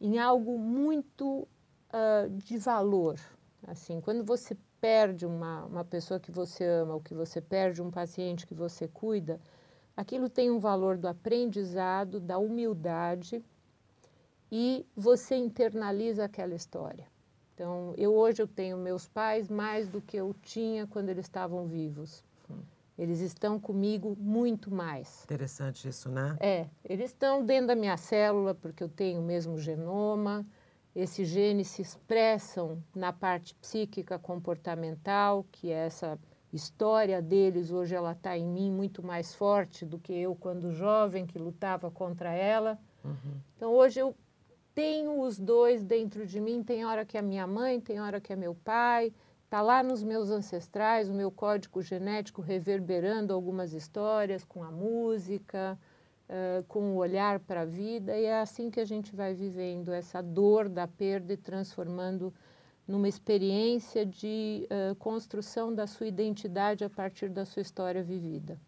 em 0.00 0.18
algo 0.18 0.58
muito 0.58 1.46
uh, 1.92 2.30
de 2.30 2.56
valor, 2.56 3.18
Assim, 3.68 4.00
quando 4.00 4.24
você 4.24 4.56
perde 4.80 5.26
uma, 5.26 5.66
uma 5.66 5.84
pessoa 5.84 6.18
que 6.18 6.30
você 6.30 6.64
ama, 6.64 6.94
ou 6.94 7.00
que 7.00 7.12
você 7.12 7.38
perde 7.38 7.82
um 7.82 7.90
paciente 7.90 8.46
que 8.46 8.54
você 8.54 8.88
cuida, 8.88 9.38
aquilo 9.94 10.30
tem 10.30 10.50
um 10.50 10.58
valor 10.58 10.96
do 10.96 11.06
aprendizado, 11.06 12.18
da 12.18 12.38
humildade 12.38 13.44
e 14.50 14.86
você 14.96 15.36
internaliza 15.36 16.24
aquela 16.24 16.54
história. 16.54 17.06
Então, 17.54 17.92
eu 17.98 18.14
hoje 18.14 18.40
eu 18.40 18.48
tenho 18.48 18.78
meus 18.78 19.06
pais 19.06 19.50
mais 19.50 19.86
do 19.86 20.00
que 20.00 20.16
eu 20.16 20.34
tinha 20.42 20.86
quando 20.86 21.10
eles 21.10 21.26
estavam 21.26 21.66
vivos. 21.66 22.24
Eles 22.96 23.20
estão 23.20 23.60
comigo 23.60 24.16
muito 24.18 24.72
mais. 24.72 25.24
Interessante 25.24 25.88
isso, 25.88 26.08
né? 26.08 26.36
É, 26.40 26.66
eles 26.84 27.10
estão 27.10 27.44
dentro 27.44 27.68
da 27.68 27.76
minha 27.76 27.96
célula 27.96 28.54
porque 28.54 28.82
eu 28.82 28.88
tenho 28.88 29.20
o 29.20 29.24
mesmo 29.24 29.58
genoma. 29.58 30.44
Esses 31.00 31.28
genes 31.28 31.68
se 31.68 31.80
expressam 31.80 32.82
na 32.92 33.12
parte 33.12 33.54
psíquica 33.54 34.18
comportamental, 34.18 35.46
que 35.52 35.70
é 35.70 35.86
essa 35.86 36.18
história 36.52 37.22
deles 37.22 37.70
hoje 37.70 37.94
ela 37.94 38.12
está 38.12 38.36
em 38.36 38.44
mim 38.46 38.72
muito 38.72 39.00
mais 39.00 39.32
forte 39.32 39.86
do 39.86 39.98
que 39.98 40.12
eu 40.12 40.34
quando 40.34 40.72
jovem 40.72 41.24
que 41.24 41.38
lutava 41.38 41.88
contra 41.88 42.32
ela. 42.32 42.76
Uhum. 43.04 43.40
Então 43.56 43.72
hoje 43.72 44.00
eu 44.00 44.12
tenho 44.74 45.20
os 45.20 45.38
dois 45.38 45.84
dentro 45.84 46.26
de 46.26 46.40
mim. 46.40 46.64
Tem 46.64 46.84
hora 46.84 47.04
que 47.04 47.16
é 47.16 47.22
minha 47.22 47.46
mãe, 47.46 47.80
tem 47.80 48.00
hora 48.00 48.20
que 48.20 48.32
é 48.32 48.36
meu 48.36 48.56
pai 48.56 49.12
Está 49.48 49.62
lá 49.62 49.82
nos 49.82 50.02
meus 50.02 50.28
ancestrais, 50.28 51.08
o 51.08 51.14
meu 51.14 51.30
código 51.30 51.80
genético 51.80 52.42
reverberando 52.42 53.32
algumas 53.32 53.72
histórias 53.72 54.44
com 54.44 54.62
a 54.62 54.70
música, 54.70 55.78
uh, 56.28 56.62
com 56.64 56.92
o 56.92 56.96
olhar 56.96 57.40
para 57.40 57.62
a 57.62 57.64
vida, 57.64 58.16
e 58.16 58.24
é 58.24 58.40
assim 58.40 58.70
que 58.70 58.80
a 58.80 58.84
gente 58.84 59.14
vai 59.14 59.34
vivendo 59.34 59.92
essa 59.92 60.22
dor 60.22 60.68
da 60.68 60.86
perda 60.86 61.32
e 61.32 61.36
transformando 61.36 62.32
numa 62.86 63.08
experiência 63.08 64.06
de 64.06 64.66
uh, 64.70 64.94
construção 64.96 65.74
da 65.74 65.86
sua 65.86 66.06
identidade 66.06 66.84
a 66.84 66.90
partir 66.90 67.28
da 67.28 67.44
sua 67.44 67.62
história 67.62 68.02
vivida. 68.02 68.58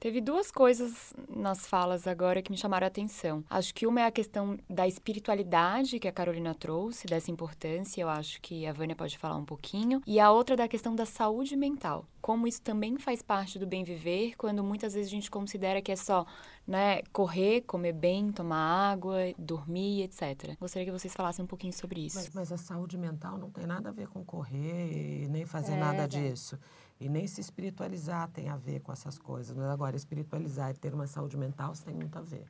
Teve 0.00 0.22
duas 0.22 0.50
coisas 0.50 1.12
nas 1.28 1.66
falas 1.66 2.06
agora 2.06 2.40
que 2.40 2.50
me 2.50 2.56
chamaram 2.56 2.86
a 2.86 2.88
atenção. 2.88 3.44
Acho 3.50 3.74
que 3.74 3.86
uma 3.86 4.00
é 4.00 4.06
a 4.06 4.10
questão 4.10 4.58
da 4.68 4.88
espiritualidade 4.88 5.98
que 5.98 6.08
a 6.08 6.12
Carolina 6.12 6.54
trouxe, 6.54 7.06
dessa 7.06 7.30
importância, 7.30 8.00
eu 8.00 8.08
acho 8.08 8.40
que 8.40 8.66
a 8.66 8.72
Vânia 8.72 8.96
pode 8.96 9.18
falar 9.18 9.36
um 9.36 9.44
pouquinho. 9.44 10.00
E 10.06 10.18
a 10.18 10.30
outra 10.30 10.56
da 10.56 10.66
questão 10.66 10.96
da 10.96 11.04
saúde 11.04 11.54
mental. 11.54 12.06
Como 12.22 12.46
isso 12.46 12.62
também 12.62 12.98
faz 12.98 13.20
parte 13.20 13.58
do 13.58 13.66
bem 13.66 13.84
viver, 13.84 14.36
quando 14.38 14.64
muitas 14.64 14.94
vezes 14.94 15.08
a 15.08 15.14
gente 15.14 15.30
considera 15.30 15.82
que 15.82 15.92
é 15.92 15.96
só 15.96 16.24
né, 16.66 17.02
correr, 17.12 17.60
comer 17.62 17.92
bem, 17.92 18.32
tomar 18.32 18.92
água, 18.92 19.18
dormir, 19.36 20.04
etc. 20.04 20.56
Gostaria 20.58 20.86
que 20.86 20.98
vocês 20.98 21.12
falassem 21.12 21.44
um 21.44 21.48
pouquinho 21.48 21.74
sobre 21.74 22.06
isso. 22.06 22.16
Mas, 22.16 22.30
mas 22.30 22.52
a 22.52 22.56
saúde 22.56 22.96
mental 22.96 23.36
não 23.36 23.50
tem 23.50 23.66
nada 23.66 23.90
a 23.90 23.92
ver 23.92 24.08
com 24.08 24.24
correr 24.24 25.28
nem 25.28 25.44
fazer 25.44 25.72
é, 25.72 25.76
nada 25.76 26.08
disso. 26.08 26.58
E 27.00 27.08
nem 27.08 27.26
se 27.26 27.40
espiritualizar 27.40 28.28
tem 28.28 28.50
a 28.50 28.56
ver 28.56 28.80
com 28.80 28.92
essas 28.92 29.18
coisas. 29.18 29.56
Mas 29.56 29.66
agora, 29.66 29.96
espiritualizar 29.96 30.70
e 30.70 30.74
ter 30.74 30.92
uma 30.92 31.06
saúde 31.06 31.36
mental, 31.36 31.72
tem 31.82 31.94
muito 31.94 32.18
a 32.18 32.20
ver. 32.20 32.44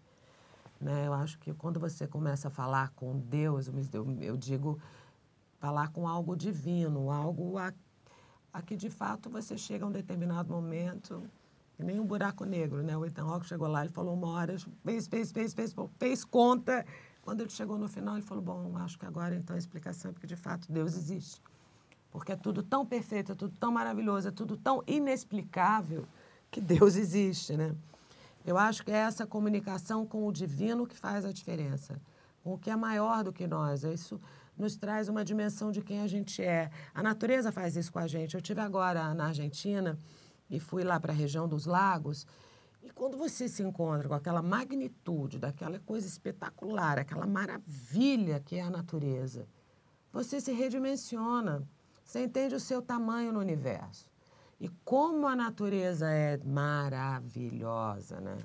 Né? 0.80 1.06
Eu 1.06 1.14
acho 1.14 1.38
que 1.38 1.54
quando 1.54 1.78
você 1.78 2.06
começa 2.06 2.48
a 2.48 2.50
falar 2.50 2.90
com 2.90 3.16
Deus, 3.16 3.70
eu, 4.20 4.36
digo 4.36 4.80
falar 5.60 5.88
com 5.88 6.08
algo 6.08 6.34
divino, 6.34 7.12
algo 7.12 7.58
a, 7.58 7.72
a 8.52 8.60
que 8.60 8.74
de 8.74 8.90
fato 8.90 9.30
você 9.30 9.56
chega 9.56 9.84
a 9.84 9.88
um 9.88 9.92
determinado 9.92 10.52
momento, 10.52 11.22
nem 11.78 12.00
um 12.00 12.06
buraco 12.06 12.44
negro, 12.44 12.82
né? 12.82 12.96
O 12.96 13.04
Ethan 13.04 13.24
Rock 13.24 13.46
chegou 13.46 13.68
lá, 13.68 13.82
ele 13.82 13.92
falou 13.92 14.14
uma 14.14 14.28
hora, 14.28 14.56
fez, 14.82 15.06
fez, 15.06 15.30
fez, 15.30 15.54
fez, 15.54 15.74
fez 15.98 16.24
conta. 16.24 16.84
Quando 17.22 17.42
ele 17.42 17.50
chegou 17.50 17.78
no 17.78 17.88
final, 17.88 18.16
ele 18.16 18.26
falou, 18.26 18.42
bom, 18.42 18.76
acho 18.78 18.98
que 18.98 19.06
agora 19.06 19.36
então 19.36 19.54
a 19.54 19.58
explicação 19.58 20.10
é 20.10 20.12
porque 20.12 20.26
de 20.26 20.36
fato 20.36 20.72
Deus 20.72 20.96
existe. 20.96 21.40
Porque 22.10 22.32
é 22.32 22.36
tudo 22.36 22.62
tão 22.62 22.84
perfeito, 22.84 23.32
é 23.32 23.34
tudo 23.34 23.54
tão 23.58 23.70
maravilhoso, 23.70 24.28
é 24.28 24.30
tudo 24.30 24.56
tão 24.56 24.82
inexplicável 24.86 26.06
que 26.50 26.60
Deus 26.60 26.96
existe, 26.96 27.56
né? 27.56 27.74
Eu 28.44 28.56
acho 28.56 28.82
que 28.82 28.90
é 28.90 28.96
essa 28.96 29.26
comunicação 29.26 30.06
com 30.06 30.26
o 30.26 30.32
divino 30.32 30.86
que 30.86 30.96
faz 30.96 31.24
a 31.24 31.32
diferença, 31.32 32.00
com 32.42 32.54
o 32.54 32.58
que 32.58 32.70
é 32.70 32.76
maior 32.76 33.22
do 33.22 33.32
que 33.32 33.46
nós. 33.46 33.84
Isso 33.84 34.20
nos 34.56 34.76
traz 34.76 35.08
uma 35.08 35.24
dimensão 35.24 35.70
de 35.70 35.82
quem 35.82 36.00
a 36.00 36.06
gente 36.06 36.42
é. 36.42 36.70
A 36.94 37.02
natureza 37.02 37.52
faz 37.52 37.76
isso 37.76 37.92
com 37.92 37.98
a 37.98 38.06
gente. 38.06 38.34
Eu 38.34 38.40
tive 38.40 38.60
agora 38.60 39.14
na 39.14 39.26
Argentina 39.26 39.98
e 40.48 40.58
fui 40.58 40.82
lá 40.82 40.98
para 40.98 41.12
a 41.12 41.16
região 41.16 41.46
dos 41.46 41.66
lagos. 41.66 42.26
E 42.82 42.90
quando 42.90 43.16
você 43.16 43.46
se 43.46 43.62
encontra 43.62 44.08
com 44.08 44.14
aquela 44.14 44.42
magnitude, 44.42 45.38
daquela 45.38 45.78
coisa 45.78 46.06
espetacular, 46.06 46.98
aquela 46.98 47.26
maravilha 47.26 48.40
que 48.40 48.56
é 48.56 48.62
a 48.62 48.70
natureza, 48.70 49.46
você 50.12 50.40
se 50.40 50.52
redimensiona. 50.52 51.62
Você 52.10 52.24
entende 52.24 52.56
o 52.56 52.58
seu 52.58 52.82
tamanho 52.82 53.32
no 53.32 53.38
universo. 53.38 54.10
E 54.58 54.68
como 54.84 55.28
a 55.28 55.36
natureza 55.36 56.10
é 56.10 56.36
maravilhosa, 56.44 58.20
né? 58.20 58.36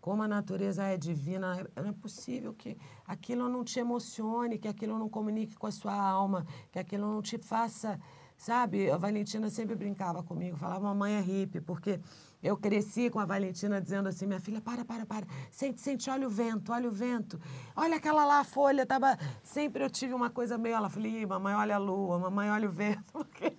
Como 0.00 0.22
a 0.22 0.26
natureza 0.26 0.84
é 0.84 0.96
divina, 0.96 1.68
não 1.76 1.90
é 1.90 1.92
possível 1.92 2.54
que 2.54 2.78
aquilo 3.06 3.46
não 3.46 3.62
te 3.62 3.78
emocione, 3.78 4.56
que 4.56 4.66
aquilo 4.66 4.98
não 4.98 5.10
comunique 5.10 5.54
com 5.54 5.66
a 5.66 5.70
sua 5.70 5.94
alma, 5.94 6.46
que 6.72 6.78
aquilo 6.78 7.06
não 7.06 7.20
te 7.20 7.36
faça, 7.36 8.00
sabe? 8.44 8.90
A 8.90 8.98
Valentina 8.98 9.48
sempre 9.48 9.74
brincava 9.74 10.22
comigo, 10.22 10.54
falava, 10.58 10.84
mamãe 10.84 11.14
é 11.14 11.20
hippie, 11.20 11.62
porque 11.62 11.98
eu 12.42 12.58
cresci 12.58 13.08
com 13.08 13.18
a 13.18 13.24
Valentina 13.24 13.80
dizendo 13.80 14.06
assim, 14.06 14.26
minha 14.26 14.38
filha, 14.38 14.60
para, 14.60 14.84
para, 14.84 15.06
para, 15.06 15.26
sente, 15.50 15.80
sente, 15.80 16.10
olha 16.10 16.26
o 16.26 16.30
vento, 16.30 16.70
olha 16.70 16.86
o 16.86 16.92
vento, 16.92 17.40
olha 17.74 17.96
aquela 17.96 18.26
lá, 18.26 18.40
a 18.40 18.44
folha, 18.44 18.84
tava... 18.84 19.18
Sempre 19.42 19.82
eu 19.82 19.88
tive 19.88 20.12
uma 20.12 20.28
coisa 20.28 20.58
meio, 20.58 20.74
ela 20.74 20.90
falou, 20.90 21.08
mamãe, 21.26 21.54
olha 21.54 21.76
a 21.76 21.78
lua, 21.78 22.18
mamãe, 22.18 22.50
olha 22.50 22.68
o 22.68 22.72
vento, 22.72 23.02
porque 23.10 23.56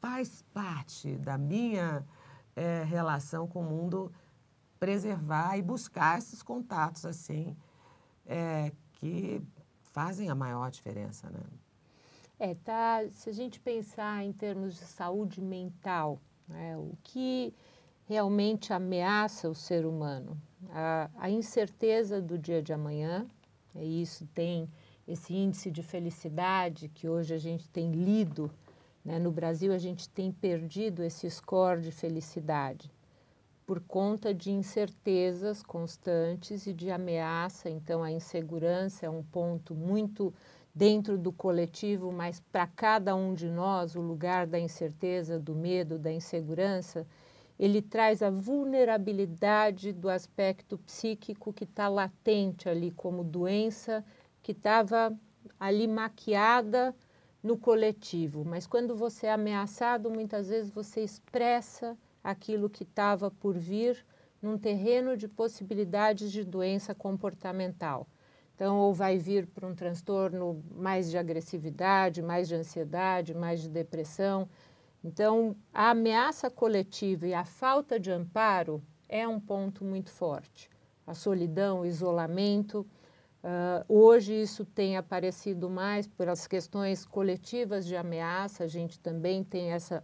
faz 0.00 0.44
parte 0.54 1.16
da 1.16 1.36
minha 1.36 2.06
é, 2.54 2.84
relação 2.84 3.48
com 3.48 3.60
o 3.60 3.64
mundo 3.64 4.12
preservar 4.78 5.58
e 5.58 5.62
buscar 5.62 6.18
esses 6.18 6.44
contatos, 6.44 7.04
assim, 7.04 7.56
é, 8.24 8.70
que 8.92 9.42
fazem 9.92 10.30
a 10.30 10.34
maior 10.34 10.70
diferença, 10.70 11.28
né? 11.28 11.40
É, 12.38 12.54
tá, 12.54 13.00
se 13.10 13.30
a 13.30 13.32
gente 13.32 13.60
pensar 13.60 14.24
em 14.24 14.32
termos 14.32 14.74
de 14.74 14.84
saúde 14.84 15.40
mental, 15.40 16.20
né? 16.48 16.76
O 16.76 16.96
que 17.02 17.54
realmente 18.06 18.72
ameaça 18.72 19.48
o 19.48 19.54
ser 19.54 19.86
humano? 19.86 20.36
A, 20.70 21.10
a 21.16 21.30
incerteza 21.30 22.20
do 22.20 22.38
dia 22.38 22.62
de 22.62 22.72
amanhã, 22.72 23.26
e 23.74 24.02
isso 24.02 24.26
tem 24.34 24.68
esse 25.06 25.34
índice 25.34 25.70
de 25.70 25.82
felicidade 25.82 26.88
que 26.88 27.08
hoje 27.08 27.34
a 27.34 27.38
gente 27.38 27.68
tem 27.68 27.92
lido. 27.92 28.50
Né? 29.04 29.18
No 29.18 29.30
Brasil, 29.30 29.72
a 29.72 29.78
gente 29.78 30.08
tem 30.08 30.32
perdido 30.32 31.02
esse 31.02 31.28
score 31.30 31.80
de 31.80 31.90
felicidade 31.90 32.90
por 33.66 33.80
conta 33.80 34.34
de 34.34 34.50
incertezas 34.50 35.62
constantes 35.62 36.66
e 36.66 36.72
de 36.72 36.90
ameaça. 36.90 37.70
Então, 37.70 38.02
a 38.02 38.12
insegurança 38.12 39.06
é 39.06 39.10
um 39.10 39.22
ponto 39.22 39.74
muito 39.74 40.34
dentro 40.74 41.16
do 41.16 41.32
coletivo, 41.32 42.10
mas 42.10 42.40
para 42.40 42.66
cada 42.66 43.14
um 43.14 43.32
de 43.32 43.48
nós, 43.48 43.94
o 43.94 44.00
lugar 44.00 44.46
da 44.46 44.58
incerteza, 44.58 45.38
do 45.38 45.54
medo, 45.54 45.98
da 45.98 46.12
insegurança, 46.12 47.06
ele 47.58 47.80
traz 47.80 48.22
a 48.22 48.30
vulnerabilidade 48.30 49.92
do 49.92 50.08
aspecto 50.08 50.76
psíquico 50.78 51.52
que 51.52 51.64
está 51.64 51.88
latente 51.88 52.68
ali 52.68 52.90
como 52.90 53.22
doença, 53.22 54.04
que 54.42 54.50
estava 54.50 55.16
ali 55.60 55.86
maquiada 55.86 56.94
no 57.40 57.56
coletivo. 57.56 58.44
Mas 58.44 58.66
quando 58.66 58.96
você 58.96 59.26
é 59.26 59.32
ameaçado, 59.32 60.10
muitas 60.10 60.48
vezes 60.48 60.70
você 60.70 61.02
expressa 61.02 61.96
aquilo 62.22 62.68
que 62.68 62.82
estava 62.82 63.30
por 63.30 63.56
vir 63.56 64.04
num 64.42 64.58
terreno 64.58 65.16
de 65.16 65.28
possibilidades 65.28 66.32
de 66.32 66.42
doença 66.42 66.94
comportamental. 66.94 68.06
Então, 68.54 68.78
ou 68.78 68.94
vai 68.94 69.18
vir 69.18 69.46
para 69.48 69.66
um 69.66 69.74
transtorno 69.74 70.62
mais 70.70 71.10
de 71.10 71.18
agressividade, 71.18 72.22
mais 72.22 72.46
de 72.46 72.54
ansiedade, 72.54 73.34
mais 73.34 73.60
de 73.60 73.68
depressão. 73.68 74.48
Então, 75.02 75.56
a 75.72 75.90
ameaça 75.90 76.48
coletiva 76.48 77.26
e 77.26 77.34
a 77.34 77.44
falta 77.44 77.98
de 77.98 78.12
amparo 78.12 78.80
é 79.08 79.26
um 79.26 79.40
ponto 79.40 79.84
muito 79.84 80.10
forte. 80.10 80.70
A 81.06 81.14
solidão, 81.14 81.80
o 81.80 81.86
isolamento. 81.86 82.86
Uh, 83.42 83.84
hoje 83.86 84.40
isso 84.40 84.64
tem 84.64 84.96
aparecido 84.96 85.68
mais 85.68 86.06
por 86.06 86.28
as 86.28 86.46
questões 86.46 87.04
coletivas 87.04 87.84
de 87.84 87.96
ameaça. 87.96 88.64
A 88.64 88.68
gente 88.68 89.00
também 89.00 89.42
tem 89.42 89.72
essa 89.72 90.02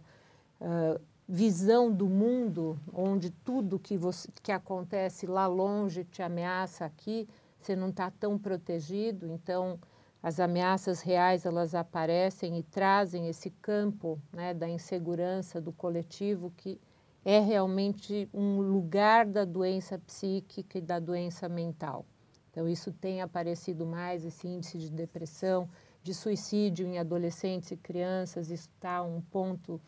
uh, 0.59 1.01
visão 1.27 1.91
do 1.91 2.07
mundo 2.07 2.77
onde 2.93 3.31
tudo 3.31 3.79
que, 3.79 3.97
você, 3.97 4.29
que 4.43 4.51
acontece 4.51 5.25
lá 5.25 5.47
longe 5.47 6.03
te 6.03 6.21
ameaça 6.21 6.85
aqui 6.85 7.27
você 7.65 7.75
não 7.75 7.89
está 7.89 8.09
tão 8.11 8.37
protegido, 8.37 9.27
então 9.27 9.79
as 10.21 10.39
ameaças 10.39 11.01
reais 11.01 11.45
elas 11.45 11.73
aparecem 11.73 12.57
e 12.57 12.63
trazem 12.63 13.27
esse 13.27 13.49
campo 13.49 14.21
né, 14.31 14.53
da 14.53 14.69
insegurança 14.69 15.59
do 15.59 15.71
coletivo 15.71 16.51
que 16.55 16.79
é 17.23 17.39
realmente 17.39 18.29
um 18.33 18.59
lugar 18.61 19.25
da 19.25 19.45
doença 19.45 19.97
psíquica 19.99 20.77
e 20.77 20.81
da 20.81 20.99
doença 20.99 21.47
mental. 21.47 22.05
Então 22.49 22.67
isso 22.67 22.91
tem 22.91 23.21
aparecido 23.21 23.85
mais 23.85 24.25
esse 24.25 24.47
índice 24.47 24.77
de 24.77 24.89
depressão, 24.89 25.69
de 26.03 26.13
suicídio 26.13 26.87
em 26.87 26.97
adolescentes 26.97 27.71
e 27.71 27.77
crianças, 27.77 28.49
está 28.49 29.03
um 29.03 29.21
ponto 29.21 29.79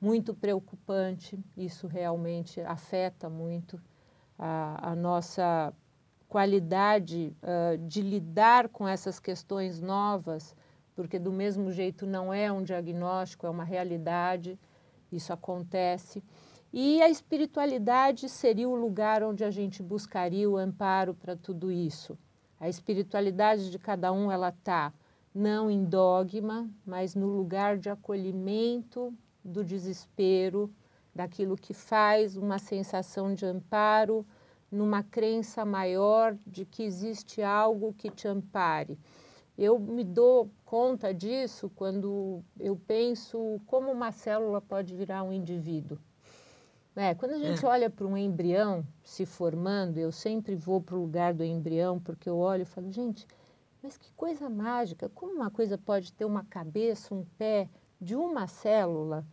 muito 0.00 0.34
preocupante. 0.34 1.38
Isso 1.56 1.86
realmente 1.86 2.60
afeta 2.60 3.28
muito 3.28 3.80
a, 4.38 4.90
a 4.90 4.96
nossa 4.96 5.72
qualidade 6.30 7.36
uh, 7.42 7.76
de 7.88 8.00
lidar 8.00 8.68
com 8.68 8.86
essas 8.86 9.18
questões 9.18 9.80
novas, 9.80 10.54
porque 10.94 11.18
do 11.18 11.32
mesmo 11.32 11.72
jeito 11.72 12.06
não 12.06 12.32
é 12.32 12.52
um 12.52 12.62
diagnóstico, 12.62 13.48
é 13.48 13.50
uma 13.50 13.64
realidade, 13.64 14.56
isso 15.10 15.32
acontece. 15.32 16.22
E 16.72 17.02
a 17.02 17.10
espiritualidade 17.10 18.28
seria 18.28 18.68
o 18.68 18.76
lugar 18.76 19.24
onde 19.24 19.42
a 19.42 19.50
gente 19.50 19.82
buscaria 19.82 20.48
o 20.48 20.56
amparo 20.56 21.14
para 21.14 21.34
tudo 21.34 21.72
isso. 21.72 22.16
A 22.60 22.68
espiritualidade 22.68 23.68
de 23.68 23.78
cada 23.78 24.12
um 24.12 24.30
ela 24.30 24.50
está 24.50 24.92
não 25.34 25.68
em 25.68 25.84
dogma, 25.84 26.70
mas 26.86 27.16
no 27.16 27.26
lugar 27.26 27.76
de 27.76 27.90
acolhimento 27.90 29.12
do 29.44 29.64
desespero, 29.64 30.72
daquilo 31.12 31.56
que 31.56 31.74
faz 31.74 32.36
uma 32.36 32.60
sensação 32.60 33.34
de 33.34 33.44
amparo, 33.44 34.24
numa 34.70 35.02
crença 35.02 35.64
maior 35.64 36.36
de 36.46 36.64
que 36.64 36.82
existe 36.82 37.42
algo 37.42 37.92
que 37.92 38.10
te 38.10 38.28
ampare. 38.28 38.98
Eu 39.58 39.78
me 39.78 40.04
dou 40.04 40.50
conta 40.64 41.12
disso 41.12 41.70
quando 41.74 42.42
eu 42.58 42.76
penso 42.86 43.60
como 43.66 43.90
uma 43.90 44.12
célula 44.12 44.60
pode 44.60 44.94
virar 44.94 45.22
um 45.22 45.32
indivíduo. 45.32 45.98
É, 46.96 47.14
quando 47.14 47.32
a 47.32 47.38
gente 47.38 47.64
é. 47.64 47.68
olha 47.68 47.88
para 47.88 48.06
um 48.06 48.16
embrião 48.16 48.84
se 49.02 49.24
formando, 49.24 49.98
eu 49.98 50.10
sempre 50.10 50.54
vou 50.54 50.80
para 50.80 50.96
o 50.96 51.00
lugar 51.00 51.32
do 51.32 51.44
embrião, 51.44 52.00
porque 52.00 52.28
eu 52.28 52.36
olho 52.36 52.62
e 52.62 52.66
falo, 52.66 52.90
gente, 52.90 53.26
mas 53.82 53.96
que 53.96 54.12
coisa 54.12 54.50
mágica! 54.50 55.08
Como 55.08 55.32
uma 55.32 55.50
coisa 55.50 55.78
pode 55.78 56.12
ter 56.12 56.24
uma 56.24 56.44
cabeça, 56.44 57.14
um 57.14 57.24
pé 57.38 57.68
de 58.00 58.14
uma 58.14 58.46
célula? 58.46 59.24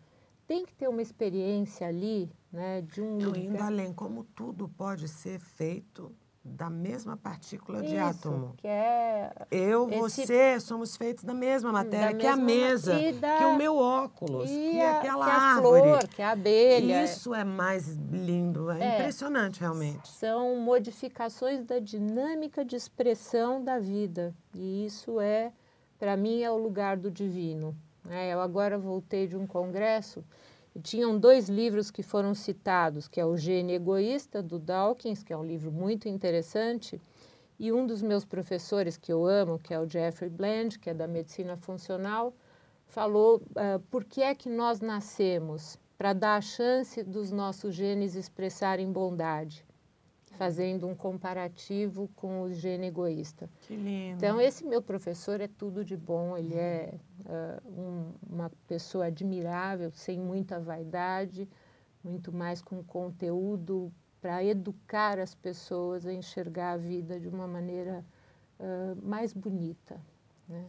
Tem 0.45 0.65
que 0.65 0.73
ter 0.73 0.87
uma 0.87 1.01
experiência 1.01 1.87
ali, 1.87 2.31
né, 2.57 2.81
de 2.81 2.99
um. 2.99 3.19
Eu 3.19 3.35
indo 3.35 3.61
além, 3.61 3.93
como 3.93 4.23
tudo 4.23 4.67
pode 4.67 5.07
ser 5.07 5.39
feito 5.39 6.11
da 6.43 6.69
mesma 6.69 7.17
partícula 7.17 7.79
Isso, 7.79 7.89
de 7.89 7.97
átomo. 7.97 8.53
Que 8.57 8.67
é 8.67 9.31
eu, 9.51 9.89
esse... 9.89 10.25
você, 10.25 10.59
somos 10.59 10.95
feitos 10.95 11.23
da 11.23 11.33
mesma 11.33 11.71
matéria, 11.71 12.13
da 12.13 12.17
que 12.17 12.25
mesma 12.25 12.41
a 12.41 12.45
mesa, 12.45 12.93
da... 13.19 13.37
que 13.37 13.43
o 13.43 13.57
meu 13.57 13.77
óculos, 13.77 14.49
que 14.49 14.81
a, 14.81 14.97
aquela 14.97 15.25
que 15.25 15.31
a 15.31 15.35
árvore. 15.35 15.81
flor, 15.81 16.07
que 16.07 16.21
a 16.21 16.31
abelha. 16.31 17.03
Isso 17.03 17.35
é 17.35 17.43
mais 17.43 17.87
lindo, 17.95 18.71
é, 18.71 18.81
é, 18.81 18.99
impressionante 18.99 19.59
realmente. 19.59 20.07
São 20.07 20.55
modificações 20.59 21.63
da 21.63 21.79
dinâmica 21.79 22.65
de 22.65 22.75
expressão 22.75 23.63
da 23.63 23.77
vida. 23.77 24.33
E 24.55 24.85
isso 24.85 25.19
é, 25.19 25.51
para 25.99 26.17
mim, 26.17 26.41
é 26.41 26.49
o 26.49 26.57
lugar 26.57 26.97
do 26.97 27.11
divino. 27.11 27.75
É, 28.09 28.33
eu 28.33 28.39
agora 28.39 28.79
voltei 28.79 29.27
de 29.27 29.35
um 29.35 29.45
congresso 29.45 30.23
tinham 30.81 31.19
dois 31.19 31.49
livros 31.49 31.91
que 31.91 32.03
foram 32.03 32.33
citados, 32.33 33.07
que 33.07 33.19
é 33.19 33.25
o 33.25 33.37
Gene 33.37 33.73
Egoísta, 33.73 34.41
do 34.41 34.59
Dawkins, 34.59 35.23
que 35.23 35.33
é 35.33 35.37
um 35.37 35.43
livro 35.43 35.71
muito 35.71 36.07
interessante, 36.07 37.01
e 37.59 37.71
um 37.71 37.85
dos 37.85 38.01
meus 38.01 38.23
professores 38.23 38.97
que 38.97 39.11
eu 39.11 39.25
amo, 39.25 39.59
que 39.59 39.73
é 39.73 39.79
o 39.79 39.89
Jeffrey 39.89 40.29
Bland, 40.29 40.77
que 40.79 40.89
é 40.89 40.93
da 40.93 41.07
medicina 41.07 41.57
funcional, 41.57 42.33
falou 42.85 43.37
uh, 43.37 43.79
por 43.89 44.03
que 44.03 44.21
é 44.21 44.33
que 44.35 44.49
nós 44.49 44.79
nascemos? 44.79 45.77
Para 45.97 46.13
dar 46.13 46.37
a 46.37 46.41
chance 46.41 47.03
dos 47.03 47.31
nossos 47.31 47.73
genes 47.73 48.15
expressarem 48.15 48.91
bondade 48.91 49.66
fazendo 50.37 50.87
um 50.87 50.95
comparativo 50.95 52.09
com 52.15 52.41
o 52.41 52.53
gene 52.53 52.87
egoísta. 52.87 53.49
Que 53.61 53.75
lindo. 53.75 54.17
Então, 54.17 54.39
esse 54.39 54.63
meu 54.63 54.81
professor 54.81 55.41
é 55.41 55.47
tudo 55.47 55.83
de 55.83 55.97
bom, 55.97 56.37
ele 56.37 56.55
é 56.55 56.93
uh, 57.25 57.69
um, 57.69 58.13
uma 58.29 58.51
pessoa 58.67 59.05
admirável, 59.05 59.91
sem 59.91 60.19
muita 60.19 60.59
vaidade, 60.59 61.49
muito 62.03 62.31
mais 62.31 62.61
com 62.61 62.83
conteúdo 62.83 63.91
para 64.21 64.43
educar 64.43 65.19
as 65.19 65.33
pessoas 65.33 66.05
a 66.05 66.13
enxergar 66.13 66.73
a 66.73 66.77
vida 66.77 67.19
de 67.19 67.27
uma 67.27 67.47
maneira 67.47 68.05
uh, 68.59 68.95
mais 69.07 69.33
bonita. 69.33 69.99
Né? 70.47 70.65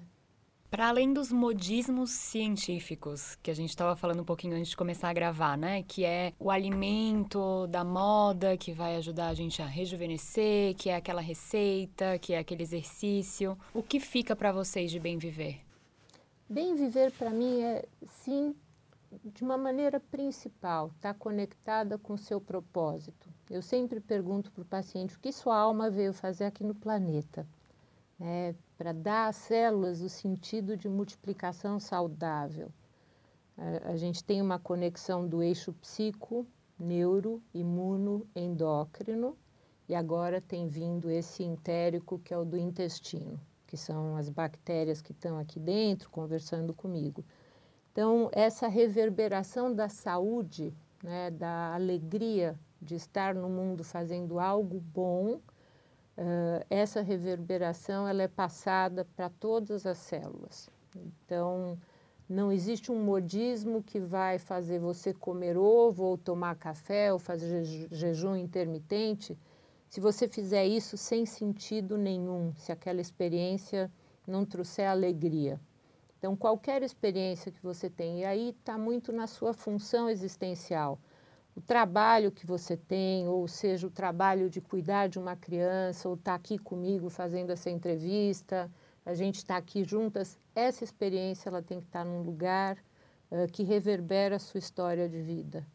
Para 0.71 0.89
além 0.89 1.15
dos 1.15 1.33
modismos 1.33 2.11
científicos, 2.11 3.37
que 3.43 3.51
a 3.51 3.55
gente 3.55 3.71
estava 3.71 3.97
falando 3.97 4.21
um 4.21 4.25
pouquinho 4.25 4.55
antes 4.55 4.69
de 4.69 4.77
começar 4.77 5.09
a 5.09 5.15
gravar, 5.15 5.57
né? 5.57 5.83
Que 5.83 6.05
é 6.05 6.35
o 6.39 6.51
alimento 6.51 7.67
da 7.69 7.83
moda 7.83 8.55
que 8.55 8.71
vai 8.71 8.97
ajudar 8.97 9.29
a 9.29 9.35
gente 9.35 9.63
a 9.63 9.67
rejuvenescer, 9.67 10.75
que 10.75 10.91
é 10.91 10.97
aquela 10.97 11.23
receita, 11.23 12.19
que 12.19 12.35
é 12.35 12.39
aquele 12.39 12.63
exercício. 12.63 13.59
O 13.73 13.83
que 13.83 13.99
fica 13.99 14.37
para 14.37 14.53
vocês 14.53 14.91
de 14.91 15.01
bem 15.01 15.17
viver? 15.17 15.61
Bem 16.47 16.75
viver 16.75 17.13
para 17.13 17.31
mim 17.31 17.63
é, 17.63 17.87
sim, 18.07 18.55
de 19.25 19.43
uma 19.43 19.57
maneira 19.57 19.99
principal, 19.99 20.89
estar 20.89 21.15
tá 21.15 21.19
conectada 21.19 21.97
com 21.97 22.13
o 22.13 22.19
seu 22.19 22.43
propósito. 22.43 23.31
Eu 23.49 23.63
sempre 23.63 24.01
pergunto 24.01 24.53
para 24.53 24.63
o 24.63 24.67
paciente 24.67 25.17
o 25.17 25.21
que 25.21 25.33
sua 25.33 25.57
alma 25.57 25.89
veio 25.89 26.13
fazer 26.13 26.45
aqui 26.45 26.63
no 26.63 26.75
planeta. 26.75 27.47
É, 28.21 28.55
para 28.77 28.93
dar 28.93 29.29
às 29.29 29.37
células 29.37 30.01
o 30.01 30.09
sentido 30.09 30.77
de 30.77 30.89
multiplicação 30.89 31.79
saudável. 31.79 32.71
A, 33.57 33.91
a 33.93 33.97
gente 33.97 34.25
tem 34.25 34.43
uma 34.43 34.59
conexão 34.59 35.27
do 35.27 35.43
eixo 35.43 35.73
psico, 35.75 36.47
neuro, 36.79 37.43
imuno, 37.53 38.27
endócrino, 38.35 39.37
e 39.89 39.95
agora 39.95 40.41
tem 40.41 40.69
vindo 40.69 41.11
esse 41.11 41.43
entérico 41.43 42.19
que 42.19 42.35
é 42.35 42.39
o 42.39 42.45
do 42.45 42.59
intestino, 42.59 43.41
que 43.67 43.77
são 43.77 44.17
as 44.17 44.29
bactérias 44.29 45.01
que 45.01 45.13
estão 45.13 45.39
aqui 45.39 45.59
dentro 45.59 46.11
conversando 46.11 46.75
comigo. 46.75 47.25
Então, 47.91 48.29
essa 48.33 48.69
reverberação 48.69 49.75
da 49.75 49.89
saúde, 49.89 50.73
né, 51.03 51.31
da 51.31 51.75
alegria 51.75 52.59
de 52.81 52.95
estar 52.95 53.35
no 53.35 53.49
mundo 53.49 53.83
fazendo 53.83 54.39
algo 54.39 54.79
bom, 54.79 55.41
Uh, 56.19 56.67
essa 56.69 57.01
reverberação 57.01 58.09
ela 58.09 58.25
é 58.25 58.29
passada 58.29 59.07
para 59.15 59.31
todas 59.31 59.87
as 59.87 59.99
células. 59.99 60.69
Então, 60.97 61.79
não 62.29 62.51
existe 62.51 62.91
um 62.91 63.01
modismo 63.01 63.85
que 63.85 64.01
vai 64.01 64.37
fazer 64.37 64.81
você 64.81 65.15
comer 65.15 65.57
ovo 65.57 66.03
ou 66.03 66.19
tomar 66.19 66.57
café 66.57 67.13
ou 67.13 67.21
fazer 67.21 67.65
jejum 67.93 68.35
intermitente 68.35 69.39
se 69.89 70.01
você 70.01 70.27
fizer 70.27 70.67
isso 70.67 70.97
sem 70.97 71.25
sentido 71.25 71.97
nenhum, 71.97 72.53
se 72.57 72.73
aquela 72.73 73.01
experiência 73.01 73.91
não 74.27 74.45
trouxer 74.45 74.89
alegria. 74.89 75.59
Então, 76.19 76.37
qualquer 76.37 76.83
experiência 76.83 77.53
que 77.53 77.63
você 77.63 77.89
tem, 77.89 78.21
e 78.21 78.25
aí 78.25 78.49
está 78.51 78.77
muito 78.77 79.13
na 79.13 79.29
sua 79.29 79.55
função 79.55 80.11
existencial 80.11 80.99
o 81.55 81.61
trabalho 81.61 82.31
que 82.31 82.47
você 82.47 82.77
tem, 82.77 83.27
ou 83.29 83.49
seja, 83.49 83.87
o 83.87 83.91
trabalho 83.91 84.49
de 84.49 84.61
cuidar 84.61 85.09
de 85.09 85.19
uma 85.19 85.35
criança, 85.35 86.09
ou 86.09 86.15
estar 86.15 86.33
tá 86.33 86.37
aqui 86.37 86.59
comigo 86.59 87.11
fazendo 87.11 87.51
essa 87.51 87.69
entrevista, 87.69 88.71
a 89.05 89.15
gente 89.15 89.37
está 89.37 89.57
aqui 89.57 89.85
juntas, 89.85 90.39
essa 90.55 90.85
experiência 90.85 91.49
ela 91.49 91.63
tem 91.63 91.81
que 91.81 91.87
estar 91.87 92.05
tá 92.05 92.11
num 92.11 92.23
lugar 92.23 92.77
uh, 93.31 93.51
que 93.51 93.63
reverbera 93.63 94.37
a 94.37 94.39
sua 94.39 94.59
história 94.59 95.09
de 95.09 95.21
vida. 95.21 95.67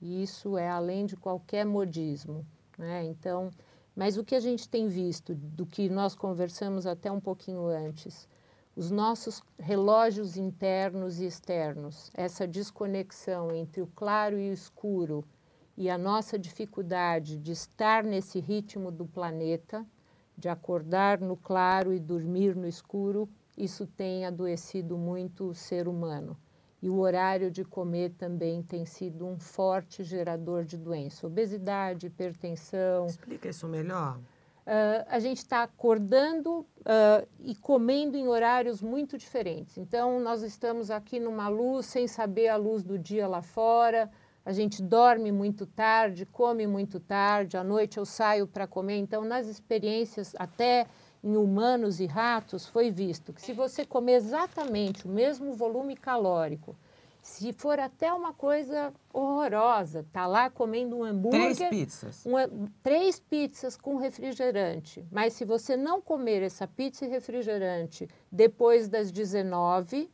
E 0.00 0.22
isso 0.22 0.58
é 0.58 0.68
além 0.68 1.06
de 1.06 1.16
qualquer 1.16 1.64
modismo. 1.64 2.46
Né? 2.76 3.04
Então, 3.04 3.50
mas 3.94 4.16
o 4.16 4.24
que 4.24 4.34
a 4.34 4.40
gente 4.40 4.68
tem 4.68 4.88
visto, 4.88 5.34
do 5.34 5.66
que 5.66 5.88
nós 5.88 6.14
conversamos 6.14 6.86
até 6.86 7.10
um 7.10 7.20
pouquinho 7.20 7.66
antes, 7.66 8.28
os 8.74 8.90
nossos 8.90 9.42
relógios 9.58 10.36
internos 10.36 11.20
e 11.20 11.26
externos, 11.26 12.10
essa 12.14 12.46
desconexão 12.46 13.54
entre 13.54 13.82
o 13.82 13.86
claro 13.86 14.38
e 14.38 14.50
o 14.50 14.52
escuro, 14.52 15.24
e 15.76 15.90
a 15.90 15.98
nossa 15.98 16.38
dificuldade 16.38 17.36
de 17.36 17.52
estar 17.52 18.04
nesse 18.04 18.40
ritmo 18.40 18.90
do 18.90 19.06
planeta, 19.06 19.86
de 20.36 20.48
acordar 20.48 21.20
no 21.20 21.36
claro 21.36 21.92
e 21.92 21.98
dormir 21.98 22.56
no 22.56 22.66
escuro, 22.66 23.28
isso 23.56 23.86
tem 23.86 24.24
adoecido 24.24 24.96
muito 24.96 25.48
o 25.48 25.54
ser 25.54 25.86
humano. 25.86 26.36
E 26.80 26.88
o 26.88 26.98
horário 26.98 27.50
de 27.50 27.64
comer 27.64 28.10
também 28.18 28.62
tem 28.62 28.84
sido 28.84 29.26
um 29.26 29.38
forte 29.38 30.02
gerador 30.02 30.64
de 30.64 30.76
doença. 30.76 31.26
Obesidade, 31.26 32.06
hipertensão. 32.06 33.06
Explica 33.06 33.48
isso 33.48 33.68
melhor. 33.68 34.18
Uh, 34.64 35.04
a 35.08 35.18
gente 35.18 35.38
está 35.38 35.64
acordando 35.64 36.60
uh, 36.60 37.26
e 37.40 37.54
comendo 37.56 38.16
em 38.16 38.28
horários 38.28 38.80
muito 38.80 39.18
diferentes. 39.18 39.76
Então, 39.76 40.20
nós 40.20 40.42
estamos 40.42 40.90
aqui 40.90 41.18
numa 41.18 41.48
luz 41.48 41.86
sem 41.86 42.06
saber 42.06 42.48
a 42.48 42.56
luz 42.56 42.84
do 42.84 42.96
dia 42.96 43.26
lá 43.26 43.42
fora 43.42 44.10
a 44.44 44.52
gente 44.52 44.82
dorme 44.82 45.30
muito 45.30 45.66
tarde, 45.66 46.26
come 46.26 46.66
muito 46.66 46.98
tarde, 46.98 47.56
à 47.56 47.62
noite 47.62 47.98
eu 47.98 48.04
saio 48.04 48.46
para 48.46 48.66
comer. 48.66 48.96
Então, 48.96 49.24
nas 49.24 49.46
experiências, 49.46 50.34
até 50.36 50.86
em 51.22 51.36
humanos 51.36 52.00
e 52.00 52.06
ratos, 52.06 52.66
foi 52.66 52.90
visto 52.90 53.32
que 53.32 53.40
se 53.40 53.52
você 53.52 53.86
comer 53.86 54.14
exatamente 54.14 55.06
o 55.06 55.08
mesmo 55.08 55.52
volume 55.52 55.96
calórico, 55.96 56.76
se 57.22 57.52
for 57.52 57.78
até 57.78 58.12
uma 58.12 58.34
coisa 58.34 58.92
horrorosa, 59.12 60.04
tá 60.12 60.26
lá 60.26 60.50
comendo 60.50 60.96
um 60.98 61.04
hambúrguer. 61.04 61.54
Três 61.54 61.70
pizzas. 61.70 62.26
Uma, 62.26 62.50
três 62.82 63.20
pizzas 63.20 63.76
com 63.76 63.96
refrigerante. 63.96 65.06
Mas 65.10 65.32
se 65.34 65.44
você 65.44 65.76
não 65.76 66.02
comer 66.02 66.42
essa 66.42 66.66
pizza 66.66 67.04
e 67.06 67.08
refrigerante 67.08 68.08
depois 68.30 68.88
das 68.88 69.12
19, 69.12 70.10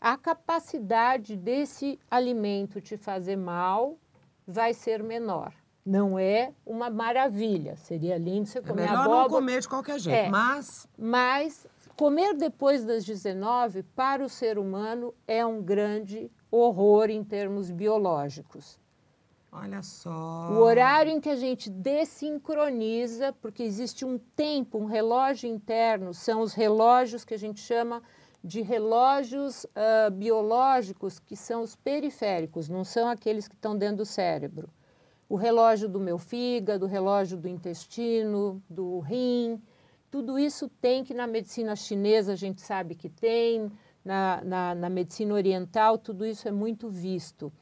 a 0.00 0.16
capacidade 0.16 1.36
desse 1.36 1.98
alimento 2.08 2.80
te 2.80 2.96
fazer 2.96 3.36
mal 3.36 3.98
vai 4.46 4.72
ser 4.72 5.02
menor. 5.02 5.52
Não 5.84 6.16
é 6.18 6.52
uma 6.64 6.88
maravilha. 6.90 7.74
Seria 7.76 8.16
lindo 8.18 8.46
você 8.46 8.58
É 8.58 8.62
comer 8.62 8.82
melhor 8.82 9.00
abóbora. 9.00 9.22
não 9.22 9.28
comer 9.30 9.60
de 9.60 9.68
qualquer 9.68 9.98
jeito, 9.98 10.26
É. 10.26 10.28
mas 10.28 10.86
Mas 10.96 11.66
comer 12.00 12.32
depois 12.32 12.82
das 12.82 13.04
19 13.04 13.82
para 13.82 14.24
o 14.24 14.28
ser 14.30 14.56
humano 14.56 15.12
é 15.28 15.44
um 15.44 15.62
grande 15.62 16.30
horror 16.50 17.10
em 17.10 17.22
termos 17.22 17.70
biológicos. 17.70 18.78
olha 19.52 19.82
só. 19.82 20.48
O 20.50 20.62
horário 20.62 21.12
em 21.12 21.20
que 21.20 21.28
a 21.28 21.36
gente 21.36 21.68
desincroniza, 21.68 23.34
porque 23.42 23.62
existe 23.62 24.06
um 24.06 24.16
tempo, 24.34 24.78
um 24.78 24.86
relógio 24.86 25.46
interno, 25.46 26.14
são 26.14 26.40
os 26.40 26.54
relógios 26.54 27.22
que 27.22 27.34
a 27.34 27.38
gente 27.38 27.60
chama 27.60 28.02
de 28.42 28.62
relógios 28.62 29.66
ah, 29.76 30.08
biológicos, 30.08 31.18
que 31.18 31.36
são 31.36 31.60
os 31.60 31.76
periféricos, 31.76 32.66
não 32.66 32.82
são 32.82 33.10
aqueles 33.10 33.46
que 33.46 33.54
estão 33.54 33.76
dentro 33.76 33.98
do 33.98 34.06
cérebro. 34.06 34.70
O 35.28 35.36
relógio 35.36 35.86
do 35.86 36.00
meu 36.00 36.16
fígado, 36.16 36.86
o 36.86 36.88
relógio 36.88 37.36
do 37.36 37.46
intestino, 37.46 38.62
do 38.70 39.00
rim, 39.00 39.60
tudo 40.10 40.38
isso 40.38 40.68
tem 40.80 41.04
que 41.04 41.14
na 41.14 41.26
medicina 41.26 41.76
chinesa 41.76 42.32
a 42.32 42.36
gente 42.36 42.60
sabe 42.60 42.94
que 42.94 43.08
tem, 43.08 43.70
na, 44.04 44.42
na, 44.44 44.74
na 44.74 44.90
medicina 44.90 45.34
oriental 45.34 45.96
tudo 45.96 46.26
isso 46.26 46.48
é 46.48 46.50
muito 46.50 46.88
visto. 46.88 47.52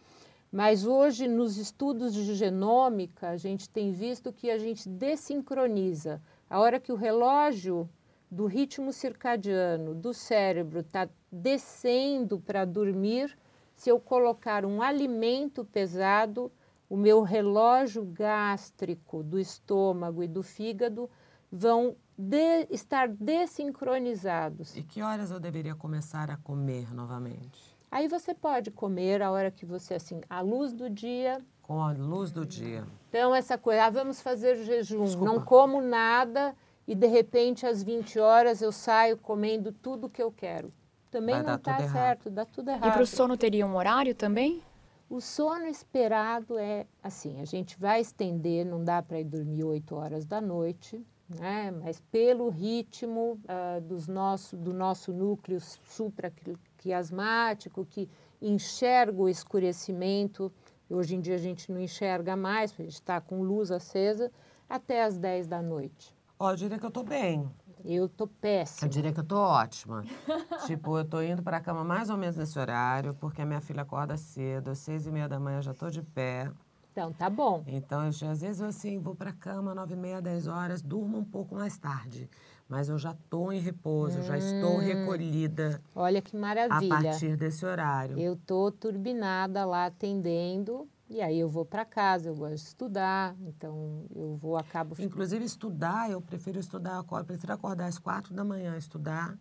Mas 0.51 0.87
hoje, 0.87 1.29
nos 1.29 1.59
estudos 1.59 2.15
de 2.15 2.35
genômica, 2.35 3.29
a 3.29 3.37
gente 3.37 3.69
tem 3.69 3.93
visto 3.93 4.33
que 4.33 4.51
a 4.51 4.57
gente 4.57 4.89
desincroniza. 4.89 6.23
A 6.49 6.59
hora 6.59 6.81
que 6.81 6.91
o 6.91 6.97
relógio 6.97 7.87
do 8.31 8.47
ritmo 8.47 8.91
circadiano 8.91 9.95
do 9.95 10.15
cérebro 10.15 10.81
está 10.81 11.07
descendo 11.31 12.41
para 12.41 12.65
dormir, 12.65 13.37
se 13.75 13.91
eu 13.91 14.01
colocar 14.01 14.65
um 14.65 14.81
alimento 14.81 15.67
pesado, 15.67 16.51
o 16.89 16.97
meu 16.97 17.21
relógio 17.21 18.03
gástrico 18.05 19.23
do 19.23 19.39
estômago 19.39 20.23
e 20.23 20.29
do 20.29 20.43
fígado 20.43 21.11
vão 21.53 21.95
de- 22.19 22.67
estar 22.71 23.09
desincronizados. 23.09 24.77
E 24.77 24.83
que 24.83 25.01
horas 25.03 25.31
eu 25.31 25.39
deveria 25.39 25.75
começar 25.75 26.31
a 26.31 26.37
comer 26.37 26.93
novamente? 26.93 27.77
Aí 27.91 28.09
você 28.09 28.35
pode 28.35 28.71
comer 28.71 29.23
a 29.23 29.31
hora 29.31 29.51
que 29.51 29.65
você, 29.65 29.95
assim, 29.95 30.21
à 30.29 30.41
luz 30.41 30.73
do 30.73 30.91
dia. 30.91 31.39
Com 31.63 31.81
a 31.83 31.93
luz 31.93 32.31
do 32.33 32.45
dia. 32.45 32.85
Então, 33.09 33.35
essa 33.35 33.57
coisa, 33.57 33.85
ah, 33.85 33.91
vamos 33.91 34.21
fazer 34.21 34.57
jejum, 34.65 35.05
Desculpa. 35.05 35.33
não 35.33 35.41
como 35.43 35.81
nada 35.81 36.55
e 36.87 36.95
de 36.95 37.07
repente 37.07 37.67
às 37.67 37.83
20 37.83 38.19
horas 38.19 38.61
eu 38.61 38.73
saio 38.73 39.17
comendo 39.17 39.71
tudo 39.73 40.09
que 40.09 40.23
eu 40.23 40.33
quero. 40.33 40.71
Também 41.11 41.37
Vai 41.37 41.45
não 41.45 41.55
está 41.55 41.79
errado. 41.81 41.93
certo, 41.93 42.31
dá 42.31 42.45
tudo 42.45 42.71
E 42.71 42.75
errado. 42.75 42.93
para 42.93 43.03
o 43.03 43.07
sono 43.07 43.37
teria 43.37 43.67
um 43.67 43.77
horário 43.77 44.15
também? 44.15 44.63
O 45.09 45.21
sono 45.23 45.65
esperado 45.67 46.59
é 46.59 46.87
assim, 47.03 47.41
a 47.41 47.47
gente 47.47 47.79
vai 47.79 48.03
estender, 48.03 48.67
não 48.67 48.85
dá 48.85 49.03
para 49.03 49.19
ir 49.19 49.25
dormir 49.25 49.65
8 49.65 49.95
horas 49.97 50.27
da 50.27 50.39
noite, 50.39 51.03
né? 51.29 51.71
mas 51.71 52.01
pelo 52.11 52.49
ritmo 52.49 53.39
ah, 53.47 53.79
dos 53.81 54.09
nosso, 54.09 54.57
do 54.57 54.73
nosso 54.73 55.13
núcleo 55.13 55.61
supraquiasmático, 55.61 57.85
que 57.85 58.09
enxerga 58.41 59.21
o 59.21 59.29
escurecimento, 59.29 60.51
hoje 60.89 61.17
em 61.17 61.21
dia 61.21 61.35
a 61.35 61.39
gente 61.39 61.71
não 61.73 61.81
enxerga 61.81 62.37
mais, 62.37 62.71
porque 62.73 62.83
a 62.83 62.87
gente 62.87 62.95
está 62.95 63.21
com 63.21 63.43
luz 63.43 63.71
acesa, 63.71 64.31
até 64.69 65.05
as 65.05 65.17
10 65.19 65.47
da 65.47 65.61
noite. 65.63 66.17
Ó, 66.39 66.53
eu 66.53 66.57
diria 66.57 66.79
que 66.79 66.87
eu 66.87 66.91
tô 66.91 67.03
bem. 67.03 67.49
Eu 67.85 68.09
tô 68.09 68.25
Eu 68.25 68.29
péssima. 68.29 68.89
diria 68.89 69.13
que 69.13 69.21
eu 69.21 69.25
tô 69.25 69.37
ótima. 69.37 70.05
tipo, 70.67 70.99
eu 70.99 71.05
tô 71.05 71.21
indo 71.23 71.43
pra 71.43 71.61
cama 71.61 71.85
mais 71.85 72.11
ou 72.11 72.17
menos 72.17 72.37
nesse 72.37 72.59
horário, 72.59 73.15
porque 73.15 73.43
a 73.43 73.47
minha 73.47 73.61
filha 73.61 73.83
acorda 73.83 74.17
cedo, 74.17 74.71
às 74.71 74.79
seis 74.79 75.07
e 75.07 75.11
meia 75.11 75.29
da 75.29 75.39
manhã 75.39 75.59
eu 75.59 75.63
já 75.63 75.75
tô 75.75 75.91
de 75.91 76.03
pé. 76.03 76.51
Então, 76.99 77.13
tá 77.13 77.31
bom. 77.31 77.63
Então, 77.69 78.03
eu, 78.03 78.09
às 78.09 78.41
vezes 78.41 78.61
eu 78.61 78.67
assim, 78.67 78.99
vou 78.99 79.15
pra 79.15 79.33
cama 79.33 79.73
nove 79.73 79.95
e 79.95 79.97
meia, 79.97 80.21
dez 80.21 80.49
horas, 80.49 80.83
durmo 80.83 81.17
um 81.17 81.25
pouco 81.25 81.55
mais 81.55 81.79
tarde. 81.79 82.29
Mas 82.69 82.89
eu 82.89 82.99
já 82.99 83.15
tô 83.31 83.53
em 83.53 83.61
repouso, 83.61 84.21
já 84.21 84.37
estou 84.37 84.79
Hum. 84.79 84.81
recolhida 84.81 85.81
Olha 85.95 86.21
que 86.21 86.37
a 86.37 86.41
maravilha. 86.41 86.89
partir 86.89 87.37
desse 87.37 87.65
horário. 87.65 88.19
Eu 88.19 88.35
tô 88.35 88.73
turbinada 88.73 89.65
lá 89.65 89.87
atendendo 89.87 90.89
e 91.09 91.21
aí 91.23 91.39
eu 91.39 91.49
vou 91.49 91.65
para 91.65 91.85
casa, 91.85 92.31
eu 92.31 92.35
gosto 92.35 92.55
de 92.57 92.61
estudar, 92.63 93.37
então 93.47 94.05
eu 94.13 94.35
vou 94.35 94.57
acabo 94.57 94.97
Inclusive, 94.99 95.45
estudar, 95.45 96.11
eu 96.11 96.21
prefiro 96.21 96.59
estudar, 96.59 96.95
eu 96.95 97.01
acordo- 97.03 97.27
prefiro 97.27 97.53
acordar 97.53 97.87
às 97.87 97.97
quatro 97.97 98.35
da 98.35 98.43
manhã, 98.45 98.77
estudar, 98.77 99.39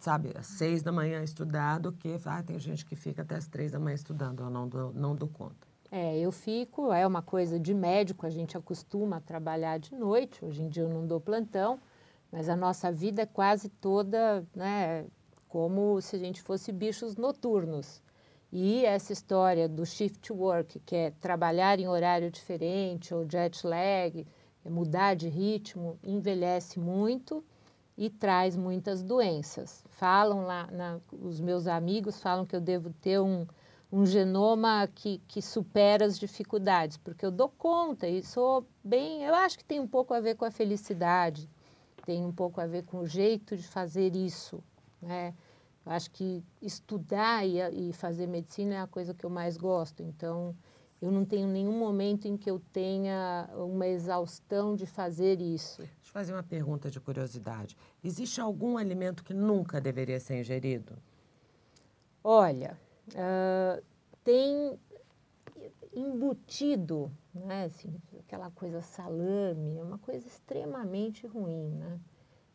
sabe, 0.00 0.32
às 0.34 0.46
seis 0.46 0.82
da 0.82 0.90
manhã 0.90 1.22
estudar, 1.22 1.78
do 1.78 1.92
que, 1.92 2.18
ah, 2.24 2.42
tem 2.42 2.58
gente 2.58 2.86
que 2.86 2.96
fica 2.96 3.20
até 3.20 3.36
às 3.36 3.46
três 3.46 3.72
da 3.72 3.78
manhã 3.78 3.94
estudando, 3.94 4.42
eu 4.42 4.48
não 4.50 4.66
dou, 4.66 4.90
não 4.94 5.14
dou 5.14 5.28
conta. 5.28 5.68
É, 5.90 6.16
eu 6.18 6.30
fico, 6.30 6.92
é 6.92 7.04
uma 7.06 7.20
coisa 7.22 7.58
de 7.58 7.74
médico, 7.74 8.24
a 8.24 8.30
gente 8.30 8.56
acostuma 8.56 9.16
a 9.16 9.20
trabalhar 9.20 9.78
de 9.78 9.94
noite, 9.94 10.44
hoje 10.44 10.62
em 10.62 10.68
dia 10.68 10.84
eu 10.84 10.88
não 10.88 11.04
dou 11.06 11.20
plantão, 11.20 11.80
mas 12.30 12.48
a 12.48 12.54
nossa 12.54 12.92
vida 12.92 13.22
é 13.22 13.26
quase 13.26 13.68
toda, 13.68 14.46
né, 14.54 15.04
como 15.48 16.00
se 16.00 16.14
a 16.14 16.18
gente 16.18 16.40
fosse 16.42 16.70
bichos 16.70 17.16
noturnos. 17.16 18.00
E 18.52 18.84
essa 18.84 19.12
história 19.12 19.68
do 19.68 19.84
shift 19.84 20.32
work, 20.32 20.78
que 20.80 20.94
é 20.94 21.10
trabalhar 21.20 21.80
em 21.80 21.88
horário 21.88 22.30
diferente, 22.30 23.12
ou 23.14 23.28
jet 23.28 23.66
lag, 23.66 24.26
é 24.64 24.70
mudar 24.70 25.14
de 25.14 25.28
ritmo, 25.28 25.98
envelhece 26.04 26.78
muito 26.78 27.44
e 27.96 28.08
traz 28.10 28.56
muitas 28.56 29.02
doenças. 29.02 29.84
Falam 29.88 30.44
lá, 30.44 30.68
na- 30.70 31.00
os 31.12 31.40
meus 31.40 31.66
amigos 31.66 32.20
falam 32.20 32.46
que 32.46 32.54
eu 32.54 32.60
devo 32.60 32.90
ter 32.90 33.20
um, 33.20 33.46
um 33.92 34.06
genoma 34.06 34.88
que, 34.94 35.20
que 35.26 35.42
supera 35.42 36.04
as 36.04 36.18
dificuldades, 36.18 36.96
porque 36.96 37.26
eu 37.26 37.30
dou 37.30 37.48
conta 37.48 38.06
e 38.06 38.22
sou 38.22 38.66
bem. 38.84 39.24
Eu 39.24 39.34
acho 39.34 39.58
que 39.58 39.64
tem 39.64 39.80
um 39.80 39.88
pouco 39.88 40.14
a 40.14 40.20
ver 40.20 40.36
com 40.36 40.44
a 40.44 40.50
felicidade, 40.50 41.48
tem 42.04 42.24
um 42.24 42.32
pouco 42.32 42.60
a 42.60 42.66
ver 42.66 42.84
com 42.84 42.98
o 43.00 43.06
jeito 43.06 43.56
de 43.56 43.66
fazer 43.66 44.14
isso. 44.14 44.62
Né? 45.02 45.34
Eu 45.84 45.92
acho 45.92 46.10
que 46.10 46.44
estudar 46.62 47.44
e, 47.44 47.88
e 47.88 47.92
fazer 47.92 48.26
medicina 48.26 48.74
é 48.74 48.80
a 48.80 48.86
coisa 48.86 49.12
que 49.12 49.24
eu 49.24 49.30
mais 49.30 49.56
gosto. 49.56 50.02
Então, 50.02 50.54
eu 51.02 51.10
não 51.10 51.24
tenho 51.24 51.48
nenhum 51.48 51.76
momento 51.78 52.28
em 52.28 52.36
que 52.36 52.50
eu 52.50 52.60
tenha 52.72 53.48
uma 53.56 53.86
exaustão 53.88 54.76
de 54.76 54.86
fazer 54.86 55.40
isso. 55.40 55.78
Deixa 55.78 56.08
eu 56.08 56.12
fazer 56.12 56.32
uma 56.32 56.42
pergunta 56.42 56.90
de 56.90 57.00
curiosidade. 57.00 57.76
Existe 58.04 58.40
algum 58.40 58.76
alimento 58.76 59.24
que 59.24 59.32
nunca 59.32 59.80
deveria 59.80 60.20
ser 60.20 60.38
ingerido? 60.38 60.96
Olha, 62.22 62.78
tem 64.24 64.78
embutido, 65.94 67.10
né, 67.34 67.64
assim, 67.64 67.94
aquela 68.20 68.50
coisa 68.50 68.80
salame, 68.80 69.78
é 69.78 69.82
uma 69.82 69.98
coisa 69.98 70.26
extremamente 70.26 71.26
ruim, 71.26 71.70
né? 71.70 71.98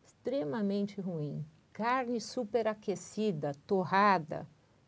Extremamente 0.04 1.00
ruim. 1.00 1.44
Carne 1.72 2.20
superaquecida, 2.20 3.52
torrada, 3.66 4.46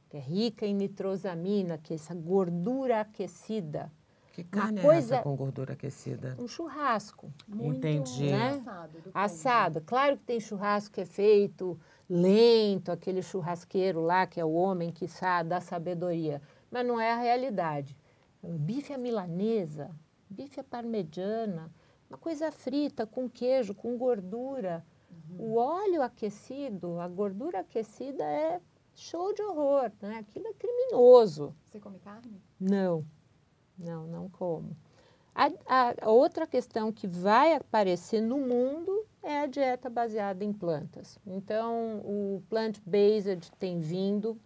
que 0.08 0.16
é 0.16 0.20
rica 0.20 0.64
em 0.64 0.74
nitrosamina, 0.74 1.76
que 1.76 1.92
é 1.92 1.96
essa 1.96 2.14
gordura 2.14 3.00
aquecida. 3.02 3.92
Que 4.32 4.42
carne 4.44 4.78
é 4.78 4.82
coisa- 4.82 5.14
essa 5.16 5.22
com 5.24 5.36
gordura 5.36 5.74
aquecida? 5.74 6.36
Um 6.38 6.48
churrasco. 6.48 7.30
Entendi. 7.60 8.30
né? 8.30 8.50
assado. 8.50 8.98
Assado. 9.12 9.80
Claro 9.82 10.16
que 10.16 10.24
tem 10.24 10.40
churrasco 10.40 10.94
que 10.94 11.00
é 11.02 11.04
feito 11.06 11.78
lento, 12.08 12.90
aquele 12.90 13.22
churrasqueiro 13.22 14.00
lá, 14.00 14.26
que 14.26 14.40
é 14.40 14.44
o 14.44 14.52
homem 14.52 14.90
que 14.90 15.06
sabe 15.08 15.50
da 15.50 15.60
sabedoria. 15.60 16.40
Mas 16.70 16.86
não 16.86 17.00
é 17.00 17.12
a 17.12 17.16
realidade. 17.18 17.96
Bife 18.42 18.92
à 18.92 18.98
milanesa, 18.98 19.90
bife 20.30 20.60
à 20.60 20.64
parmegiana, 20.64 21.70
uma 22.08 22.18
coisa 22.18 22.50
frita, 22.50 23.06
com 23.06 23.28
queijo, 23.28 23.74
com 23.74 23.96
gordura. 23.98 24.84
O 25.38 25.56
óleo 25.56 26.02
aquecido, 26.02 26.98
a 27.00 27.08
gordura 27.08 27.60
aquecida 27.60 28.24
é 28.24 28.60
show 28.94 29.32
de 29.34 29.42
horror, 29.42 29.90
né? 30.00 30.18
Aquilo 30.18 30.46
é 30.48 30.52
criminoso. 30.54 31.54
Você 31.64 31.78
come 31.78 31.98
carne? 31.98 32.40
Não, 32.58 33.04
não, 33.78 34.06
não 34.06 34.28
como. 34.30 34.76
A, 35.34 35.46
a- 35.66 35.94
a 36.02 36.10
outra 36.10 36.46
questão 36.46 36.90
que 36.92 37.06
vai 37.06 37.52
aparecer 37.54 38.20
no 38.20 38.38
mundo 38.38 39.06
é 39.22 39.40
a 39.40 39.46
dieta 39.46 39.90
baseada 39.90 40.44
em 40.44 40.52
plantas. 40.52 41.18
Então, 41.26 41.98
o 42.04 42.42
plant-based 42.48 43.50
tem 43.58 43.80
vindo 43.80 44.38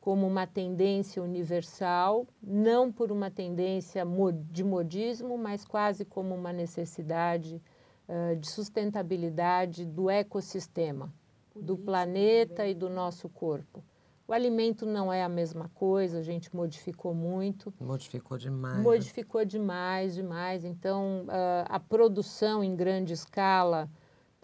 como 0.00 0.26
uma 0.26 0.46
tendência 0.46 1.22
universal, 1.22 2.26
não 2.40 2.92
por 2.92 3.10
uma 3.10 3.30
tendência 3.30 4.04
de 4.50 4.62
modismo, 4.62 5.36
mas 5.36 5.64
quase 5.64 6.04
como 6.04 6.34
uma 6.34 6.52
necessidade 6.52 7.60
ah, 8.08 8.34
de 8.38 8.48
sustentabilidade 8.48 9.84
do 9.84 10.08
ecossistema, 10.08 11.12
do 11.56 11.76
planeta 11.76 12.66
e 12.68 12.74
do 12.74 12.88
nosso 12.88 13.28
corpo. 13.28 13.82
O 14.28 14.32
alimento 14.32 14.86
não 14.86 15.12
é 15.12 15.22
a 15.24 15.28
mesma 15.28 15.68
coisa, 15.74 16.18
a 16.18 16.22
gente 16.22 16.54
modificou 16.54 17.14
muito, 17.14 17.72
Modificou 17.80 18.36
demais. 18.38 18.76
né? 18.76 18.82
modificou 18.82 19.44
demais, 19.44 20.14
demais. 20.14 20.64
Então, 20.64 21.24
ah, 21.28 21.64
a 21.68 21.80
produção 21.80 22.62
em 22.62 22.76
grande 22.76 23.12
escala 23.12 23.88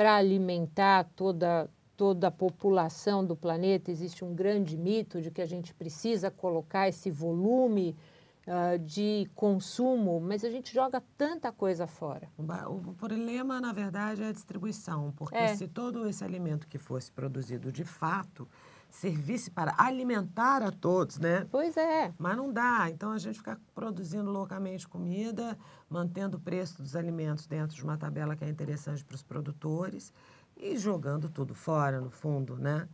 para 0.03 0.17
alimentar 0.17 1.05
toda, 1.15 1.71
toda 1.97 2.27
a 2.27 2.31
população 2.31 3.25
do 3.25 3.37
planeta, 3.37 3.89
existe 3.89 4.25
um 4.25 4.35
grande 4.35 4.77
mito 4.77 5.23
de 5.23 5.31
que 5.31 5.41
a 5.41 5.47
gente 5.47 5.73
precisa 5.73 6.29
colocar 6.29 6.89
esse 6.89 7.09
volume 7.09 7.97
uh, 8.45 8.77
de 8.81 9.31
consumo, 9.33 10.21
mas 10.21 10.45
a 10.45 10.51
gente 10.51 10.75
joga 10.75 11.01
tanta 11.17 11.53
coisa 11.53 11.87
fora. 11.87 12.29
O, 12.37 12.95
problema, 12.95 13.61
na 13.61 13.73
verdade, 13.73 14.25
é 14.25 14.27
a 14.27 14.33
distribuição, 14.33 15.13
porque 15.15 15.37
é. 15.37 15.55
se 15.55 15.69
todo 15.69 16.09
esse 16.09 16.25
alimento 16.25 16.67
que 16.67 16.79
fosse 16.79 17.13
produzido 17.13 17.71
de 17.71 17.85
fato 17.85 18.49
servisse 18.93 19.51
para 19.51 19.75
alimentar 19.79 20.63
a 20.63 20.71
todos, 20.71 21.19
né? 21.19 21.47
Pois 21.51 21.77
é. 21.77 22.13
Mas 22.19 22.37
não 22.37 22.53
dá. 22.53 22.91
Então 22.91 23.11
a 23.11 23.19
gente 23.19 23.39
fica 23.39 23.59
produzindo 23.75 24.31
loucamente 24.31 24.87
comida, 24.87 25.59
mantendo 25.89 26.37
o 26.37 26.41
preço 26.41 26.81
dos 26.83 26.95
alimentos 26.95 27.47
dentro 27.47 27.75
de 27.75 27.83
uma 27.83 27.97
tabela 27.97 28.37
que 28.37 28.45
é 28.45 28.49
interessante 28.49 29.03
para 29.03 29.15
os 29.15 29.23
produtores 29.23 30.13
e 30.57 30.77
jogando 30.77 31.29
tudo 31.31 31.55
fora, 31.55 32.01
no 32.01 32.11
fundo, 32.11 32.57
né? 32.57 32.87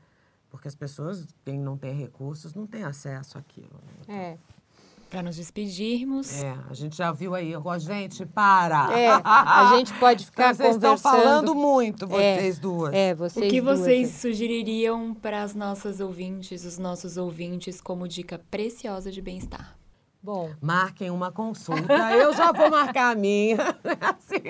Porque 0.48 0.68
as 0.68 0.74
pessoas, 0.74 1.26
quem 1.44 1.58
não 1.58 1.76
tem 1.76 1.92
recursos, 1.94 2.54
não 2.54 2.66
tem 2.66 2.84
acesso 2.84 3.36
àquilo. 3.36 3.78
Né? 4.06 4.14
É. 4.16 4.38
Para 5.08 5.22
nos 5.22 5.36
despedirmos. 5.36 6.42
É, 6.42 6.54
a 6.68 6.74
gente 6.74 6.96
já 6.96 7.10
viu 7.10 7.34
aí. 7.34 7.54
Gente, 7.78 8.26
para! 8.26 8.98
É, 8.98 9.08
a 9.24 9.74
gente 9.76 9.92
pode 9.94 10.26
ficar 10.26 10.54
vocês 10.54 10.74
conversando. 10.74 10.80
Vocês 10.82 10.98
estão 10.98 11.12
falando 11.12 11.54
muito, 11.54 12.06
vocês 12.06 12.58
é, 12.58 12.60
duas. 12.60 12.94
É, 12.94 13.14
vocês 13.14 13.46
O 13.46 13.50
que 13.50 13.60
duas, 13.60 13.80
vocês 13.80 14.08
é. 14.08 14.12
sugeririam 14.12 15.14
para 15.14 15.42
as 15.42 15.54
nossas 15.54 16.00
ouvintes, 16.00 16.64
os 16.64 16.78
nossos 16.78 17.16
ouvintes, 17.16 17.80
como 17.80 18.06
dica 18.06 18.38
preciosa 18.50 19.10
de 19.10 19.22
bem-estar? 19.22 19.78
Bom, 20.20 20.50
Marquem 20.60 21.10
uma 21.10 21.30
consulta. 21.30 21.94
Eu 22.12 22.34
já 22.34 22.52
vou 22.52 22.68
marcar 22.68 23.12
a 23.12 23.14
minha. 23.14 23.56
Assim, 24.00 24.42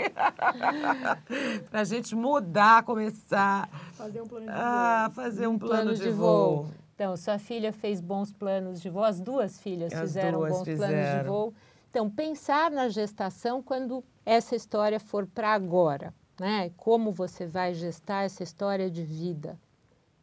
para 1.70 1.80
a 1.80 1.84
gente 1.84 2.16
mudar, 2.16 2.82
começar 2.84 3.68
Fazer 3.92 4.22
um 4.22 4.26
plano 4.26 4.46
de 4.46 4.52
a 4.52 5.10
fazer 5.14 5.46
um, 5.46 5.52
Um 5.52 5.58
plano, 5.58 5.82
plano 5.82 5.94
de, 5.94 6.02
de 6.02 6.10
voo. 6.10 6.64
voo. 6.64 6.70
Então, 6.98 7.16
sua 7.16 7.38
filha 7.38 7.72
fez 7.72 8.00
bons 8.00 8.32
planos 8.32 8.80
de 8.80 8.90
voo, 8.90 9.04
as 9.04 9.20
duas 9.20 9.60
filhas 9.60 9.92
As 9.92 10.00
fizeram 10.00 10.40
duas 10.40 10.52
bons 10.52 10.64
planos 10.64 10.80
de 10.80 10.86
fizeram. 10.86 11.32
voo. 11.32 11.54
Então, 11.88 12.10
pensar 12.10 12.72
na 12.72 12.88
gestação 12.88 13.62
quando 13.62 14.02
essa 14.26 14.56
história 14.56 14.98
for 14.98 15.24
para 15.24 15.54
agora, 15.54 16.12
né? 16.40 16.72
Como 16.76 17.12
você 17.12 17.46
vai 17.46 17.72
gestar 17.72 18.24
essa 18.24 18.42
história 18.42 18.90
de 18.90 19.04
vida. 19.04 19.56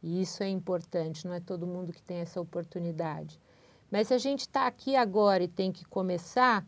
E 0.04 0.22
isso 0.22 0.44
é 0.44 0.50
importante, 0.50 1.26
não 1.26 1.34
é 1.34 1.40
todo 1.40 1.66
mundo 1.66 1.94
que 1.94 2.04
tem 2.04 2.18
essa 2.18 2.42
oportunidade. 2.42 3.40
Mas 3.90 4.10
se 4.10 4.14
a 4.14 4.18
gente 4.18 4.42
está 4.42 4.68
aqui 4.68 4.98
agora 4.98 5.46
e 5.46 5.48
tem 5.48 5.72
que 5.72 5.86
começar, 5.86 6.68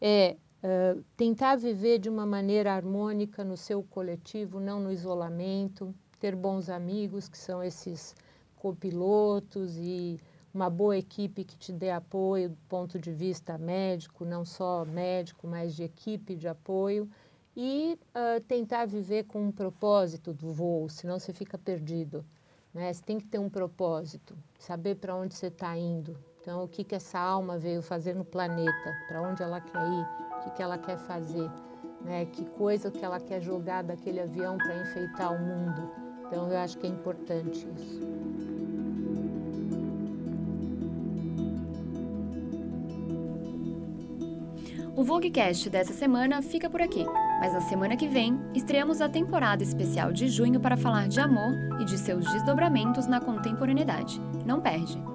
é 0.00 0.34
ah, 0.62 0.96
tentar 1.14 1.56
viver 1.56 1.98
de 1.98 2.08
uma 2.08 2.24
maneira 2.24 2.72
harmônica 2.72 3.44
no 3.44 3.56
seu 3.56 3.82
coletivo, 3.82 4.58
não 4.58 4.80
no 4.80 4.90
isolamento, 4.90 5.94
ter 6.18 6.34
bons 6.34 6.70
amigos, 6.70 7.28
que 7.28 7.36
são 7.36 7.62
esses 7.62 8.14
copilotos 8.62 9.76
e 9.76 10.20
uma 10.54 10.70
boa 10.70 10.96
equipe 10.96 11.42
que 11.42 11.56
te 11.56 11.72
dê 11.72 11.90
apoio 11.90 12.50
do 12.50 12.56
ponto 12.68 12.96
de 12.96 13.10
vista 13.10 13.58
médico, 13.58 14.24
não 14.24 14.44
só 14.44 14.84
médico, 14.84 15.48
mas 15.48 15.74
de 15.74 15.82
equipe 15.82 16.36
de 16.36 16.46
apoio. 16.46 17.10
E 17.56 17.98
ah, 18.14 18.40
tentar 18.46 18.86
viver 18.86 19.24
com 19.24 19.42
um 19.42 19.50
propósito 19.50 20.32
do 20.32 20.52
voo, 20.52 20.88
senão 20.88 21.18
você 21.18 21.32
fica 21.32 21.58
perdido. 21.58 22.24
Né? 22.72 22.92
Você 22.92 23.02
tem 23.02 23.18
que 23.18 23.26
ter 23.26 23.40
um 23.40 23.50
propósito, 23.50 24.38
saber 24.60 24.94
para 24.94 25.16
onde 25.16 25.34
você 25.34 25.48
está 25.48 25.76
indo. 25.76 26.16
Então, 26.40 26.62
o 26.62 26.68
que, 26.68 26.84
que 26.84 26.94
essa 26.94 27.18
alma 27.18 27.58
veio 27.58 27.82
fazer 27.82 28.14
no 28.14 28.24
planeta, 28.24 28.96
para 29.08 29.22
onde 29.22 29.42
ela 29.42 29.60
quer 29.60 29.84
ir, 29.86 30.06
o 30.38 30.44
que, 30.44 30.50
que 30.50 30.62
ela 30.62 30.78
quer 30.78 30.98
fazer, 30.98 31.50
né? 32.02 32.26
que 32.26 32.44
coisa 32.44 32.90
que 32.92 33.04
ela 33.04 33.18
quer 33.18 33.40
jogar 33.40 33.82
daquele 33.82 34.20
avião 34.20 34.56
para 34.56 34.80
enfeitar 34.80 35.34
o 35.34 35.38
mundo. 35.38 35.90
Então, 36.26 36.50
eu 36.50 36.58
acho 36.58 36.78
que 36.78 36.86
é 36.86 36.90
importante 36.90 37.66
isso. 37.76 38.51
O 44.94 45.02
Voguecast 45.02 45.70
dessa 45.70 45.94
semana 45.94 46.42
fica 46.42 46.68
por 46.68 46.82
aqui, 46.82 47.06
mas 47.40 47.54
na 47.54 47.62
semana 47.62 47.96
que 47.96 48.06
vem 48.06 48.38
estreamos 48.54 49.00
a 49.00 49.08
temporada 49.08 49.62
especial 49.62 50.12
de 50.12 50.28
junho 50.28 50.60
para 50.60 50.76
falar 50.76 51.08
de 51.08 51.18
amor 51.18 51.54
e 51.80 51.84
de 51.86 51.96
seus 51.96 52.30
desdobramentos 52.30 53.06
na 53.06 53.18
contemporaneidade. 53.18 54.20
Não 54.44 54.60
perde! 54.60 55.11